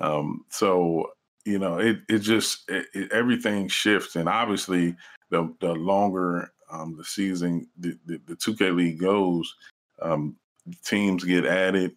Um, 0.00 0.44
so, 0.50 1.12
you 1.44 1.58
know, 1.58 1.78
it, 1.78 1.98
it 2.08 2.18
just, 2.18 2.68
it, 2.68 2.86
it, 2.92 3.12
everything 3.12 3.68
shifts. 3.68 4.16
And 4.16 4.28
obviously, 4.28 4.96
the, 5.30 5.54
the 5.60 5.72
longer 5.72 6.52
um, 6.70 6.96
the 6.96 7.04
season, 7.04 7.68
the, 7.78 7.96
the, 8.06 8.20
the 8.26 8.34
2K 8.34 8.74
League 8.74 8.98
goes, 8.98 9.54
um, 10.02 10.36
teams 10.84 11.24
get 11.24 11.46
added. 11.46 11.94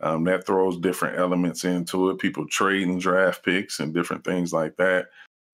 Um, 0.00 0.22
that 0.24 0.46
throws 0.46 0.78
different 0.78 1.18
elements 1.18 1.64
into 1.64 2.10
it. 2.10 2.18
People 2.18 2.46
trading 2.46 3.00
draft 3.00 3.44
picks 3.44 3.80
and 3.80 3.92
different 3.92 4.24
things 4.24 4.52
like 4.52 4.76
that. 4.76 5.06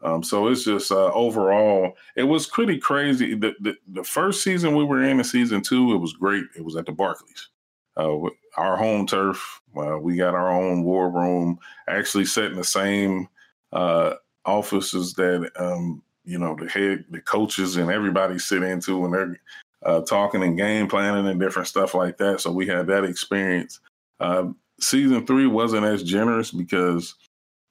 Um, 0.02 0.22
so 0.22 0.48
it's 0.48 0.64
just 0.64 0.92
uh, 0.92 1.10
overall, 1.12 1.96
it 2.14 2.24
was 2.24 2.46
pretty 2.46 2.78
crazy. 2.78 3.34
The, 3.34 3.54
the, 3.60 3.74
the 3.88 4.04
first 4.04 4.42
season 4.42 4.76
we 4.76 4.84
were 4.84 5.02
in, 5.02 5.18
in 5.18 5.24
season 5.24 5.62
two, 5.62 5.94
it 5.94 5.98
was 5.98 6.12
great. 6.12 6.44
It 6.56 6.64
was 6.64 6.76
at 6.76 6.84
the 6.84 6.92
Barclays, 6.92 7.48
uh, 7.96 8.14
our 8.58 8.76
home 8.76 9.06
turf. 9.06 9.62
Uh, 9.74 9.98
we 9.98 10.16
got 10.16 10.34
our 10.34 10.52
own 10.52 10.84
war 10.84 11.10
room, 11.10 11.58
actually 11.88 12.26
set 12.26 12.50
in 12.50 12.56
the 12.56 12.64
same 12.64 13.28
uh, 13.72 14.14
offices 14.44 15.14
that 15.14 15.50
um, 15.56 16.02
you 16.24 16.38
know 16.38 16.54
the 16.54 16.68
head, 16.68 17.04
the 17.10 17.20
coaches, 17.20 17.76
and 17.76 17.90
everybody 17.90 18.38
sit 18.38 18.62
into 18.62 18.98
when 18.98 19.10
they're 19.10 19.40
uh, 19.84 20.00
talking 20.02 20.42
and 20.42 20.58
game 20.58 20.86
planning 20.86 21.26
and 21.26 21.40
different 21.40 21.68
stuff 21.68 21.94
like 21.94 22.18
that. 22.18 22.40
So 22.40 22.52
we 22.52 22.66
had 22.66 22.86
that 22.88 23.04
experience. 23.04 23.80
Uh, 24.24 24.46
season 24.80 25.26
three 25.26 25.46
wasn't 25.46 25.84
as 25.84 26.02
generous 26.02 26.50
because 26.50 27.14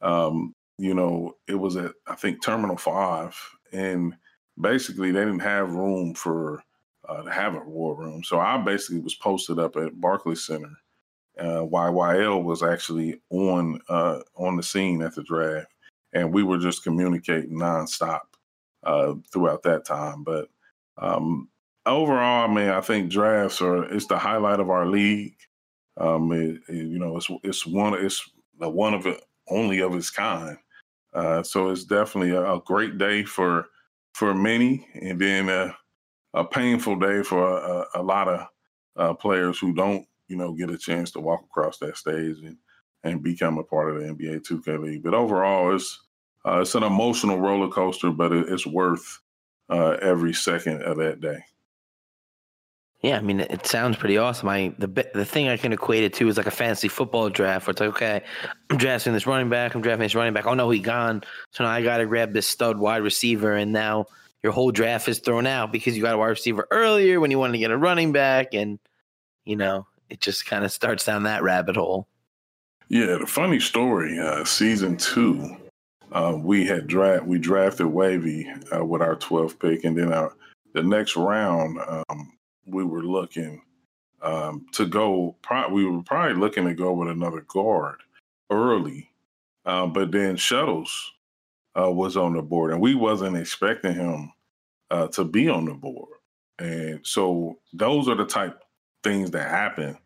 um, 0.01 0.53
you 0.77 0.93
know, 0.93 1.35
it 1.47 1.55
was 1.55 1.75
at 1.77 1.93
I 2.07 2.15
think 2.15 2.43
Terminal 2.43 2.77
Five, 2.77 3.35
and 3.71 4.13
basically 4.59 5.11
they 5.11 5.21
didn't 5.21 5.39
have 5.39 5.73
room 5.73 6.13
for 6.13 6.61
uh, 7.07 7.23
to 7.23 7.31
have 7.31 7.55
a 7.55 7.59
war 7.59 7.95
room. 7.95 8.23
So 8.23 8.39
I 8.39 8.57
basically 8.57 8.99
was 9.01 9.15
posted 9.15 9.59
up 9.59 9.75
at 9.77 9.99
Barclays 9.99 10.45
Center. 10.45 10.71
Uh, 11.39 11.65
YYL 11.65 12.43
was 12.43 12.61
actually 12.61 13.21
on 13.31 13.79
uh, 13.89 14.19
on 14.35 14.55
the 14.57 14.63
scene 14.63 15.01
at 15.01 15.15
the 15.15 15.23
draft, 15.23 15.67
and 16.13 16.33
we 16.33 16.43
were 16.43 16.59
just 16.59 16.83
communicating 16.83 17.57
nonstop 17.57 18.21
uh, 18.83 19.13
throughout 19.31 19.63
that 19.63 19.85
time. 19.85 20.23
But 20.23 20.49
um, 20.97 21.49
overall, 21.85 22.49
I 22.49 22.53
mean, 22.53 22.69
I 22.69 22.81
think 22.81 23.09
drafts 23.09 23.61
are 23.61 23.85
it's 23.85 24.07
the 24.07 24.19
highlight 24.19 24.59
of 24.59 24.69
our 24.69 24.85
league. 24.85 25.35
Um, 25.97 26.31
it, 26.31 26.61
it, 26.67 26.75
you 26.75 26.99
know, 26.99 27.17
it's 27.17 27.29
it's 27.43 27.65
one 27.65 27.93
it's 27.93 28.29
the 28.59 28.69
one 28.69 28.93
of 28.93 29.05
it 29.05 29.23
only 29.49 29.79
of 29.79 29.95
its 29.95 30.09
kind. 30.09 30.57
Uh, 31.13 31.43
so 31.43 31.69
it's 31.69 31.83
definitely 31.83 32.31
a, 32.31 32.53
a, 32.53 32.61
great 32.61 32.97
day 32.97 33.23
for 33.23 33.67
for 34.13 34.33
many, 34.33 34.87
and 34.95 35.19
then 35.19 35.49
a, 35.49 35.75
a 36.33 36.43
painful 36.43 36.95
day 36.95 37.21
for 37.21 37.57
a, 37.57 37.85
a 37.95 38.01
lot 38.01 38.27
of 38.27 38.47
uh, 38.95 39.13
players 39.13 39.59
who 39.59 39.73
don't, 39.73 40.05
you 40.27 40.35
know, 40.35 40.53
get 40.53 40.71
a 40.71 40.77
chance 40.77 41.11
to 41.11 41.19
walk 41.19 41.43
across 41.43 41.77
that 41.79 41.97
stage 41.97 42.39
and 42.39 42.57
and 43.03 43.21
become 43.21 43.57
a 43.57 43.63
part 43.63 43.89
of 43.91 44.01
the 44.01 44.07
NBA 44.07 44.47
2K 44.47 44.79
League. 44.79 45.03
But 45.03 45.13
overall, 45.13 45.75
it's 45.75 45.99
uh, 46.45 46.61
it's 46.61 46.75
an 46.75 46.83
emotional 46.83 47.39
roller 47.39 47.69
coaster, 47.69 48.11
but 48.11 48.31
it, 48.31 48.49
it's 48.49 48.65
worth 48.65 49.19
uh, 49.69 49.97
every 50.01 50.33
second 50.33 50.81
of 50.83 50.97
that 50.97 51.21
day. 51.21 51.43
Yeah, 53.03 53.17
I 53.17 53.21
mean, 53.21 53.41
it 53.41 53.67
sounds 53.67 53.97
pretty 53.97 54.17
awesome. 54.17 54.47
I 54.47 54.73
the 54.79 54.87
the 55.13 55.25
thing 55.25 55.49
I 55.49 55.57
can 55.57 55.73
equate 55.73 56.05
it 56.05 56.13
to 56.13 56.27
is 56.29 56.37
like 56.37 56.47
a 56.47 56.51
fantasy 56.51 56.87
football 56.87 57.29
draft, 57.29 57.67
where 57.67 57.71
it's 57.71 57.81
like, 57.81 57.89
okay, 57.89 58.21
I'm 58.69 58.77
drafting 58.77 59.11
this 59.11 59.27
running 59.27 59.49
back, 59.49 59.75
I'm 59.75 59.81
drafting 59.81 60.03
this 60.03 60.15
running 60.15 60.33
back. 60.33 60.47
Oh 60.47 60.53
no, 60.53 60.69
he 60.69 60.79
gone. 60.79 61.21
So 61.51 61.65
now 61.65 61.69
I 61.69 61.83
got 61.83 61.97
to 61.97 62.05
grab 62.05 62.31
this 62.31 62.47
stud 62.47 62.79
wide 62.79 63.03
receiver, 63.03 63.51
and 63.51 63.73
now 63.73 64.05
your 64.41 64.53
whole 64.53 64.71
draft 64.71 65.09
is 65.09 65.19
thrown 65.19 65.45
out 65.45 65.73
because 65.73 65.97
you 65.97 66.01
got 66.01 66.15
a 66.15 66.17
wide 66.17 66.29
receiver 66.29 66.65
earlier 66.71 67.19
when 67.19 67.29
you 67.29 67.37
wanted 67.37 67.53
to 67.53 67.57
get 67.59 67.71
a 67.71 67.77
running 67.77 68.13
back, 68.13 68.53
and 68.53 68.79
you 69.43 69.57
know, 69.57 69.85
it 70.09 70.21
just 70.21 70.45
kind 70.45 70.63
of 70.63 70.71
starts 70.71 71.03
down 71.03 71.23
that 71.23 71.43
rabbit 71.43 71.75
hole. 71.75 72.07
Yeah, 72.87 73.17
the 73.17 73.27
funny 73.27 73.59
story, 73.59 74.17
uh, 74.17 74.45
season 74.45 74.95
two, 74.95 75.57
uh, 76.13 76.37
we 76.41 76.65
had 76.65 76.87
draft 76.87 77.25
we 77.25 77.37
drafted 77.37 77.87
Wavy 77.87 78.49
uh, 78.73 78.85
with 78.85 79.01
our 79.01 79.17
12th 79.17 79.59
pick, 79.59 79.83
and 79.83 79.97
then 79.97 80.13
our 80.13 80.33
the 80.71 80.83
next 80.83 81.17
round. 81.17 81.79
Um, 81.85 82.31
we 82.65 82.83
were 82.83 83.03
looking 83.03 83.61
um, 84.21 84.65
to 84.73 84.85
go. 84.85 85.35
Pro- 85.41 85.69
we 85.69 85.85
were 85.85 86.01
probably 86.03 86.35
looking 86.35 86.65
to 86.65 86.73
go 86.73 86.93
with 86.93 87.09
another 87.09 87.41
guard 87.41 88.01
early, 88.49 89.09
uh, 89.65 89.87
but 89.87 90.11
then 90.11 90.35
Shuttles 90.35 91.13
uh, 91.79 91.91
was 91.91 92.17
on 92.17 92.33
the 92.33 92.41
board, 92.41 92.71
and 92.71 92.81
we 92.81 92.95
wasn't 92.95 93.37
expecting 93.37 93.93
him 93.93 94.31
uh, 94.91 95.07
to 95.07 95.23
be 95.23 95.49
on 95.49 95.65
the 95.65 95.73
board. 95.73 96.09
And 96.59 97.05
so 97.05 97.57
those 97.73 98.07
are 98.07 98.15
the 98.15 98.25
type 98.25 98.61
things 99.03 99.31
that 99.31 99.49
happen 99.49 99.97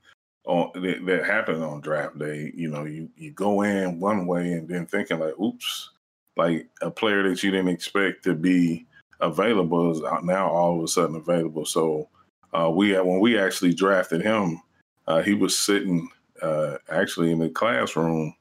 on 0.46 0.72
that, 0.82 1.06
that 1.06 1.26
happen 1.26 1.62
on 1.62 1.82
draft 1.82 2.18
day. 2.18 2.52
You 2.56 2.70
know, 2.70 2.86
you 2.86 3.10
you 3.16 3.32
go 3.32 3.62
in 3.62 4.00
one 4.00 4.26
way 4.26 4.54
and 4.54 4.68
then 4.68 4.86
thinking 4.86 5.20
like, 5.20 5.38
oops, 5.40 5.92
like 6.38 6.68
a 6.82 6.90
player 6.90 7.28
that 7.30 7.44
you 7.44 7.52
didn't 7.52 7.68
expect 7.68 8.24
to 8.24 8.34
be 8.34 8.86
available 9.20 9.92
is 9.92 10.02
now 10.24 10.50
all 10.50 10.78
of 10.78 10.84
a 10.84 10.88
sudden 10.88 11.16
available. 11.16 11.66
So 11.66 12.08
uh, 12.54 12.70
we 12.70 12.94
when 12.94 13.20
we 13.20 13.38
actually 13.38 13.74
drafted 13.74 14.22
him, 14.22 14.62
uh, 15.08 15.22
he 15.22 15.34
was 15.34 15.58
sitting 15.58 16.10
uh, 16.42 16.78
actually 16.90 17.32
in 17.32 17.40
the 17.40 17.50
classroom. 17.50 18.36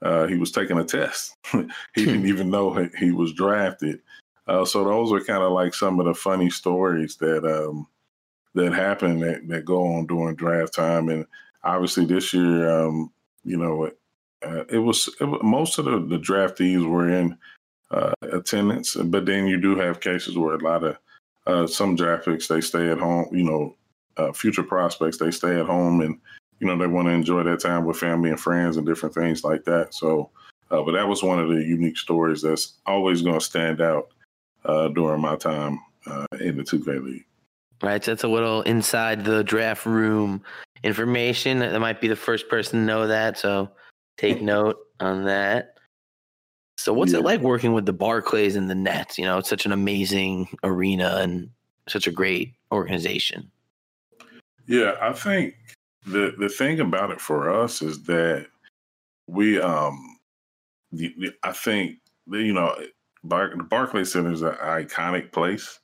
Uh, 0.00 0.26
he 0.26 0.36
was 0.36 0.50
taking 0.50 0.78
a 0.78 0.84
test. 0.84 1.36
he 1.94 2.04
didn't 2.04 2.26
even 2.26 2.50
know 2.50 2.88
he 2.98 3.12
was 3.12 3.32
drafted. 3.32 4.00
Uh, 4.48 4.64
so 4.64 4.84
those 4.84 5.12
are 5.12 5.24
kind 5.24 5.42
of 5.42 5.52
like 5.52 5.74
some 5.74 6.00
of 6.00 6.06
the 6.06 6.14
funny 6.14 6.50
stories 6.50 7.16
that 7.16 7.44
um, 7.44 7.86
that 8.54 8.72
happen 8.72 9.20
that, 9.20 9.46
that 9.48 9.64
go 9.64 9.84
on 9.94 10.06
during 10.06 10.34
draft 10.34 10.74
time. 10.74 11.08
And 11.08 11.24
obviously 11.62 12.04
this 12.04 12.34
year, 12.34 12.68
um, 12.68 13.12
you 13.44 13.56
know, 13.56 13.90
uh, 14.44 14.64
it 14.68 14.78
was, 14.78 15.08
it 15.20 15.24
was, 15.24 15.40
most 15.42 15.78
of 15.78 15.84
the, 15.84 16.00
the 16.00 16.18
draftees 16.18 16.86
were 16.86 17.08
in 17.08 17.38
attendance, 18.22 18.94
but 18.94 19.26
then 19.26 19.46
you 19.46 19.60
do 19.60 19.76
have 19.76 20.00
cases 20.00 20.36
where 20.36 20.54
a 20.54 20.64
lot 20.64 20.82
of 20.82 20.96
uh, 21.46 21.66
some 21.66 21.96
draft 21.96 22.24
picks 22.24 22.48
they 22.48 22.60
stay 22.60 22.90
at 22.90 22.98
home. 22.98 23.28
You 23.32 23.44
know, 23.44 23.76
uh, 24.16 24.32
future 24.32 24.62
prospects 24.62 25.18
they 25.18 25.30
stay 25.30 25.58
at 25.58 25.66
home 25.66 26.00
and 26.00 26.18
you 26.60 26.66
know 26.66 26.76
they 26.76 26.86
want 26.86 27.08
to 27.08 27.12
enjoy 27.12 27.42
that 27.42 27.60
time 27.60 27.84
with 27.84 27.96
family 27.96 28.30
and 28.30 28.40
friends 28.40 28.76
and 28.76 28.86
different 28.86 29.14
things 29.14 29.44
like 29.44 29.64
that. 29.64 29.94
So, 29.94 30.30
uh, 30.70 30.82
but 30.82 30.92
that 30.92 31.08
was 31.08 31.22
one 31.22 31.38
of 31.38 31.48
the 31.48 31.62
unique 31.62 31.98
stories 31.98 32.42
that's 32.42 32.74
always 32.86 33.22
going 33.22 33.38
to 33.38 33.44
stand 33.44 33.80
out 33.80 34.08
uh, 34.64 34.88
during 34.88 35.20
my 35.20 35.36
time 35.36 35.80
uh, 36.06 36.26
in 36.40 36.56
the 36.56 36.62
2K 36.62 37.04
league. 37.04 37.26
Right, 37.82 38.04
so 38.04 38.12
that's 38.12 38.22
a 38.22 38.28
little 38.28 38.62
inside 38.62 39.24
the 39.24 39.42
draft 39.42 39.86
room 39.86 40.42
information. 40.84 41.58
That 41.58 41.80
might 41.80 42.00
be 42.00 42.08
the 42.08 42.16
first 42.16 42.48
person 42.48 42.80
to 42.80 42.86
know 42.86 43.08
that. 43.08 43.38
So 43.38 43.70
take 44.16 44.40
note 44.42 44.76
on 45.00 45.24
that. 45.24 45.71
So 46.82 46.92
what's 46.92 47.12
yeah. 47.12 47.20
it 47.20 47.24
like 47.24 47.40
working 47.40 47.74
with 47.74 47.86
the 47.86 47.92
Barclays 47.92 48.56
and 48.56 48.68
the 48.68 48.74
Nets? 48.74 49.16
You 49.16 49.24
know, 49.24 49.38
it's 49.38 49.48
such 49.48 49.66
an 49.66 49.72
amazing 49.72 50.48
arena 50.64 51.18
and 51.20 51.48
such 51.88 52.08
a 52.08 52.10
great 52.10 52.54
organization. 52.72 53.50
Yeah, 54.66 54.94
I 55.00 55.12
think 55.12 55.54
the 56.06 56.34
the 56.36 56.48
thing 56.48 56.80
about 56.80 57.12
it 57.12 57.20
for 57.20 57.50
us 57.50 57.82
is 57.82 58.02
that 58.04 58.48
we 59.28 59.60
um 59.60 60.18
the, 60.90 61.14
the, 61.18 61.32
I 61.44 61.52
think 61.52 61.98
you 62.26 62.52
know 62.52 62.76
Bar- 63.22 63.56
the 63.56 63.62
Barclays 63.62 64.12
Center 64.12 64.32
is 64.32 64.42
an 64.42 64.54
iconic 64.54 65.30
place, 65.30 65.78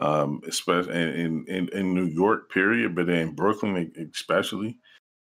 um, 0.00 0.40
especially 0.48 0.94
in, 0.94 1.44
in 1.46 1.68
in 1.68 1.94
New 1.94 2.06
York, 2.06 2.50
period, 2.50 2.96
but 2.96 3.08
in 3.08 3.36
Brooklyn 3.36 3.92
especially. 4.12 4.78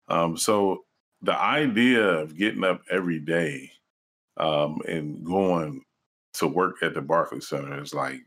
Um, 0.06 0.36
so 0.36 0.84
the 1.22 1.36
idea 1.36 2.04
of 2.04 2.36
getting 2.36 2.62
up 2.62 2.82
every 2.88 3.18
day 3.18 3.72
um, 4.38 4.80
and 4.86 5.24
going 5.24 5.82
to 6.34 6.46
work 6.46 6.76
at 6.82 6.94
the 6.94 7.00
Barclays 7.00 7.48
Center 7.48 7.80
is 7.82 7.94
like 7.94 8.20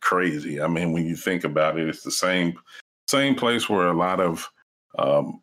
crazy. 0.00 0.60
I 0.60 0.66
mean, 0.66 0.92
when 0.92 1.06
you 1.06 1.16
think 1.16 1.44
about 1.44 1.78
it, 1.78 1.88
it's 1.88 2.02
the 2.02 2.10
same 2.10 2.58
same 3.06 3.34
place 3.34 3.68
where 3.68 3.88
a 3.88 3.96
lot 3.96 4.20
of 4.20 4.48
um, 4.98 5.40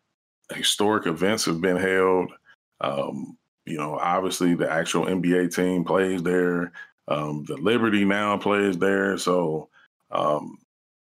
historic 0.54 1.06
events 1.06 1.44
have 1.46 1.60
been 1.60 1.76
held. 1.76 2.30
Um, 2.80 3.36
you 3.64 3.76
know, 3.76 3.98
obviously 3.98 4.54
the 4.54 4.70
actual 4.70 5.06
NBA 5.06 5.54
team 5.54 5.84
plays 5.84 6.22
there. 6.22 6.72
Um, 7.08 7.44
the 7.44 7.56
Liberty 7.56 8.04
now 8.04 8.36
plays 8.36 8.78
there. 8.78 9.18
So 9.18 9.68
um, 10.12 10.58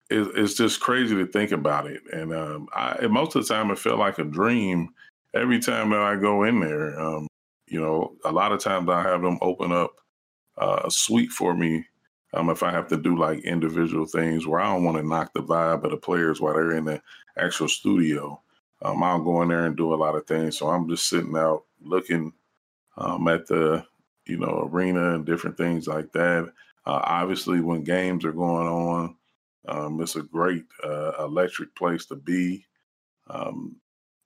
it, 0.10 0.28
it's 0.36 0.54
just 0.54 0.80
crazy 0.80 1.16
to 1.16 1.26
think 1.26 1.52
about 1.52 1.88
it. 1.88 2.02
And 2.14 2.34
um, 2.34 2.70
I, 2.74 3.06
most 3.08 3.36
of 3.36 3.46
the 3.46 3.54
time, 3.54 3.72
it 3.72 3.80
felt 3.80 4.00
like 4.00 4.20
a 4.20 4.24
dream 4.24 4.89
every 5.34 5.60
time 5.60 5.89
that 5.89 6.02
I 6.02 6.16
go 6.16 6.44
in 6.44 6.60
there. 6.60 7.00
You 7.74 7.82
know, 7.82 8.15
a 8.24 8.32
lot 8.32 8.51
of 8.51 8.59
times 8.59 8.88
I 8.88 9.01
have 9.01 9.24
them 9.24 9.39
open 9.41 9.71
up 9.71 9.95
uh, 10.57 10.84
a 10.86 10.91
suite 10.91 11.32
for 11.32 11.55
me 11.55 11.86
um, 12.34 12.51
if 12.51 12.61
I 12.61 12.71
have 12.71 12.88
to 12.89 12.97
do 12.97 13.17
like 13.17 13.39
individual 13.39 14.05
things 14.05 14.45
where 14.45 14.59
I 14.59 14.71
don't 14.71 14.84
want 14.84 14.97
to 14.97 15.03
knock 15.03 15.34
the 15.34 15.41
vibe 15.41 15.84
of 15.84 15.89
the 15.89 15.97
players 15.97 16.39
while 16.39 16.53
they're 16.53 16.78
in 16.78 16.86
the 16.86 17.01
actual 17.36 17.67
studio. 17.67 18.39
Um, 18.84 19.01
I'll 19.01 19.24
go 19.24 19.41
in 19.41 19.49
there 19.49 19.65
and 19.65 19.76
do 19.76 19.93
a 19.93 19.95
lot 19.95 20.15
of 20.15 20.28
things. 20.28 20.57
So 20.57 20.69
I'm 20.69 20.88
just 20.88 21.09
sitting 21.09 21.36
out 21.36 21.63
looking 21.82 22.34
um, 22.97 23.28
at 23.28 23.47
the, 23.47 23.86
you 24.28 24.38
know, 24.38 24.69
arena 24.71 25.15
and 25.15 25.26
different 25.26 25.57
things 25.57 25.88
like 25.88 26.11
that. 26.11 26.45
Uh, 26.86 27.01
obviously, 27.03 27.59
when 27.59 27.84
games 27.84 28.24
are 28.24 28.34
going 28.34 28.67
on, 28.67 29.15
um, 29.67 30.01
it's 30.01 30.15
a 30.15 30.21
great 30.21 30.65
uh, 30.84 31.13
electric 31.19 31.74
place 31.76 32.05
to 32.07 32.15
be. 32.15 32.65
Um, 33.28 33.78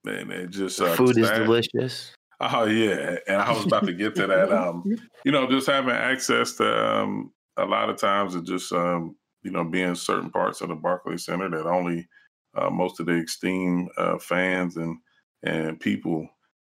and 0.05 0.31
it 0.31 0.49
just 0.49 0.81
uh, 0.81 0.95
food 0.95 1.17
is 1.17 1.29
delicious. 1.29 2.13
Oh 2.39 2.65
yeah, 2.65 3.17
and 3.27 3.41
I 3.41 3.51
was 3.51 3.65
about 3.65 3.85
to 3.85 3.93
get 3.93 4.15
to 4.15 4.27
that. 4.27 4.51
Um, 4.51 4.83
you 5.25 5.31
know, 5.31 5.49
just 5.49 5.67
having 5.67 5.91
access 5.91 6.53
to 6.53 6.87
um, 6.87 7.31
a 7.57 7.65
lot 7.65 7.89
of 7.89 7.97
times 7.97 8.35
it 8.35 8.43
just 8.43 8.71
um, 8.71 9.15
you 9.43 9.51
know 9.51 9.63
being 9.63 9.95
certain 9.95 10.29
parts 10.29 10.61
of 10.61 10.69
the 10.69 10.75
Barclays 10.75 11.25
Center 11.25 11.49
that 11.49 11.65
only 11.65 12.07
uh, 12.55 12.69
most 12.69 12.99
of 12.99 13.07
the 13.07 13.23
esteemed 13.23 13.89
uh, 13.97 14.17
fans 14.19 14.77
and 14.77 14.97
and 15.43 15.79
people 15.79 16.27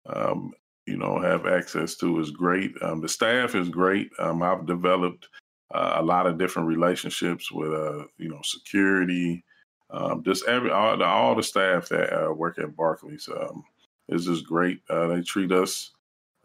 um, 0.07 0.53
you 0.85 0.97
know, 0.97 1.19
have 1.19 1.45
access 1.45 1.95
to 1.95 2.19
is 2.19 2.31
great. 2.31 2.73
Um, 2.81 3.01
the 3.01 3.09
staff 3.09 3.55
is 3.55 3.69
great. 3.69 4.09
Um, 4.19 4.43
I've 4.43 4.65
developed 4.65 5.29
uh, 5.73 5.95
a 5.97 6.03
lot 6.03 6.27
of 6.27 6.37
different 6.37 6.67
relationships 6.67 7.51
with, 7.51 7.73
uh, 7.73 8.05
you 8.17 8.29
know, 8.29 8.41
security, 8.43 9.43
um, 9.91 10.23
just 10.23 10.45
every 10.47 10.71
all 10.71 10.97
the, 10.97 11.05
all 11.05 11.35
the 11.35 11.43
staff 11.43 11.87
that 11.89 12.13
uh, 12.13 12.33
work 12.33 12.59
at 12.59 12.75
Barclays 12.75 13.29
um, 13.29 13.63
is 14.09 14.25
just 14.25 14.45
great. 14.45 14.81
Uh, 14.89 15.07
they 15.07 15.21
treat 15.21 15.51
us 15.51 15.91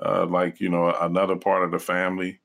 uh, 0.04 0.26
like 0.26 0.60
you 0.60 0.68
know 0.68 0.94
another 1.00 1.36
part 1.36 1.64
of 1.64 1.70
the 1.70 1.78
family. 1.78 2.40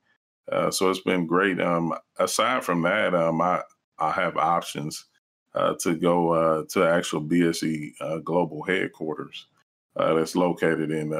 Uh, 0.50 0.70
so 0.70 0.90
it's 0.90 1.00
been 1.00 1.26
great. 1.26 1.60
Um, 1.60 1.94
aside 2.18 2.64
from 2.64 2.82
that, 2.82 3.14
um, 3.14 3.40
I 3.40 3.62
I 3.98 4.10
have 4.12 4.36
options 4.36 5.06
uh, 5.54 5.74
to 5.80 5.94
go 5.94 6.32
uh, 6.32 6.64
to 6.70 6.86
actual 6.86 7.22
BSE 7.22 8.24
global 8.24 8.62
headquarters 8.62 9.46
that's 9.96 10.36
located 10.36 10.90
in 10.90 11.10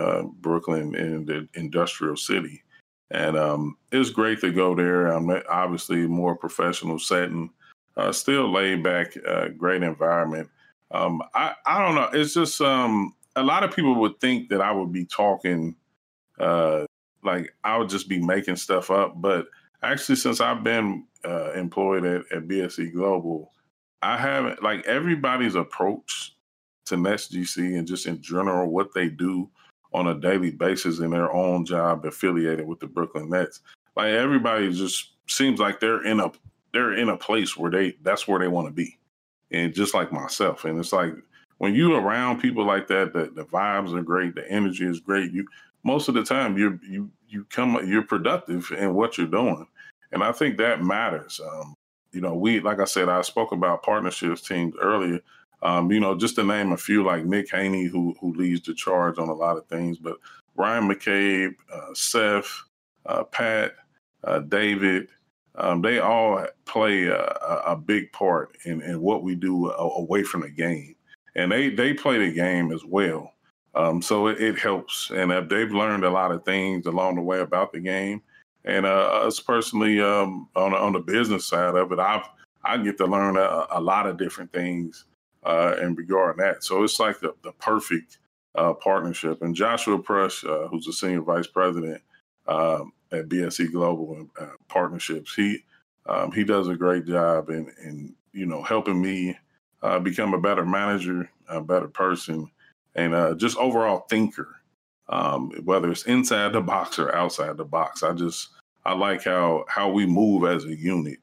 Brooklyn 0.40 0.94
in 0.94 1.24
the 1.24 1.48
Industry 1.54 2.16
City, 2.18 2.62
and 3.10 3.36
um, 3.36 3.76
it's 3.92 4.10
great 4.10 4.40
to 4.40 4.52
go 4.52 4.74
there. 4.74 5.12
Um, 5.12 5.30
obviously, 5.48 6.06
more 6.06 6.36
professional 6.36 6.98
setting 6.98 7.50
uh, 7.96 8.12
still 8.12 8.50
laid 8.50 8.82
back, 8.82 9.16
uh, 9.26 9.48
great 9.48 9.82
environment. 9.82 10.48
Um, 10.90 11.22
I 11.34 11.54
I 11.66 11.80
don't 11.80 11.94
know. 11.94 12.10
It's 12.12 12.34
just 12.34 12.60
um, 12.60 13.14
a 13.36 13.42
lot 13.42 13.64
of 13.64 13.74
people 13.74 13.94
would 13.96 14.20
think 14.20 14.48
that 14.48 14.60
I 14.60 14.72
would 14.72 14.92
be 14.92 15.04
talking 15.04 15.76
uh, 16.38 16.86
like 17.22 17.54
I 17.64 17.76
would 17.76 17.88
just 17.88 18.08
be 18.08 18.20
making 18.20 18.56
stuff 18.56 18.90
up, 18.90 19.20
but 19.20 19.46
actually, 19.82 20.16
since 20.16 20.40
I've 20.40 20.62
been 20.62 21.04
uh, 21.24 21.52
employed 21.52 22.04
at, 22.04 22.22
at 22.32 22.48
BSE 22.48 22.92
Global, 22.92 23.52
I 24.02 24.16
haven't 24.16 24.62
like 24.62 24.84
everybody's 24.86 25.54
approach 25.54 26.36
to 26.86 26.96
NetsGC 26.96 27.78
and 27.78 27.86
just 27.86 28.06
in 28.06 28.20
general 28.20 28.70
what 28.70 28.92
they 28.94 29.08
do 29.08 29.48
on 29.94 30.08
a 30.08 30.14
daily 30.14 30.50
basis 30.50 30.98
in 30.98 31.10
their 31.10 31.32
own 31.32 31.64
job 31.64 32.04
affiliated 32.04 32.66
with 32.66 32.80
the 32.80 32.86
Brooklyn 32.86 33.30
Nets. 33.30 33.60
Like 33.96 34.08
everybody 34.08 34.72
just 34.72 35.12
seems 35.28 35.60
like 35.60 35.80
they're 35.80 36.04
in 36.04 36.20
a 36.20 36.30
they're 36.72 36.94
in 36.94 37.08
a 37.08 37.16
place 37.16 37.56
where 37.56 37.70
they 37.70 37.94
that's 38.02 38.28
where 38.28 38.40
they 38.40 38.48
want 38.48 38.66
to 38.66 38.72
be. 38.72 38.98
And 39.50 39.72
just 39.72 39.94
like 39.94 40.12
myself. 40.12 40.64
And 40.64 40.78
it's 40.78 40.92
like 40.92 41.14
when 41.64 41.74
you 41.74 41.94
around 41.94 42.42
people 42.42 42.66
like 42.66 42.88
that, 42.88 43.14
the, 43.14 43.30
the 43.34 43.46
vibes 43.46 43.94
are 43.96 44.02
great, 44.02 44.34
the 44.34 44.46
energy 44.50 44.84
is 44.84 45.00
great. 45.00 45.32
You 45.32 45.46
most 45.82 46.08
of 46.08 46.14
the 46.14 46.22
time 46.22 46.58
you 46.58 46.78
you 46.86 47.10
you 47.26 47.46
come 47.48 47.80
you're 47.88 48.02
productive 48.02 48.70
in 48.76 48.92
what 48.92 49.16
you're 49.16 49.26
doing. 49.26 49.66
And 50.12 50.22
I 50.22 50.30
think 50.30 50.58
that 50.58 50.84
matters. 50.84 51.40
Um, 51.40 51.74
you 52.12 52.20
know, 52.20 52.34
we 52.34 52.60
like 52.60 52.80
I 52.80 52.84
said, 52.84 53.08
I 53.08 53.22
spoke 53.22 53.52
about 53.52 53.82
partnerships 53.82 54.42
teams 54.42 54.74
earlier. 54.78 55.20
Um, 55.62 55.90
you 55.90 56.00
know, 56.00 56.14
just 56.14 56.34
to 56.34 56.44
name 56.44 56.72
a 56.72 56.76
few, 56.76 57.02
like 57.02 57.24
Nick 57.24 57.50
Haney, 57.50 57.86
who 57.86 58.14
who 58.20 58.34
leads 58.34 58.60
the 58.66 58.74
charge 58.74 59.18
on 59.18 59.30
a 59.30 59.34
lot 59.34 59.56
of 59.56 59.66
things, 59.66 59.96
but 59.96 60.18
Ryan 60.56 60.86
McCabe, 60.86 61.54
uh, 61.72 61.94
Seth, 61.94 62.62
uh, 63.06 63.24
Pat, 63.24 63.72
uh, 64.22 64.40
David, 64.40 65.08
um, 65.54 65.80
they 65.80 65.98
all 65.98 66.46
play 66.66 67.06
a, 67.06 67.22
a 67.66 67.74
big 67.74 68.12
part 68.12 68.54
in, 68.66 68.82
in, 68.82 69.00
what 69.00 69.22
we 69.22 69.34
do 69.34 69.70
away 69.70 70.22
from 70.22 70.42
the 70.42 70.50
game, 70.50 70.94
and 71.36 71.50
they 71.50 71.70
they 71.70 71.94
play 71.94 72.18
the 72.18 72.32
game 72.32 72.72
as 72.72 72.84
well. 72.84 73.32
Um, 73.74 74.00
so 74.00 74.28
it, 74.28 74.40
it, 74.40 74.58
helps, 74.58 75.10
and 75.10 75.32
uh, 75.32 75.40
they've 75.40 75.72
learned 75.72 76.04
a 76.04 76.10
lot 76.10 76.30
of 76.30 76.44
things 76.44 76.86
along 76.86 77.16
the 77.16 77.22
way 77.22 77.40
about 77.40 77.72
the 77.72 77.80
game. 77.80 78.22
And 78.64 78.86
uh, 78.86 79.22
us 79.26 79.40
personally, 79.40 80.00
um, 80.00 80.48
on 80.54 80.72
on 80.74 80.92
the 80.92 81.00
business 81.00 81.46
side 81.46 81.74
of 81.74 81.90
it, 81.90 81.98
I've 81.98 82.28
I 82.64 82.78
get 82.78 82.96
to 82.98 83.06
learn 83.06 83.36
a, 83.36 83.66
a 83.72 83.80
lot 83.80 84.06
of 84.06 84.16
different 84.16 84.52
things 84.52 85.04
uh, 85.44 85.76
in 85.82 85.94
regard 85.94 86.36
to 86.36 86.42
that. 86.42 86.64
So 86.64 86.82
it's 86.82 86.98
like 86.98 87.20
the, 87.20 87.34
the 87.42 87.52
perfect 87.52 88.18
uh, 88.54 88.72
partnership. 88.74 89.42
And 89.42 89.54
Joshua 89.54 89.98
Prush, 89.98 90.44
uh, 90.44 90.68
who's 90.68 90.86
the 90.86 90.92
senior 90.92 91.20
vice 91.20 91.46
president, 91.46 92.00
um, 92.46 92.92
at 93.12 93.28
BSE 93.28 93.72
Global 93.72 94.28
uh, 94.40 94.46
Partnerships. 94.68 95.34
He 95.34 95.64
um, 96.06 96.32
he 96.32 96.44
does 96.44 96.68
a 96.68 96.76
great 96.76 97.06
job 97.06 97.50
in 97.50 97.70
in 97.82 98.14
you 98.32 98.46
know 98.46 98.62
helping 98.62 99.00
me 99.00 99.36
uh, 99.84 99.98
become 100.00 100.32
a 100.34 100.40
better 100.40 100.64
manager, 100.64 101.30
a 101.48 101.60
better 101.60 101.88
person, 101.88 102.50
and 102.94 103.14
uh, 103.14 103.34
just 103.34 103.58
overall 103.58 104.06
thinker. 104.08 104.56
Um, 105.10 105.50
whether 105.64 105.90
it's 105.90 106.06
inside 106.06 106.54
the 106.54 106.62
box 106.62 106.98
or 106.98 107.14
outside 107.14 107.58
the 107.58 107.66
box, 107.66 108.02
I 108.02 108.14
just 108.14 108.48
I 108.86 108.94
like 108.94 109.24
how 109.24 109.66
how 109.68 109.90
we 109.92 110.06
move 110.06 110.44
as 110.50 110.64
a 110.64 110.74
unit, 110.74 111.18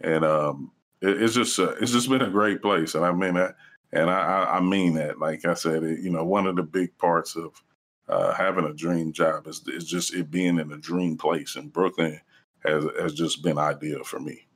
and 0.00 0.24
um, 0.24 0.72
it, 1.02 1.22
it's 1.22 1.34
just 1.34 1.58
uh, 1.58 1.74
it's 1.80 1.92
just 1.92 2.08
been 2.08 2.22
a 2.22 2.30
great 2.30 2.62
place, 2.62 2.94
and 2.94 3.04
I 3.04 3.12
mean 3.12 3.34
that, 3.34 3.56
and 3.92 4.08
I, 4.08 4.56
I 4.56 4.60
mean 4.60 4.94
that. 4.94 5.18
Like 5.18 5.44
I 5.44 5.52
said, 5.52 5.82
it, 5.82 6.00
you 6.00 6.08
know, 6.10 6.24
one 6.24 6.46
of 6.46 6.56
the 6.56 6.62
big 6.62 6.96
parts 6.96 7.36
of 7.36 7.62
uh, 8.08 8.32
having 8.32 8.64
a 8.64 8.72
dream 8.72 9.12
job 9.12 9.46
is, 9.46 9.62
is 9.68 9.84
just 9.84 10.14
it 10.14 10.30
being 10.30 10.58
in 10.58 10.72
a 10.72 10.78
dream 10.78 11.18
place. 11.18 11.56
And 11.56 11.70
Brooklyn 11.70 12.18
has 12.64 12.86
has 12.98 13.12
just 13.12 13.42
been 13.42 13.58
ideal 13.58 14.02
for 14.04 14.18
me. 14.18 14.47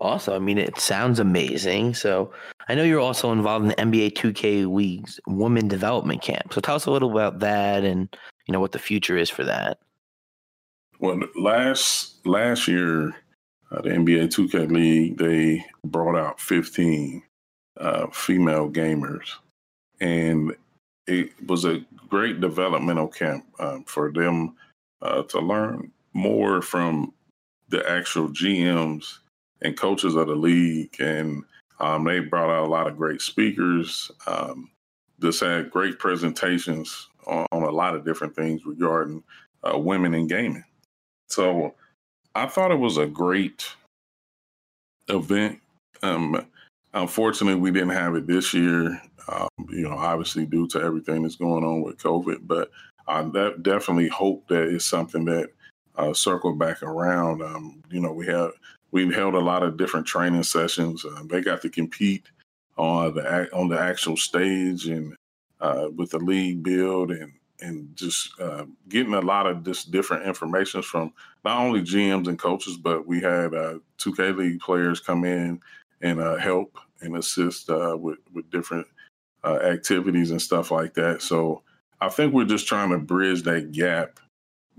Awesome. 0.00 0.34
I 0.34 0.38
mean, 0.38 0.58
it 0.58 0.78
sounds 0.78 1.18
amazing. 1.18 1.94
So 1.94 2.32
I 2.68 2.74
know 2.74 2.84
you're 2.84 3.00
also 3.00 3.32
involved 3.32 3.64
in 3.64 3.68
the 3.70 3.74
NBA 3.74 4.12
2K 4.12 4.72
League's 4.72 5.18
Women 5.26 5.66
Development 5.66 6.22
Camp. 6.22 6.52
So 6.52 6.60
tell 6.60 6.76
us 6.76 6.86
a 6.86 6.90
little 6.90 7.10
about 7.10 7.40
that 7.40 7.84
and 7.84 8.08
you 8.46 8.52
know 8.52 8.60
what 8.60 8.72
the 8.72 8.78
future 8.78 9.16
is 9.16 9.28
for 9.28 9.44
that. 9.44 9.78
Well, 11.00 11.20
last 11.36 12.26
last 12.26 12.66
year, 12.66 13.08
uh, 13.70 13.82
the 13.82 13.90
NBA 13.90 14.28
2K 14.28 14.70
League 14.70 15.18
they 15.18 15.64
brought 15.84 16.16
out 16.16 16.40
15 16.40 17.22
uh, 17.78 18.06
female 18.08 18.68
gamers, 18.70 19.28
and 20.00 20.54
it 21.06 21.30
was 21.46 21.64
a 21.64 21.84
great 22.08 22.40
developmental 22.40 23.08
camp 23.08 23.44
um, 23.60 23.84
for 23.84 24.10
them 24.10 24.56
uh, 25.02 25.22
to 25.24 25.40
learn 25.40 25.92
more 26.14 26.62
from 26.62 27.12
the 27.68 27.88
actual 27.88 28.28
GMs 28.28 29.18
and 29.62 29.76
coaches 29.76 30.14
of 30.14 30.28
the 30.28 30.34
league. 30.34 30.94
And 31.00 31.44
um, 31.80 32.04
they 32.04 32.20
brought 32.20 32.50
out 32.50 32.66
a 32.66 32.70
lot 32.70 32.86
of 32.86 32.96
great 32.96 33.20
speakers. 33.20 34.10
Um, 34.26 34.70
just 35.20 35.40
had 35.40 35.70
great 35.70 35.98
presentations 35.98 37.08
on, 37.26 37.46
on, 37.52 37.62
a 37.62 37.70
lot 37.70 37.94
of 37.94 38.04
different 38.04 38.36
things 38.36 38.64
regarding 38.64 39.22
uh, 39.64 39.76
women 39.78 40.14
in 40.14 40.28
gaming. 40.28 40.64
So 41.28 41.74
I 42.34 42.46
thought 42.46 42.70
it 42.70 42.78
was 42.78 42.96
a 42.96 43.06
great 43.06 43.66
event. 45.08 45.58
Um, 46.02 46.46
unfortunately, 46.94 47.60
we 47.60 47.72
didn't 47.72 47.90
have 47.90 48.14
it 48.14 48.26
this 48.26 48.54
year 48.54 49.00
um, 49.28 49.48
you 49.68 49.88
know, 49.88 49.96
obviously 49.96 50.46
due 50.46 50.66
to 50.68 50.80
everything 50.80 51.22
that's 51.22 51.36
going 51.36 51.64
on 51.64 51.82
with 51.82 51.98
COVID. 51.98 52.40
But 52.42 52.70
I 53.06 53.22
definitely 53.62 54.08
hope 54.08 54.48
that 54.48 54.68
it's 54.68 54.84
something 54.84 55.24
that 55.26 55.50
uh, 55.98 56.14
circle 56.14 56.54
back 56.54 56.82
around. 56.82 57.42
Um, 57.42 57.82
you 57.90 58.00
know, 58.00 58.12
we 58.12 58.26
have 58.26 58.52
we've 58.92 59.14
held 59.14 59.34
a 59.34 59.40
lot 59.40 59.62
of 59.62 59.76
different 59.76 60.06
training 60.06 60.44
sessions. 60.44 61.04
Uh, 61.04 61.22
they 61.26 61.42
got 61.42 61.60
to 61.62 61.68
compete 61.68 62.24
on 62.76 63.14
the 63.14 63.54
on 63.54 63.68
the 63.68 63.78
actual 63.78 64.16
stage 64.16 64.86
and 64.86 65.14
uh, 65.60 65.88
with 65.94 66.10
the 66.10 66.18
league 66.18 66.62
build 66.62 67.10
and 67.10 67.32
and 67.60 67.94
just 67.96 68.40
uh, 68.40 68.64
getting 68.88 69.14
a 69.14 69.20
lot 69.20 69.46
of 69.46 69.64
just 69.64 69.90
different 69.90 70.24
information 70.24 70.80
from 70.80 71.12
not 71.44 71.60
only 71.60 71.82
GMs 71.82 72.28
and 72.28 72.38
coaches, 72.38 72.76
but 72.76 73.06
we 73.06 73.20
had 73.20 73.52
uh, 73.52 73.78
2K 73.98 74.36
League 74.36 74.60
players 74.60 75.00
come 75.00 75.24
in 75.24 75.60
and 76.00 76.20
uh, 76.20 76.36
help 76.36 76.78
and 77.00 77.16
assist 77.16 77.68
uh, 77.68 77.96
with 77.98 78.18
with 78.32 78.48
different 78.50 78.86
uh, 79.44 79.56
activities 79.56 80.30
and 80.30 80.40
stuff 80.40 80.70
like 80.70 80.94
that. 80.94 81.22
So 81.22 81.62
I 82.00 82.08
think 82.08 82.32
we're 82.32 82.44
just 82.44 82.68
trying 82.68 82.90
to 82.90 82.98
bridge 82.98 83.42
that 83.42 83.72
gap 83.72 84.20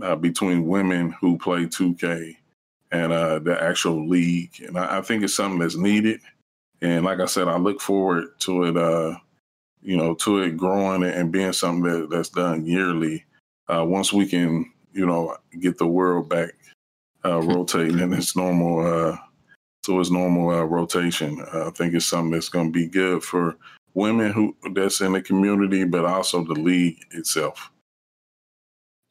uh, 0.01 0.15
between 0.15 0.67
women 0.67 1.11
who 1.19 1.37
play 1.37 1.65
2K 1.65 2.35
and 2.91 3.13
uh, 3.13 3.39
the 3.39 3.61
actual 3.61 4.07
league. 4.07 4.51
And 4.65 4.77
I, 4.77 4.99
I, 4.99 5.01
think 5.01 5.23
it's 5.23 5.35
something 5.35 5.59
that's 5.59 5.75
needed. 5.75 6.21
And 6.81 7.05
like 7.05 7.19
I 7.19 7.25
said, 7.25 7.47
I 7.47 7.57
look 7.57 7.81
forward 7.81 8.39
to 8.39 8.63
it, 8.63 8.77
uh, 8.77 9.15
you 9.81 9.97
know, 9.97 10.15
to 10.15 10.39
it 10.39 10.57
growing 10.57 11.03
and 11.03 11.31
being 11.31 11.53
something 11.53 11.83
that, 11.83 12.09
that's 12.09 12.29
done 12.29 12.65
yearly. 12.65 13.25
Uh, 13.67 13.85
once 13.85 14.11
we 14.11 14.25
can, 14.25 14.71
you 14.91 15.05
know, 15.05 15.37
get 15.59 15.77
the 15.77 15.87
world 15.87 16.29
back 16.29 16.51
uh, 17.25 17.41
rotating 17.43 17.99
in 17.99 18.13
its 18.13 18.35
normal, 18.35 19.17
to 19.83 19.99
its 19.99 20.11
normal 20.11 20.63
rotation, 20.65 21.45
I 21.53 21.69
think 21.71 21.93
it's 21.93 22.05
something 22.05 22.31
that's 22.31 22.49
going 22.49 22.67
to 22.67 22.79
be 22.79 22.87
good 22.87 23.23
for 23.23 23.57
women 23.93 24.31
who 24.31 24.55
that's 24.73 25.01
in 25.01 25.13
the 25.13 25.21
community, 25.21 25.83
but 25.83 26.05
also 26.05 26.43
the 26.43 26.53
league 26.53 26.99
itself. 27.11 27.71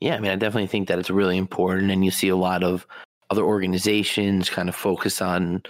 Yeah, 0.01 0.17
I 0.17 0.21
mean, 0.21 0.31
I 0.31 0.37
definitely 0.37 0.69
think 0.69 0.89
that 0.89 0.99
it's 0.99 1.11
really 1.11 1.37
important, 1.37 1.91
and 1.91 2.05
you 2.05 2.11
see 2.11 2.29
a 2.29 2.37
lot 2.37 2.63
of 2.63 2.87
other 3.31 3.43
organizations 3.43 4.49
kind 4.49 4.69
of 4.69 4.75
focus 4.75 5.21
on, 5.21 5.63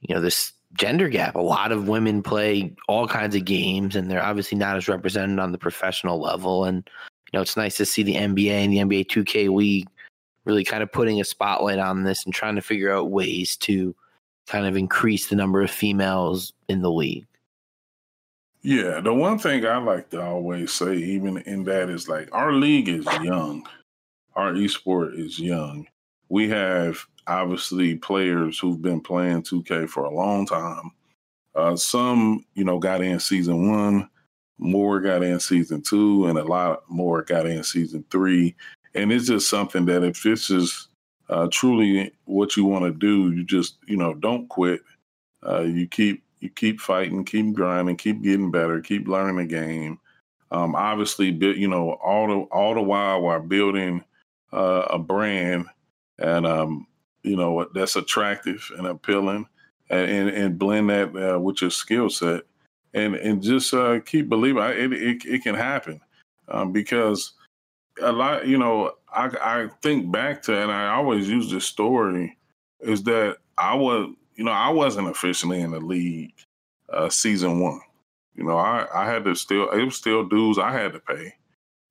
you 0.00 0.14
know, 0.14 0.20
this 0.20 0.52
gender 0.74 1.08
gap. 1.08 1.36
A 1.36 1.40
lot 1.40 1.72
of 1.72 1.88
women 1.88 2.22
play 2.22 2.74
all 2.88 3.06
kinds 3.06 3.34
of 3.34 3.44
games, 3.44 3.96
and 3.96 4.10
they're 4.10 4.22
obviously 4.22 4.58
not 4.58 4.76
as 4.76 4.88
represented 4.88 5.38
on 5.38 5.52
the 5.52 5.58
professional 5.58 6.20
level. 6.20 6.64
And 6.64 6.88
you 7.32 7.36
know, 7.36 7.42
it's 7.42 7.56
nice 7.56 7.76
to 7.76 7.86
see 7.86 8.02
the 8.02 8.14
NBA 8.14 8.50
and 8.50 8.72
the 8.72 8.78
NBA 8.78 9.06
2K 9.06 9.54
League 9.54 9.88
really 10.44 10.64
kind 10.64 10.82
of 10.82 10.90
putting 10.90 11.20
a 11.20 11.24
spotlight 11.24 11.78
on 11.78 12.04
this 12.04 12.24
and 12.24 12.34
trying 12.34 12.54
to 12.54 12.62
figure 12.62 12.92
out 12.92 13.10
ways 13.10 13.54
to 13.58 13.94
kind 14.46 14.66
of 14.66 14.76
increase 14.76 15.28
the 15.28 15.36
number 15.36 15.62
of 15.62 15.70
females 15.70 16.54
in 16.68 16.80
the 16.80 16.90
league. 16.90 17.26
Yeah, 18.68 19.00
the 19.00 19.14
one 19.14 19.38
thing 19.38 19.64
I 19.64 19.78
like 19.78 20.10
to 20.10 20.22
always 20.22 20.74
say, 20.74 20.94
even 20.94 21.38
in 21.38 21.64
that, 21.64 21.88
is 21.88 22.06
like 22.06 22.28
our 22.32 22.52
league 22.52 22.90
is 22.90 23.06
young. 23.22 23.66
Our 24.34 24.52
esport 24.52 25.18
is 25.18 25.40
young. 25.40 25.86
We 26.28 26.50
have 26.50 26.98
obviously 27.26 27.94
players 27.94 28.58
who've 28.58 28.82
been 28.82 29.00
playing 29.00 29.44
2K 29.44 29.88
for 29.88 30.04
a 30.04 30.14
long 30.14 30.44
time. 30.44 30.90
Uh, 31.54 31.76
some, 31.76 32.44
you 32.52 32.62
know, 32.62 32.78
got 32.78 33.00
in 33.00 33.18
season 33.20 33.70
one, 33.72 34.06
more 34.58 35.00
got 35.00 35.22
in 35.22 35.40
season 35.40 35.80
two, 35.80 36.26
and 36.26 36.38
a 36.38 36.44
lot 36.44 36.82
more 36.90 37.22
got 37.22 37.46
in 37.46 37.64
season 37.64 38.04
three. 38.10 38.54
And 38.94 39.10
it's 39.10 39.28
just 39.28 39.48
something 39.48 39.86
that 39.86 40.04
if 40.04 40.22
this 40.22 40.50
is 40.50 40.88
uh, 41.30 41.48
truly 41.50 42.12
what 42.26 42.54
you 42.54 42.66
want 42.66 42.84
to 42.84 42.92
do, 42.92 43.32
you 43.32 43.44
just, 43.44 43.76
you 43.86 43.96
know, 43.96 44.12
don't 44.12 44.46
quit. 44.50 44.82
Uh, 45.42 45.62
you 45.62 45.88
keep 45.88 46.22
you 46.40 46.50
keep 46.50 46.80
fighting, 46.80 47.24
keep 47.24 47.52
grinding, 47.54 47.96
keep 47.96 48.22
getting 48.22 48.50
better, 48.50 48.80
keep 48.80 49.08
learning 49.08 49.36
the 49.36 49.44
game. 49.44 49.98
Um, 50.50 50.74
obviously, 50.74 51.30
you 51.30 51.68
know, 51.68 51.92
all 52.02 52.26
the 52.26 52.40
all 52.50 52.74
the 52.74 52.82
while 52.82 53.20
while 53.20 53.40
building 53.40 54.04
uh, 54.52 54.86
a 54.90 54.98
brand 54.98 55.66
and 56.18 56.46
um, 56.46 56.86
you 57.22 57.36
know 57.36 57.66
that's 57.74 57.96
attractive 57.96 58.70
and 58.76 58.86
appealing, 58.86 59.46
and 59.90 60.10
and, 60.10 60.28
and 60.30 60.58
blend 60.58 60.90
that 60.90 61.34
uh, 61.34 61.38
with 61.38 61.60
your 61.60 61.70
skill 61.70 62.10
set, 62.10 62.42
and 62.94 63.14
and 63.14 63.42
just 63.42 63.74
uh, 63.74 64.00
keep 64.00 64.28
believing 64.28 64.62
it, 64.62 64.92
it, 64.92 65.24
it 65.24 65.42
can 65.42 65.54
happen, 65.54 66.00
um, 66.48 66.72
because 66.72 67.32
a 68.00 68.12
lot 68.12 68.46
you 68.46 68.58
know 68.58 68.92
I 69.12 69.26
I 69.26 69.68
think 69.82 70.10
back 70.10 70.42
to 70.44 70.56
and 70.60 70.72
I 70.72 70.88
always 70.94 71.28
use 71.28 71.50
this 71.50 71.64
story 71.64 72.36
is 72.80 73.02
that 73.04 73.38
I 73.56 73.74
was 73.74 74.14
you 74.38 74.44
know 74.44 74.52
I 74.52 74.70
wasn't 74.70 75.10
officially 75.10 75.60
in 75.60 75.72
the 75.72 75.80
league 75.80 76.32
uh, 76.88 77.10
season 77.10 77.60
one. 77.60 77.80
You 78.34 78.44
know 78.44 78.56
I 78.56 78.86
I 78.94 79.04
had 79.04 79.24
to 79.24 79.34
still 79.34 79.68
it 79.70 79.84
was 79.84 79.96
still 79.96 80.24
dues 80.24 80.58
I 80.58 80.72
had 80.72 80.94
to 80.94 81.00
pay 81.00 81.34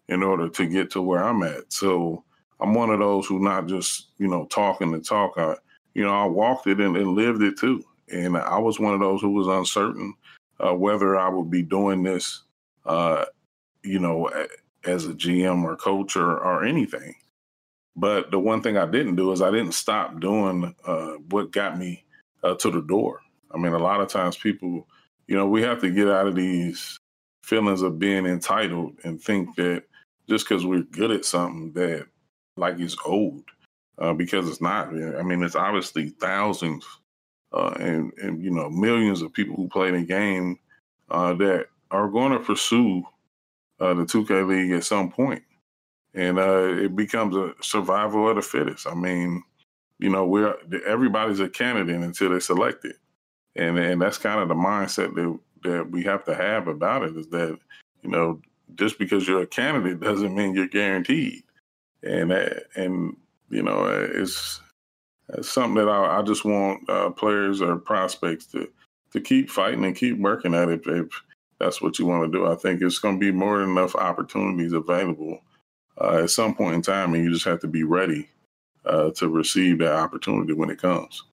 in 0.07 0.23
order 0.23 0.49
to 0.49 0.65
get 0.65 0.89
to 0.91 1.01
where 1.01 1.23
I'm 1.23 1.43
at. 1.43 1.71
So 1.71 2.23
I'm 2.59 2.73
one 2.73 2.89
of 2.89 2.99
those 2.99 3.27
who 3.27 3.39
not 3.39 3.67
just 3.67 4.07
you 4.17 4.27
know 4.27 4.45
talking 4.47 4.91
to 4.93 4.99
talk. 4.99 5.33
I, 5.37 5.55
you 5.93 6.03
know, 6.03 6.13
I 6.13 6.25
walked 6.25 6.67
it 6.67 6.79
and, 6.79 6.95
and, 6.95 7.15
lived 7.15 7.41
it 7.41 7.57
too. 7.57 7.83
And 8.11 8.37
I 8.37 8.59
was 8.59 8.79
one 8.79 8.93
of 8.93 8.99
those 8.99 9.19
who 9.19 9.31
was 9.31 9.47
uncertain 9.47 10.13
uh, 10.59 10.73
whether 10.73 11.17
I 11.17 11.29
would 11.29 11.49
be 11.49 11.61
doing 11.61 12.03
this, 12.03 12.43
uh, 12.85 13.25
you 13.83 13.99
know, 13.99 14.29
as 14.85 15.05
a 15.05 15.13
GM 15.13 15.63
or 15.63 15.75
coach 15.75 16.15
or, 16.15 16.37
or 16.37 16.65
anything. 16.65 17.15
But 17.95 18.31
the 18.31 18.39
one 18.39 18.61
thing 18.61 18.77
I 18.77 18.85
didn't 18.85 19.15
do 19.15 19.31
is 19.31 19.41
I 19.41 19.51
didn't 19.51 19.73
stop 19.73 20.19
doing 20.19 20.75
uh, 20.85 21.13
what 21.29 21.51
got 21.51 21.77
me 21.77 22.03
uh, 22.43 22.55
to 22.55 22.71
the 22.71 22.81
door. 22.81 23.21
I 23.51 23.57
mean, 23.57 23.73
a 23.73 23.79
lot 23.79 24.01
of 24.01 24.09
times 24.09 24.37
people, 24.37 24.87
you 25.27 25.35
know, 25.35 25.47
we 25.47 25.61
have 25.61 25.81
to 25.81 25.89
get 25.89 26.07
out 26.07 26.27
of 26.27 26.35
these 26.35 26.99
feelings 27.43 27.81
of 27.81 27.99
being 27.99 28.25
entitled 28.25 28.93
and 29.03 29.21
think 29.21 29.55
that 29.55 29.83
just 30.29 30.47
because 30.47 30.65
we're 30.65 30.83
good 30.83 31.11
at 31.11 31.25
something 31.25 31.71
that 31.73 32.05
like 32.57 32.79
it's 32.79 32.97
old 33.05 33.43
uh, 33.99 34.13
because 34.13 34.49
it's 34.49 34.61
not. 34.61 34.89
I 34.89 35.23
mean, 35.23 35.43
it's 35.43 35.55
obviously 35.55 36.09
thousands 36.09 36.85
uh, 37.53 37.73
and 37.79 38.11
and 38.21 38.43
you 38.43 38.51
know 38.51 38.69
millions 38.69 39.21
of 39.21 39.33
people 39.33 39.55
who 39.55 39.67
play 39.69 39.91
the 39.91 40.03
game 40.03 40.59
uh, 41.09 41.33
that 41.35 41.67
are 41.91 42.09
going 42.09 42.31
to 42.31 42.39
pursue 42.39 43.03
uh, 43.79 43.93
the 43.93 44.03
2K 44.03 44.47
league 44.47 44.71
at 44.71 44.83
some 44.83 45.09
point, 45.09 45.43
and 46.13 46.37
uh, 46.37 46.67
it 46.67 46.95
becomes 46.95 47.35
a 47.35 47.53
survival 47.61 48.29
of 48.29 48.35
the 48.35 48.41
fittest. 48.41 48.87
I 48.87 48.93
mean, 48.93 49.43
you 49.99 50.09
know, 50.09 50.25
we're 50.25 50.55
everybody's 50.85 51.39
a 51.39 51.49
candidate 51.49 52.01
until 52.01 52.29
they're 52.29 52.39
selected, 52.39 52.95
and 53.55 53.77
and 53.77 54.01
that's 54.01 54.17
kind 54.17 54.39
of 54.39 54.47
the 54.47 54.55
mindset 54.55 55.15
that 55.15 55.39
that 55.63 55.91
we 55.91 56.03
have 56.03 56.23
to 56.25 56.35
have 56.35 56.67
about 56.67 57.03
it 57.03 57.17
is 57.17 57.27
that 57.29 57.57
you 58.03 58.09
know 58.09 58.39
just 58.75 58.99
because 58.99 59.27
you're 59.27 59.41
a 59.41 59.47
candidate 59.47 59.99
doesn't 59.99 60.35
mean 60.35 60.53
you're 60.53 60.67
guaranteed 60.67 61.43
and 62.03 62.31
and 62.75 63.15
you 63.49 63.63
know 63.63 63.85
it's, 64.13 64.61
it's 65.29 65.49
something 65.49 65.75
that 65.75 65.89
I, 65.89 66.19
I 66.19 66.21
just 66.21 66.45
want 66.45 66.87
uh, 66.89 67.09
players 67.09 67.61
or 67.61 67.77
prospects 67.77 68.45
to 68.47 68.69
to 69.13 69.21
keep 69.21 69.49
fighting 69.49 69.85
and 69.85 69.95
keep 69.95 70.19
working 70.19 70.53
at 70.53 70.69
it 70.69 70.81
if 70.85 71.07
that's 71.59 71.81
what 71.81 71.97
you 71.97 72.05
want 72.05 72.31
to 72.31 72.37
do. 72.37 72.45
I 72.45 72.55
think 72.55 72.81
it's 72.81 72.99
going 72.99 73.15
to 73.15 73.19
be 73.19 73.31
more 73.31 73.59
than 73.59 73.71
enough 73.71 73.95
opportunities 73.95 74.73
available 74.73 75.39
uh, 75.99 76.19
at 76.23 76.29
some 76.29 76.53
point 76.53 76.75
in 76.75 76.81
time, 76.83 77.13
and 77.13 77.23
you 77.23 77.31
just 77.31 77.45
have 77.45 77.61
to 77.61 77.67
be 77.67 77.83
ready 77.83 78.29
uh, 78.87 79.11
to 79.11 79.29
receive 79.29 79.79
that 79.79 79.93
opportunity 79.93 80.53
when 80.53 80.69
it 80.69 80.81
comes. 80.81 81.23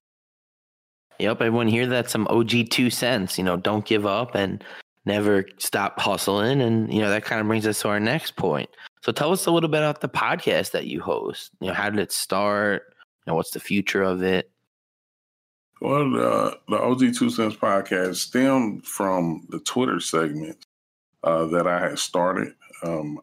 Yep, 1.19 1.41
everyone 1.41 1.67
hear 1.67 1.87
that 1.87 2.09
some 2.09 2.27
OG 2.29 2.69
two 2.69 2.89
cents. 2.89 3.37
You 3.37 3.43
know, 3.43 3.57
don't 3.57 3.85
give 3.85 4.05
up 4.05 4.35
and 4.35 4.63
never 5.05 5.45
stop 5.57 5.99
hustling, 5.99 6.61
and 6.61 6.93
you 6.93 7.01
know 7.01 7.09
that 7.09 7.23
kind 7.23 7.39
of 7.39 7.47
brings 7.47 7.65
us 7.65 7.81
to 7.81 7.89
our 7.89 7.99
next 7.99 8.35
point. 8.35 8.69
So 9.01 9.11
tell 9.11 9.31
us 9.31 9.45
a 9.45 9.51
little 9.51 9.69
bit 9.69 9.81
about 9.81 10.01
the 10.01 10.09
podcast 10.09 10.71
that 10.71 10.87
you 10.87 11.01
host. 11.01 11.51
You 11.61 11.67
know, 11.67 11.73
how 11.73 11.89
did 11.89 11.99
it 11.99 12.11
start? 12.11 12.83
You 13.25 13.31
know, 13.31 13.35
what's 13.35 13.51
the 13.51 13.59
future 13.59 14.03
of 14.03 14.23
it? 14.23 14.51
Well, 15.81 16.09
the, 16.09 16.57
the 16.69 16.79
OG 16.79 17.15
Two 17.15 17.29
Cents 17.29 17.55
podcast 17.55 18.15
stemmed 18.15 18.85
from 18.85 19.45
the 19.49 19.59
Twitter 19.59 19.99
segment 19.99 20.65
uh, 21.23 21.45
that 21.47 21.67
I 21.67 21.79
had 21.79 21.99
started. 21.99 22.53
Um, 22.83 23.19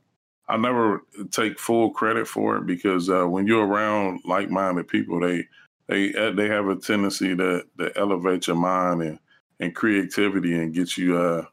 I 0.48 0.56
never 0.56 1.02
take 1.30 1.58
full 1.58 1.90
credit 1.90 2.26
for 2.26 2.56
it 2.56 2.66
because 2.66 3.08
uh, 3.08 3.24
when 3.24 3.46
you're 3.46 3.66
around 3.66 4.20
like-minded 4.24 4.88
people, 4.88 5.20
they 5.20 5.46
they 5.88 6.14
uh, 6.14 6.32
they 6.32 6.48
have 6.48 6.68
a 6.68 6.76
tendency 6.76 7.36
to 7.36 7.64
to 7.78 7.92
elevate 7.96 8.46
your 8.46 8.56
mind 8.56 9.02
and 9.02 9.18
and 9.60 9.74
creativity 9.74 10.58
and 10.58 10.74
get 10.74 10.96
you 10.96 11.16
uh, 11.16 11.44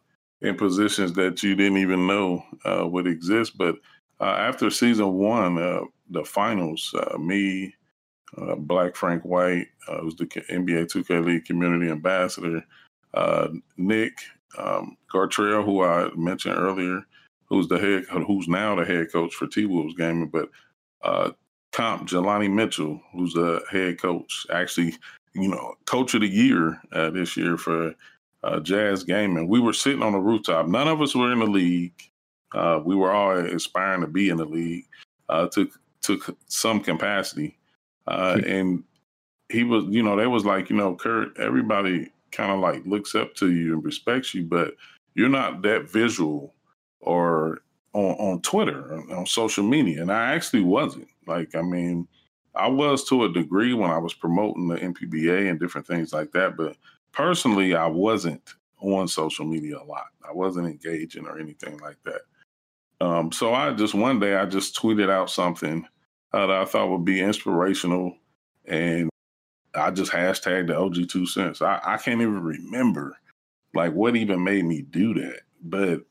in 0.42 0.56
positions 0.56 1.14
that 1.14 1.44
you 1.44 1.56
didn't 1.56 1.78
even 1.78 2.08
know 2.08 2.44
uh, 2.66 2.86
would 2.88 3.08
exist. 3.08 3.58
But 3.58 3.76
uh, 4.20 4.36
after 4.40 4.70
season 4.70 5.14
one, 5.14 5.58
uh, 5.58 5.82
the 6.10 6.24
finals, 6.26 6.94
me, 7.20 7.76
Black 8.58 8.96
Frank 8.96 9.24
White, 9.24 9.68
uh, 9.88 10.00
who's 10.00 10.16
the 10.16 10.26
NBA 10.26 10.92
2K 10.92 11.24
League 11.24 11.46
community 11.46 11.92
ambassador, 11.92 12.64
Nick 13.78 14.14
um, 14.58 14.98
Gartrell, 15.14 15.64
who 15.64 15.84
I 15.84 16.10
mentioned 16.16 16.58
earlier, 16.58 17.06
who's 17.50 17.68
the 17.68 17.80
head, 17.80 18.06
who's 18.26 18.48
now 18.48 18.76
the 18.76 18.86
head 18.86 19.12
coach 19.12 19.34
for 19.34 19.48
T 19.48 19.66
Wolves 19.66 19.96
Gaming, 19.96 20.30
but 20.30 20.50
Comp 21.72 22.08
Jelani 22.10 22.52
Mitchell, 22.52 23.02
who's 23.14 23.34
the 23.34 23.62
head 23.72 24.02
coach, 24.02 24.46
actually, 24.52 24.96
you 25.34 25.48
know, 25.48 25.76
coach 25.86 26.14
of 26.14 26.22
the 26.22 26.28
year 26.28 26.80
this 26.92 27.38
year 27.38 27.58
for 27.58 27.94
Jazz 28.64 29.04
Gaming. 29.04 29.48
We 29.48 29.60
were 29.60 29.74
sitting 29.74 30.02
on 30.02 30.14
the 30.14 30.20
rooftop. 30.20 30.68
None 30.68 30.88
of 30.88 31.02
us 31.02 31.16
were 31.16 31.32
in 31.32 31.40
the 31.40 31.46
league. 31.46 31.94
Uh, 32.54 32.82
we 32.84 32.96
were 32.96 33.12
all 33.12 33.38
aspiring 33.38 34.02
to 34.02 34.08
be 34.08 34.30
in 34.30 34.38
the 34.38 34.46
league 34.46 34.88
uh, 35.30 35.48
to 35.50 35.70
to 36.02 36.20
some 36.48 36.82
capacity, 36.82 37.58
uh, 38.08 38.40
and 38.46 38.84
he 39.50 39.64
was, 39.64 39.86
you 39.90 40.02
know, 40.02 40.16
they 40.16 40.28
was 40.28 40.46
like, 40.46 40.70
you 40.70 40.76
know, 40.76 40.96
Curt, 40.96 41.38
everybody 41.38 42.12
kind 42.32 42.52
of 42.52 42.60
like 42.60 42.86
looks 42.86 43.16
up 43.16 43.36
to 43.36 43.52
you 43.52 43.74
and 43.74 43.84
respects 43.84 44.34
you, 44.34 44.46
but 44.46 44.76
you're 45.16 45.30
not 45.30 45.62
that 45.64 45.90
visual 45.90 46.54
or 47.00 47.60
on, 47.94 48.16
on 48.16 48.42
Twitter 48.42 48.94
on 48.94 49.26
social 49.26 49.64
media, 49.64 50.02
and 50.02 50.12
I 50.12 50.34
actually 50.34 50.62
wasn't. 50.64 51.08
Like, 51.26 51.56
I 51.56 51.62
mean, 51.62 52.08
I 52.56 52.68
was 52.68 53.04
to 53.06 53.26
a 53.26 53.32
degree 53.32 53.74
when 53.74 53.92
I 53.92 53.98
was 53.98 54.14
promoting 54.14 54.68
the 54.68 54.78
MPBA 54.78 55.50
and 55.50 55.60
different 55.60 55.88
things 55.88 56.14
like 56.14 56.32
that, 56.32 56.58
but 56.58 56.76
personally, 57.12 57.76
I 57.76 57.88
wasn't 57.88 58.56
on 58.82 59.08
social 59.08 59.46
media 59.46 59.78
a 59.78 59.84
lot. 59.84 60.08
I 60.28 60.32
wasn't 60.34 60.68
engaging 60.68 61.26
or 61.26 61.40
anything 61.40 61.78
like 61.80 61.98
that. 62.06 62.22
Um, 63.02 63.32
so 63.32 63.54
I 63.54 63.74
just 63.74 63.94
one 63.94 64.20
day 64.20 64.36
I 64.36 64.46
just 64.46 64.76
tweeted 64.76 65.10
out 65.10 65.30
something 65.30 65.86
uh, 66.34 66.48
that 66.48 66.56
I 66.56 66.66
thought 66.66 66.90
would 66.90 67.06
be 67.06 67.22
inspirational, 67.22 68.16
and 68.66 69.10
I 69.74 69.92
just 69.92 70.12
hashtagged 70.12 70.68
the 70.68 70.78
OG 70.78 71.10
two 71.10 71.26
cents. 71.26 71.62
I, 71.62 71.80
I 71.84 71.98
can't 71.98 72.22
even 72.22 72.44
remember 72.44 73.18
like 73.74 73.94
what 73.94 74.16
even 74.16 74.44
made 74.44 74.66
me 74.66 74.82
do 74.82 75.14
that, 75.16 75.42
but 75.62 76.02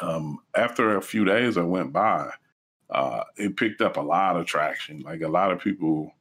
um, 0.00 0.38
after 0.54 0.96
a 0.96 1.02
few 1.02 1.24
days 1.24 1.54
that 1.54 1.66
went 1.66 1.92
by, 1.92 2.30
uh, 2.90 3.24
it 3.36 3.56
picked 3.56 3.80
up 3.80 3.96
a 3.96 4.02
lot 4.02 4.36
of 4.36 4.46
traction. 4.46 5.00
Like 5.00 5.22
a 5.22 5.28
lot 5.28 5.50
of 5.50 5.60
people 5.60 6.12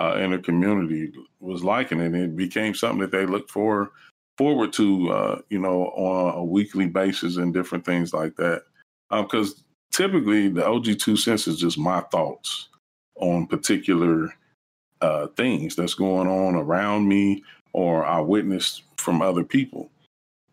uh, 0.00 0.16
in 0.18 0.30
the 0.30 0.38
community 0.38 1.12
was 1.40 1.62
liking 1.62 2.00
it, 2.00 2.06
and 2.06 2.16
it 2.16 2.36
became 2.36 2.74
something 2.74 3.00
that 3.00 3.10
they 3.12 3.26
looked 3.26 3.50
for 3.50 3.90
forward 4.36 4.72
to, 4.72 5.10
uh, 5.10 5.40
you 5.48 5.58
know, 5.58 5.84
on 5.88 6.34
a 6.38 6.44
weekly 6.44 6.86
basis 6.86 7.36
and 7.36 7.54
different 7.54 7.84
things 7.84 8.12
like 8.12 8.34
that. 8.36 8.62
Because 9.10 9.50
um, 9.52 9.56
typically 9.92 10.48
the 10.48 10.66
OG 10.66 10.98
two 10.98 11.16
cents 11.16 11.46
is 11.46 11.58
just 11.58 11.78
my 11.78 12.00
thoughts 12.00 12.68
on 13.16 13.46
particular 13.46 14.34
uh, 15.00 15.28
things 15.36 15.76
that's 15.76 15.94
going 15.94 16.28
on 16.28 16.56
around 16.56 17.06
me 17.06 17.44
or 17.72 18.04
I 18.04 18.20
witnessed 18.20 18.82
from 18.96 19.22
other 19.22 19.44
people. 19.44 19.90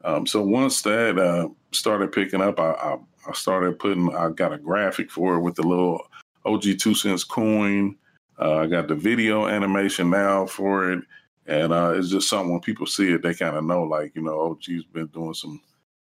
Um, 0.03 0.25
so 0.25 0.41
once 0.41 0.81
that 0.81 1.19
uh, 1.19 1.49
started 1.71 2.11
picking 2.11 2.41
up, 2.41 2.59
I, 2.59 2.71
I, 2.71 2.97
I, 3.27 3.33
started 3.33 3.79
putting, 3.79 4.13
I 4.15 4.29
got 4.29 4.53
a 4.53 4.57
graphic 4.57 5.11
for 5.11 5.35
it 5.35 5.41
with 5.41 5.55
the 5.55 5.63
little 5.63 6.07
OG 6.45 6.79
two 6.79 6.95
cents 6.95 7.23
coin. 7.23 7.95
Uh, 8.39 8.59
I 8.59 8.67
got 8.67 8.87
the 8.87 8.95
video 8.95 9.47
animation 9.47 10.09
now 10.09 10.45
for 10.47 10.91
it. 10.91 11.03
And 11.47 11.73
uh, 11.73 11.93
it's 11.95 12.09
just 12.09 12.29
something 12.29 12.51
when 12.51 12.61
people 12.61 12.85
see 12.85 13.11
it, 13.11 13.21
they 13.21 13.33
kind 13.33 13.55
of 13.55 13.65
know, 13.65 13.83
like, 13.83 14.15
you 14.15 14.21
know, 14.21 14.39
OG's 14.39 14.85
been 14.85 15.07
doing 15.07 15.33
some 15.33 15.61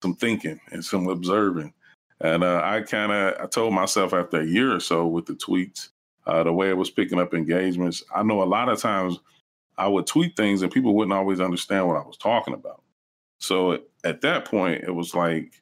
some 0.02 0.14
thinking 0.16 0.60
and 0.72 0.84
some 0.84 1.08
observing. 1.08 1.72
And 2.20 2.44
uh, 2.44 2.60
I 2.64 2.82
kind 2.82 3.12
of 3.12 3.40
I 3.40 3.46
told 3.46 3.74
myself 3.74 4.12
after 4.12 4.40
a 4.40 4.46
year 4.46 4.74
or 4.74 4.80
so 4.80 5.06
with 5.06 5.26
the 5.26 5.34
tweets, 5.34 5.88
uh, 6.26 6.42
the 6.42 6.52
way 6.52 6.70
it 6.70 6.76
was 6.76 6.90
picking 6.90 7.20
up 7.20 7.34
engagements. 7.34 8.02
I 8.14 8.22
know 8.22 8.42
a 8.42 8.44
lot 8.44 8.68
of 8.68 8.80
times 8.80 9.18
I 9.78 9.88
would 9.88 10.06
tweet 10.06 10.36
things 10.36 10.62
and 10.62 10.70
people 10.70 10.94
wouldn't 10.94 11.12
always 11.12 11.40
understand 11.40 11.88
what 11.88 11.96
I 11.96 12.06
was 12.06 12.16
talking 12.16 12.54
about. 12.54 12.81
So 13.42 13.80
at 14.04 14.20
that 14.20 14.44
point, 14.44 14.84
it 14.84 14.92
was 14.92 15.14
like, 15.14 15.60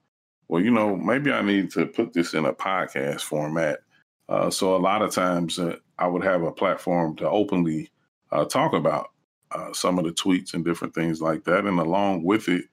well, 0.48 0.62
you 0.62 0.70
know, 0.70 0.96
maybe 0.96 1.32
I 1.32 1.40
need 1.40 1.70
to 1.72 1.86
put 1.86 2.12
this 2.12 2.34
in 2.34 2.44
a 2.44 2.52
podcast 2.52 3.22
format. 3.22 3.80
Uh, 4.28 4.50
so 4.50 4.76
a 4.76 4.78
lot 4.78 5.02
of 5.02 5.12
times 5.12 5.58
uh, 5.58 5.76
I 5.98 6.06
would 6.06 6.22
have 6.22 6.42
a 6.42 6.52
platform 6.52 7.16
to 7.16 7.28
openly 7.28 7.90
uh, 8.32 8.44
talk 8.44 8.74
about 8.74 9.10
uh, 9.52 9.72
some 9.72 9.98
of 9.98 10.04
the 10.04 10.12
tweets 10.12 10.52
and 10.52 10.64
different 10.64 10.94
things 10.94 11.22
like 11.22 11.44
that. 11.44 11.64
And 11.64 11.78
along 11.78 12.22
with 12.22 12.48
it 12.48 12.66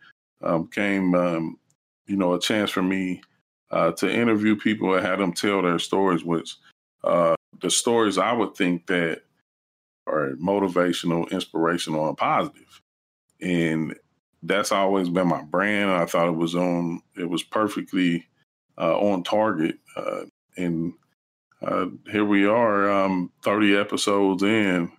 um, 0.44 0.68
came, 0.68 1.16
um, 1.16 1.58
you 2.06 2.18
know, 2.18 2.34
a 2.34 2.40
chance 2.40 2.70
for 2.70 2.84
me 2.84 3.22
uh, 3.72 3.92
to 3.94 4.12
interview 4.12 4.56
people 4.56 4.94
and 4.94 5.06
have 5.06 5.20
them 5.20 5.34
tell 5.34 5.62
their 5.62 5.80
stories, 5.80 6.24
which 6.24 6.56
uh, 7.06 7.36
the 7.62 7.72
stories 7.72 8.18
I 8.18 8.34
would 8.34 8.56
think 8.56 8.88
that 8.88 9.22
are 10.06 10.32
motivational, 10.34 11.30
inspirational, 11.32 12.10
and 12.10 12.18
positive. 12.18 12.82
And 13.42 13.96
that's 14.44 14.72
always 14.72 15.10
been 15.10 15.28
my 15.28 15.44
brand. 15.44 15.92
I 15.92 16.06
thought 16.06 16.28
it 16.28 16.36
was 16.36 16.56
on, 16.56 17.02
it 17.18 17.30
was 17.30 17.44
perfectly 17.44 18.28
uh, 18.78 18.98
on 18.98 19.24
target. 19.24 19.80
Uh, 19.96 20.26
and 20.58 20.94
uh, 21.62 21.88
here 22.12 22.26
we 22.26 22.46
are, 22.46 22.90
um, 22.90 23.32
30 23.44 23.76
episodes 23.76 24.44
in 24.44 24.92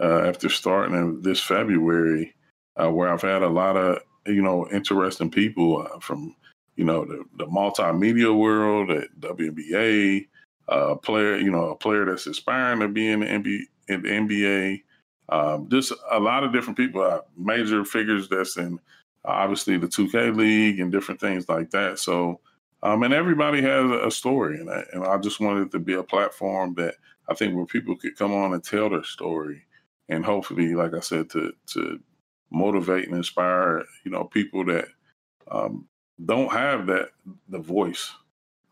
uh, 0.00 0.20
after 0.20 0.48
starting 0.48 1.20
this 1.22 1.40
February, 1.40 2.34
uh, 2.76 2.90
where 2.90 3.12
I've 3.12 3.22
had 3.22 3.42
a 3.42 3.48
lot 3.48 3.76
of, 3.76 3.98
you 4.26 4.42
know, 4.42 4.68
interesting 4.70 5.30
people 5.30 5.86
uh, 5.86 5.98
from, 6.00 6.34
you 6.76 6.84
know, 6.84 7.04
the, 7.04 7.24
the 7.38 7.46
multimedia 7.46 8.36
world 8.36 8.90
at 8.90 9.08
WNBA, 9.20 10.26
a 10.68 10.96
player, 10.96 11.36
you 11.36 11.50
know, 11.50 11.70
a 11.70 11.76
player 11.76 12.04
that's 12.04 12.26
aspiring 12.26 12.80
to 12.80 12.88
be 12.88 13.08
in 13.08 13.20
the 13.20 13.26
NBA, 13.26 13.60
in 13.88 14.02
the 14.02 14.08
NBA. 14.08 14.82
Um, 15.28 15.68
just 15.70 15.92
a 16.10 16.20
lot 16.20 16.44
of 16.44 16.52
different 16.52 16.76
people, 16.76 17.02
uh, 17.02 17.20
major 17.36 17.84
figures 17.84 18.28
that's 18.28 18.56
in 18.56 18.78
obviously 19.24 19.78
the 19.78 19.86
2K 19.86 20.36
League 20.36 20.80
and 20.80 20.92
different 20.92 21.20
things 21.20 21.48
like 21.48 21.70
that. 21.70 21.98
So, 21.98 22.40
um, 22.82 23.02
and 23.02 23.14
everybody 23.14 23.62
has 23.62 23.90
a 23.90 24.10
story, 24.10 24.60
and 24.60 24.70
I, 24.70 24.84
and 24.92 25.04
I 25.04 25.16
just 25.18 25.40
wanted 25.40 25.70
to 25.72 25.78
be 25.78 25.94
a 25.94 26.02
platform 26.02 26.74
that 26.74 26.96
I 27.28 27.34
think 27.34 27.54
where 27.54 27.64
people 27.64 27.96
could 27.96 28.16
come 28.16 28.34
on 28.34 28.52
and 28.52 28.62
tell 28.62 28.90
their 28.90 29.04
story, 29.04 29.62
and 30.10 30.24
hopefully, 30.24 30.74
like 30.74 30.92
I 30.92 31.00
said, 31.00 31.30
to 31.30 31.54
to 31.68 31.98
motivate 32.50 33.08
and 33.08 33.16
inspire, 33.16 33.84
you 34.04 34.10
know, 34.10 34.24
people 34.24 34.66
that 34.66 34.88
um, 35.50 35.88
don't 36.22 36.52
have 36.52 36.86
that 36.86 37.08
the 37.48 37.58
voice 37.58 38.12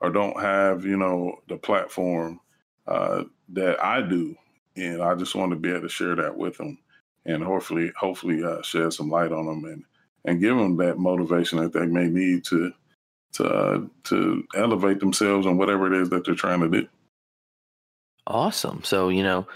or 0.00 0.10
don't 0.10 0.38
have 0.40 0.84
you 0.84 0.96
know 0.96 1.36
the 1.48 1.56
platform 1.56 2.40
uh, 2.86 3.24
that 3.50 3.82
I 3.82 4.02
do, 4.02 4.36
and 4.76 5.02
I 5.02 5.14
just 5.14 5.34
want 5.34 5.50
to 5.50 5.56
be 5.56 5.70
able 5.70 5.82
to 5.82 5.88
share 5.88 6.16
that 6.16 6.36
with 6.36 6.56
them, 6.58 6.78
and 7.24 7.42
hopefully, 7.42 7.92
hopefully, 7.98 8.42
uh, 8.42 8.62
shed 8.62 8.92
some 8.92 9.10
light 9.10 9.32
on 9.32 9.46
them 9.46 9.64
and 9.64 9.84
and 10.24 10.40
give 10.40 10.56
them 10.56 10.76
that 10.76 10.98
motivation 10.98 11.58
that 11.58 11.72
they 11.72 11.86
may 11.86 12.06
need 12.06 12.44
to 12.44 12.72
to 13.34 13.44
uh, 13.44 13.80
to 14.04 14.44
elevate 14.54 15.00
themselves 15.00 15.46
on 15.46 15.56
whatever 15.56 15.92
it 15.92 16.00
is 16.00 16.10
that 16.10 16.24
they're 16.24 16.34
trying 16.34 16.60
to 16.60 16.68
do. 16.68 16.88
Awesome. 18.26 18.82
So 18.84 19.08
you 19.08 19.22
know, 19.22 19.46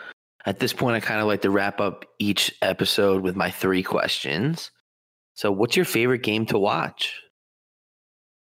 at 0.46 0.60
this 0.60 0.72
point, 0.72 0.96
I 0.96 1.00
kind 1.00 1.20
of 1.20 1.26
like 1.26 1.42
to 1.42 1.50
wrap 1.50 1.80
up 1.80 2.04
each 2.18 2.54
episode 2.62 3.22
with 3.22 3.36
my 3.36 3.50
three 3.50 3.82
questions. 3.82 4.70
So, 5.34 5.50
what's 5.50 5.76
your 5.76 5.84
favorite 5.84 6.22
game 6.22 6.46
to 6.46 6.58
watch? 6.58 7.20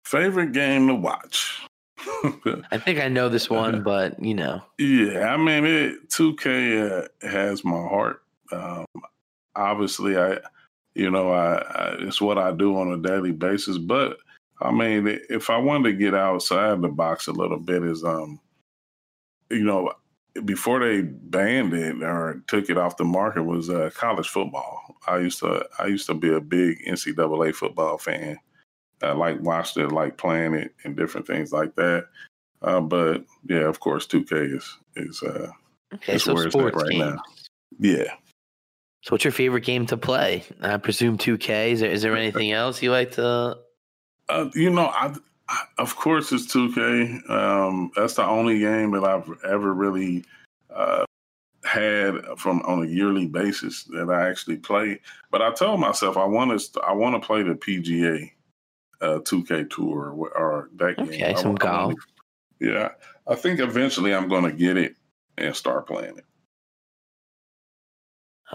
Favorite 0.05 0.51
game 0.51 0.88
to 0.88 0.95
watch. 0.95 1.61
I 2.72 2.78
think 2.78 2.99
I 2.99 3.08
know 3.08 3.30
this 3.30 3.49
one, 3.49 3.84
but 3.84 4.22
you 4.24 4.34
know. 4.34 4.62
Yeah, 4.78 5.34
I 5.34 5.38
mean, 5.38 5.66
it 5.66 6.10
2K 6.10 7.06
uh, 7.06 7.28
has 7.28 7.64
my 7.64 7.72
heart. 7.88 8.22
Um, 8.51 8.86
obviously, 9.56 10.18
I, 10.18 10.39
you 10.93 11.10
know, 11.10 11.32
I, 11.32 11.56
I, 11.56 11.95
it's 11.99 12.22
what 12.22 12.38
I 12.38 12.51
do 12.51 12.78
on 12.78 12.91
a 12.91 12.97
daily 12.97 13.32
basis. 13.32 13.78
But 13.78 14.18
I 14.62 14.72
mean, 14.72 15.20
if 15.30 15.49
I 15.49 15.58
wanted 15.58 15.91
to 15.91 15.97
get 15.97 16.14
outside 16.14 16.82
the 16.82 16.89
box 16.89 17.28
a 17.28 17.32
little 17.32 17.60
bit, 17.60 17.84
is 17.84 18.03
um, 18.03 18.39
you 19.49 19.64
know, 19.64 19.91
before 20.43 20.80
they 20.80 21.01
banned 21.01 21.74
it 21.74 22.03
or 22.03 22.41
took 22.47 22.70
it 22.70 22.78
off 22.78 22.97
the 22.97 23.06
market 23.06 23.43
was 23.43 23.70
uh, 23.70 23.89
college 23.95 24.28
football. 24.28 24.95
I 25.08 25.20
used 25.20 25.39
to 25.39 25.66
I 25.80 25.88
used 25.88 26.08
to 26.08 26.14
be 26.14 26.34
a 26.34 26.41
big 26.41 26.84
NCAA 26.86 27.56
football 27.56 27.97
fan. 27.97 28.39
I 29.06 29.12
like 29.14 29.39
watched 29.41 29.78
it, 29.78 29.91
like 29.91 30.18
playing 30.18 30.53
it, 30.53 30.74
and 30.84 30.95
different 30.95 31.28
things 31.28 31.51
like 31.51 31.76
that. 31.76 32.08
Uh, 32.62 32.82
but 32.82 33.24
yeah, 33.47 33.68
of 33.68 33.80
course, 33.80 34.08
2K 34.08 34.56
is 34.56 34.78
is 34.95 35.22
uh, 35.24 35.51
okay. 35.93 36.18
So 36.18 36.34
where 36.34 36.49
sports 36.49 36.76
right 36.76 36.91
games. 36.91 37.16
now. 37.16 37.22
Yeah. 37.80 38.14
So, 39.03 39.14
what's 39.14 39.24
your 39.24 39.32
favorite 39.32 39.64
game 39.64 39.86
to 39.88 39.97
play? 39.97 40.43
I 40.62 40.78
presume 40.78 41.18
2K. 41.18 41.72
Is 41.72 41.80
there 41.82 41.91
is 41.91 42.01
there 42.01 42.16
anything 42.16 42.51
else 42.51 42.82
you 42.82 42.91
like 42.91 43.12
to? 43.14 43.58
Uh, 44.28 44.49
you 44.56 44.72
know, 44.72 44.88
I, 44.88 45.14
I, 45.47 45.64
of 45.78 45.95
course 45.95 46.32
it's 46.32 46.51
2K. 46.51 47.30
Um, 47.30 47.91
that's 47.95 48.16
the 48.16 48.26
only 48.26 48.60
game 48.60 48.91
that 48.91 49.03
I've 49.03 49.30
ever 49.43 49.74
really 49.74 50.26
uh, 50.74 51.06
had 51.64 52.16
from 52.38 52.62
on 52.62 52.84
a 52.84 52.88
yearly 52.88 53.28
basis 53.28 53.84
that 53.86 54.10
I 54.10 54.28
actually 54.28 54.58
play. 54.58 54.99
But 55.30 55.43
I 55.43 55.51
told 55.51 55.80
myself 55.80 56.18
I 56.18 56.26
want 56.26 56.60
to 56.60 56.82
I 56.82 56.93
want 56.93 57.22
to 57.22 57.26
play 57.26 57.43
the 57.43 57.53
PGA 57.53 58.32
uh, 59.01 59.19
2K 59.19 59.69
Tour 59.69 60.11
or, 60.11 60.37
or 60.37 60.69
that 60.75 60.99
okay, 60.99 61.17
game. 61.17 61.23
Okay, 61.23 61.35
some 61.35 61.53
I, 61.53 61.55
golf. 61.55 61.93
I 61.93 62.65
yeah, 62.65 62.89
I 63.27 63.35
think 63.35 63.59
eventually 63.59 64.13
I'm 64.13 64.27
going 64.27 64.43
to 64.43 64.51
get 64.51 64.77
it 64.77 64.95
and 65.37 65.55
start 65.55 65.87
playing 65.87 66.17
it. 66.17 66.25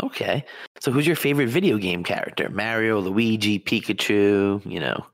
Okay, 0.02 0.44
so 0.78 0.92
who's 0.92 1.06
your 1.06 1.16
favorite 1.16 1.48
video 1.48 1.76
game 1.76 2.04
character? 2.04 2.48
Mario, 2.48 3.00
Luigi, 3.00 3.58
Pikachu? 3.58 4.64
You 4.64 4.80
know. 4.80 5.06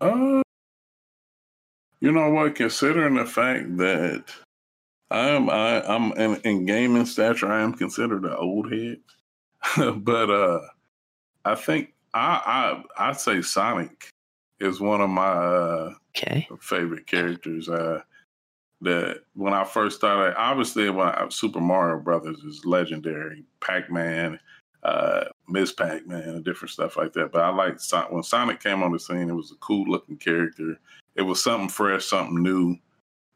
Uh, 0.00 0.42
you 2.00 2.10
know 2.10 2.30
what? 2.30 2.56
Considering 2.56 3.14
the 3.14 3.24
fact 3.24 3.76
that 3.76 4.24
I'm 5.12 5.48
I, 5.48 5.82
I'm 5.82 6.12
in, 6.12 6.40
in 6.42 6.66
gaming 6.66 7.06
stature, 7.06 7.50
I 7.50 7.62
am 7.62 7.74
considered 7.74 8.24
an 8.24 8.32
old 8.32 8.72
head, 8.72 8.98
but 10.02 10.30
uh, 10.30 10.60
I 11.44 11.54
think 11.54 11.91
I 12.14 12.82
I 12.98 13.08
I 13.10 13.12
say 13.12 13.42
Sonic 13.42 14.10
is 14.60 14.80
one 14.80 15.00
of 15.00 15.10
my 15.10 15.28
uh, 15.28 15.94
okay. 16.16 16.48
favorite 16.60 17.06
characters. 17.06 17.68
Uh, 17.68 18.00
that 18.82 19.20
when 19.34 19.54
I 19.54 19.64
first 19.64 19.96
started, 19.96 20.36
obviously, 20.36 20.90
when 20.90 21.06
I, 21.06 21.26
Super 21.30 21.60
Mario 21.60 22.02
Brothers 22.02 22.40
is 22.40 22.64
legendary, 22.64 23.44
Pac 23.60 23.90
Man, 23.90 24.38
uh, 24.82 25.24
Miss 25.48 25.72
Pac 25.72 26.06
Man, 26.06 26.22
and 26.22 26.44
different 26.44 26.72
stuff 26.72 26.96
like 26.96 27.12
that. 27.12 27.30
But 27.32 27.42
I 27.42 27.50
like 27.50 27.78
when 28.10 28.22
Sonic 28.22 28.60
came 28.60 28.82
on 28.82 28.92
the 28.92 28.98
scene. 28.98 29.30
It 29.30 29.34
was 29.34 29.52
a 29.52 29.56
cool 29.56 29.84
looking 29.88 30.16
character. 30.16 30.76
It 31.14 31.22
was 31.22 31.42
something 31.42 31.68
fresh, 31.68 32.06
something 32.06 32.42
new, 32.42 32.76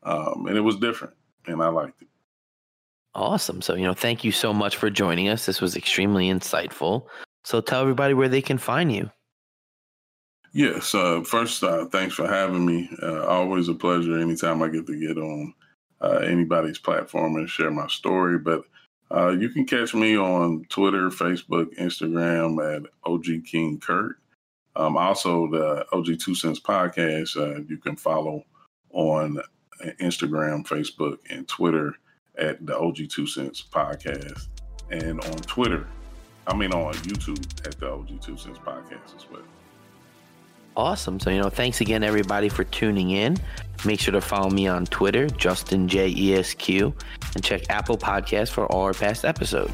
um, 0.03 0.47
and 0.49 0.57
it 0.57 0.63
was 0.63 0.77
different, 0.77 1.15
and 1.47 1.63
I 1.63 1.69
liked 1.69 2.03
it. 2.03 2.09
Awesome. 3.15 3.63
So, 3.63 3.75
you 3.75 3.85
know, 3.85 3.95
thank 3.95 4.25
you 4.25 4.33
so 4.33 4.53
much 4.53 4.77
for 4.77 4.91
joining 4.91 5.29
us. 5.29 5.47
This 5.47 5.61
was 5.61 5.75
extremely 5.75 6.29
insightful. 6.29 7.07
So 7.47 7.61
tell 7.61 7.81
everybody 7.81 8.13
where 8.13 8.29
they 8.29 8.43
can 8.43 8.59
find 8.59 8.91
you. 8.91 9.09
Yes. 10.53 10.93
Uh, 10.97 11.23
first, 11.23 11.63
uh, 11.63 11.85
thanks 11.87 12.13
for 12.13 12.27
having 12.27 12.67
me. 12.67 12.91
Uh, 13.01 13.25
always 13.25 13.69
a 13.69 13.75
pleasure 13.75 14.19
anytime 14.19 14.65
I 14.65 14.69
get 14.69 14.85
to 14.89 14.99
get 14.99 15.17
on 15.17 15.55
uh, 16.01 16.19
anybody's 16.25 16.81
platform 16.81 17.37
and 17.37 17.49
share 17.49 17.71
my 17.71 17.87
story. 17.87 18.41
But 18.41 18.63
uh, 19.15 19.29
you 19.29 19.49
can 19.51 19.65
catch 19.65 19.95
me 19.95 20.19
on 20.19 20.65
Twitter, 20.71 21.09
Facebook, 21.09 21.73
Instagram 21.79 22.59
at 22.79 22.91
OG 23.05 23.45
King 23.49 23.79
Curt. 23.79 24.17
Um, 24.75 24.97
also, 24.97 25.49
the 25.49 25.87
OG 25.93 26.19
Two 26.19 26.35
Cents 26.35 26.59
podcast, 26.59 27.37
uh, 27.37 27.63
you 27.69 27.77
can 27.77 27.95
follow 27.95 28.43
on 28.91 29.39
Instagram, 30.01 30.67
Facebook, 30.67 31.19
and 31.31 31.47
Twitter 31.47 31.95
at 32.37 32.67
the 32.67 32.77
OG 32.77 33.09
Two 33.09 33.29
Cents 33.29 33.63
podcast. 33.73 34.49
And 34.91 35.21
on 35.21 35.37
Twitter, 35.43 35.87
I 36.47 36.55
mean, 36.55 36.73
on 36.73 36.95
YouTube 36.95 37.67
at 37.67 37.79
the 37.79 37.91
OG 37.91 38.21
Two 38.21 38.37
Cents 38.37 38.59
podcast 38.59 39.17
as 39.17 39.31
well. 39.31 39.43
Awesome. 40.77 41.19
So, 41.19 41.31
you 41.31 41.41
know, 41.41 41.49
thanks 41.49 41.81
again, 41.81 42.05
everybody, 42.05 42.49
for 42.49 42.65
tuning 42.65 43.11
in. 43.11 43.39
Make 43.85 43.99
sure 43.99 44.13
to 44.13 44.21
follow 44.21 44.51
me 44.51 44.67
on 44.67 44.85
Twitter, 44.87 45.27
Justin 45.29 45.89
J 45.89 46.09
E 46.09 46.35
S 46.35 46.55
Q, 46.55 46.95
and 47.35 47.43
check 47.43 47.63
Apple 47.71 47.97
Podcasts 47.97 48.51
for 48.51 48.67
all 48.67 48.83
our 48.83 48.95
past 48.95 49.25
episodes. 49.25 49.73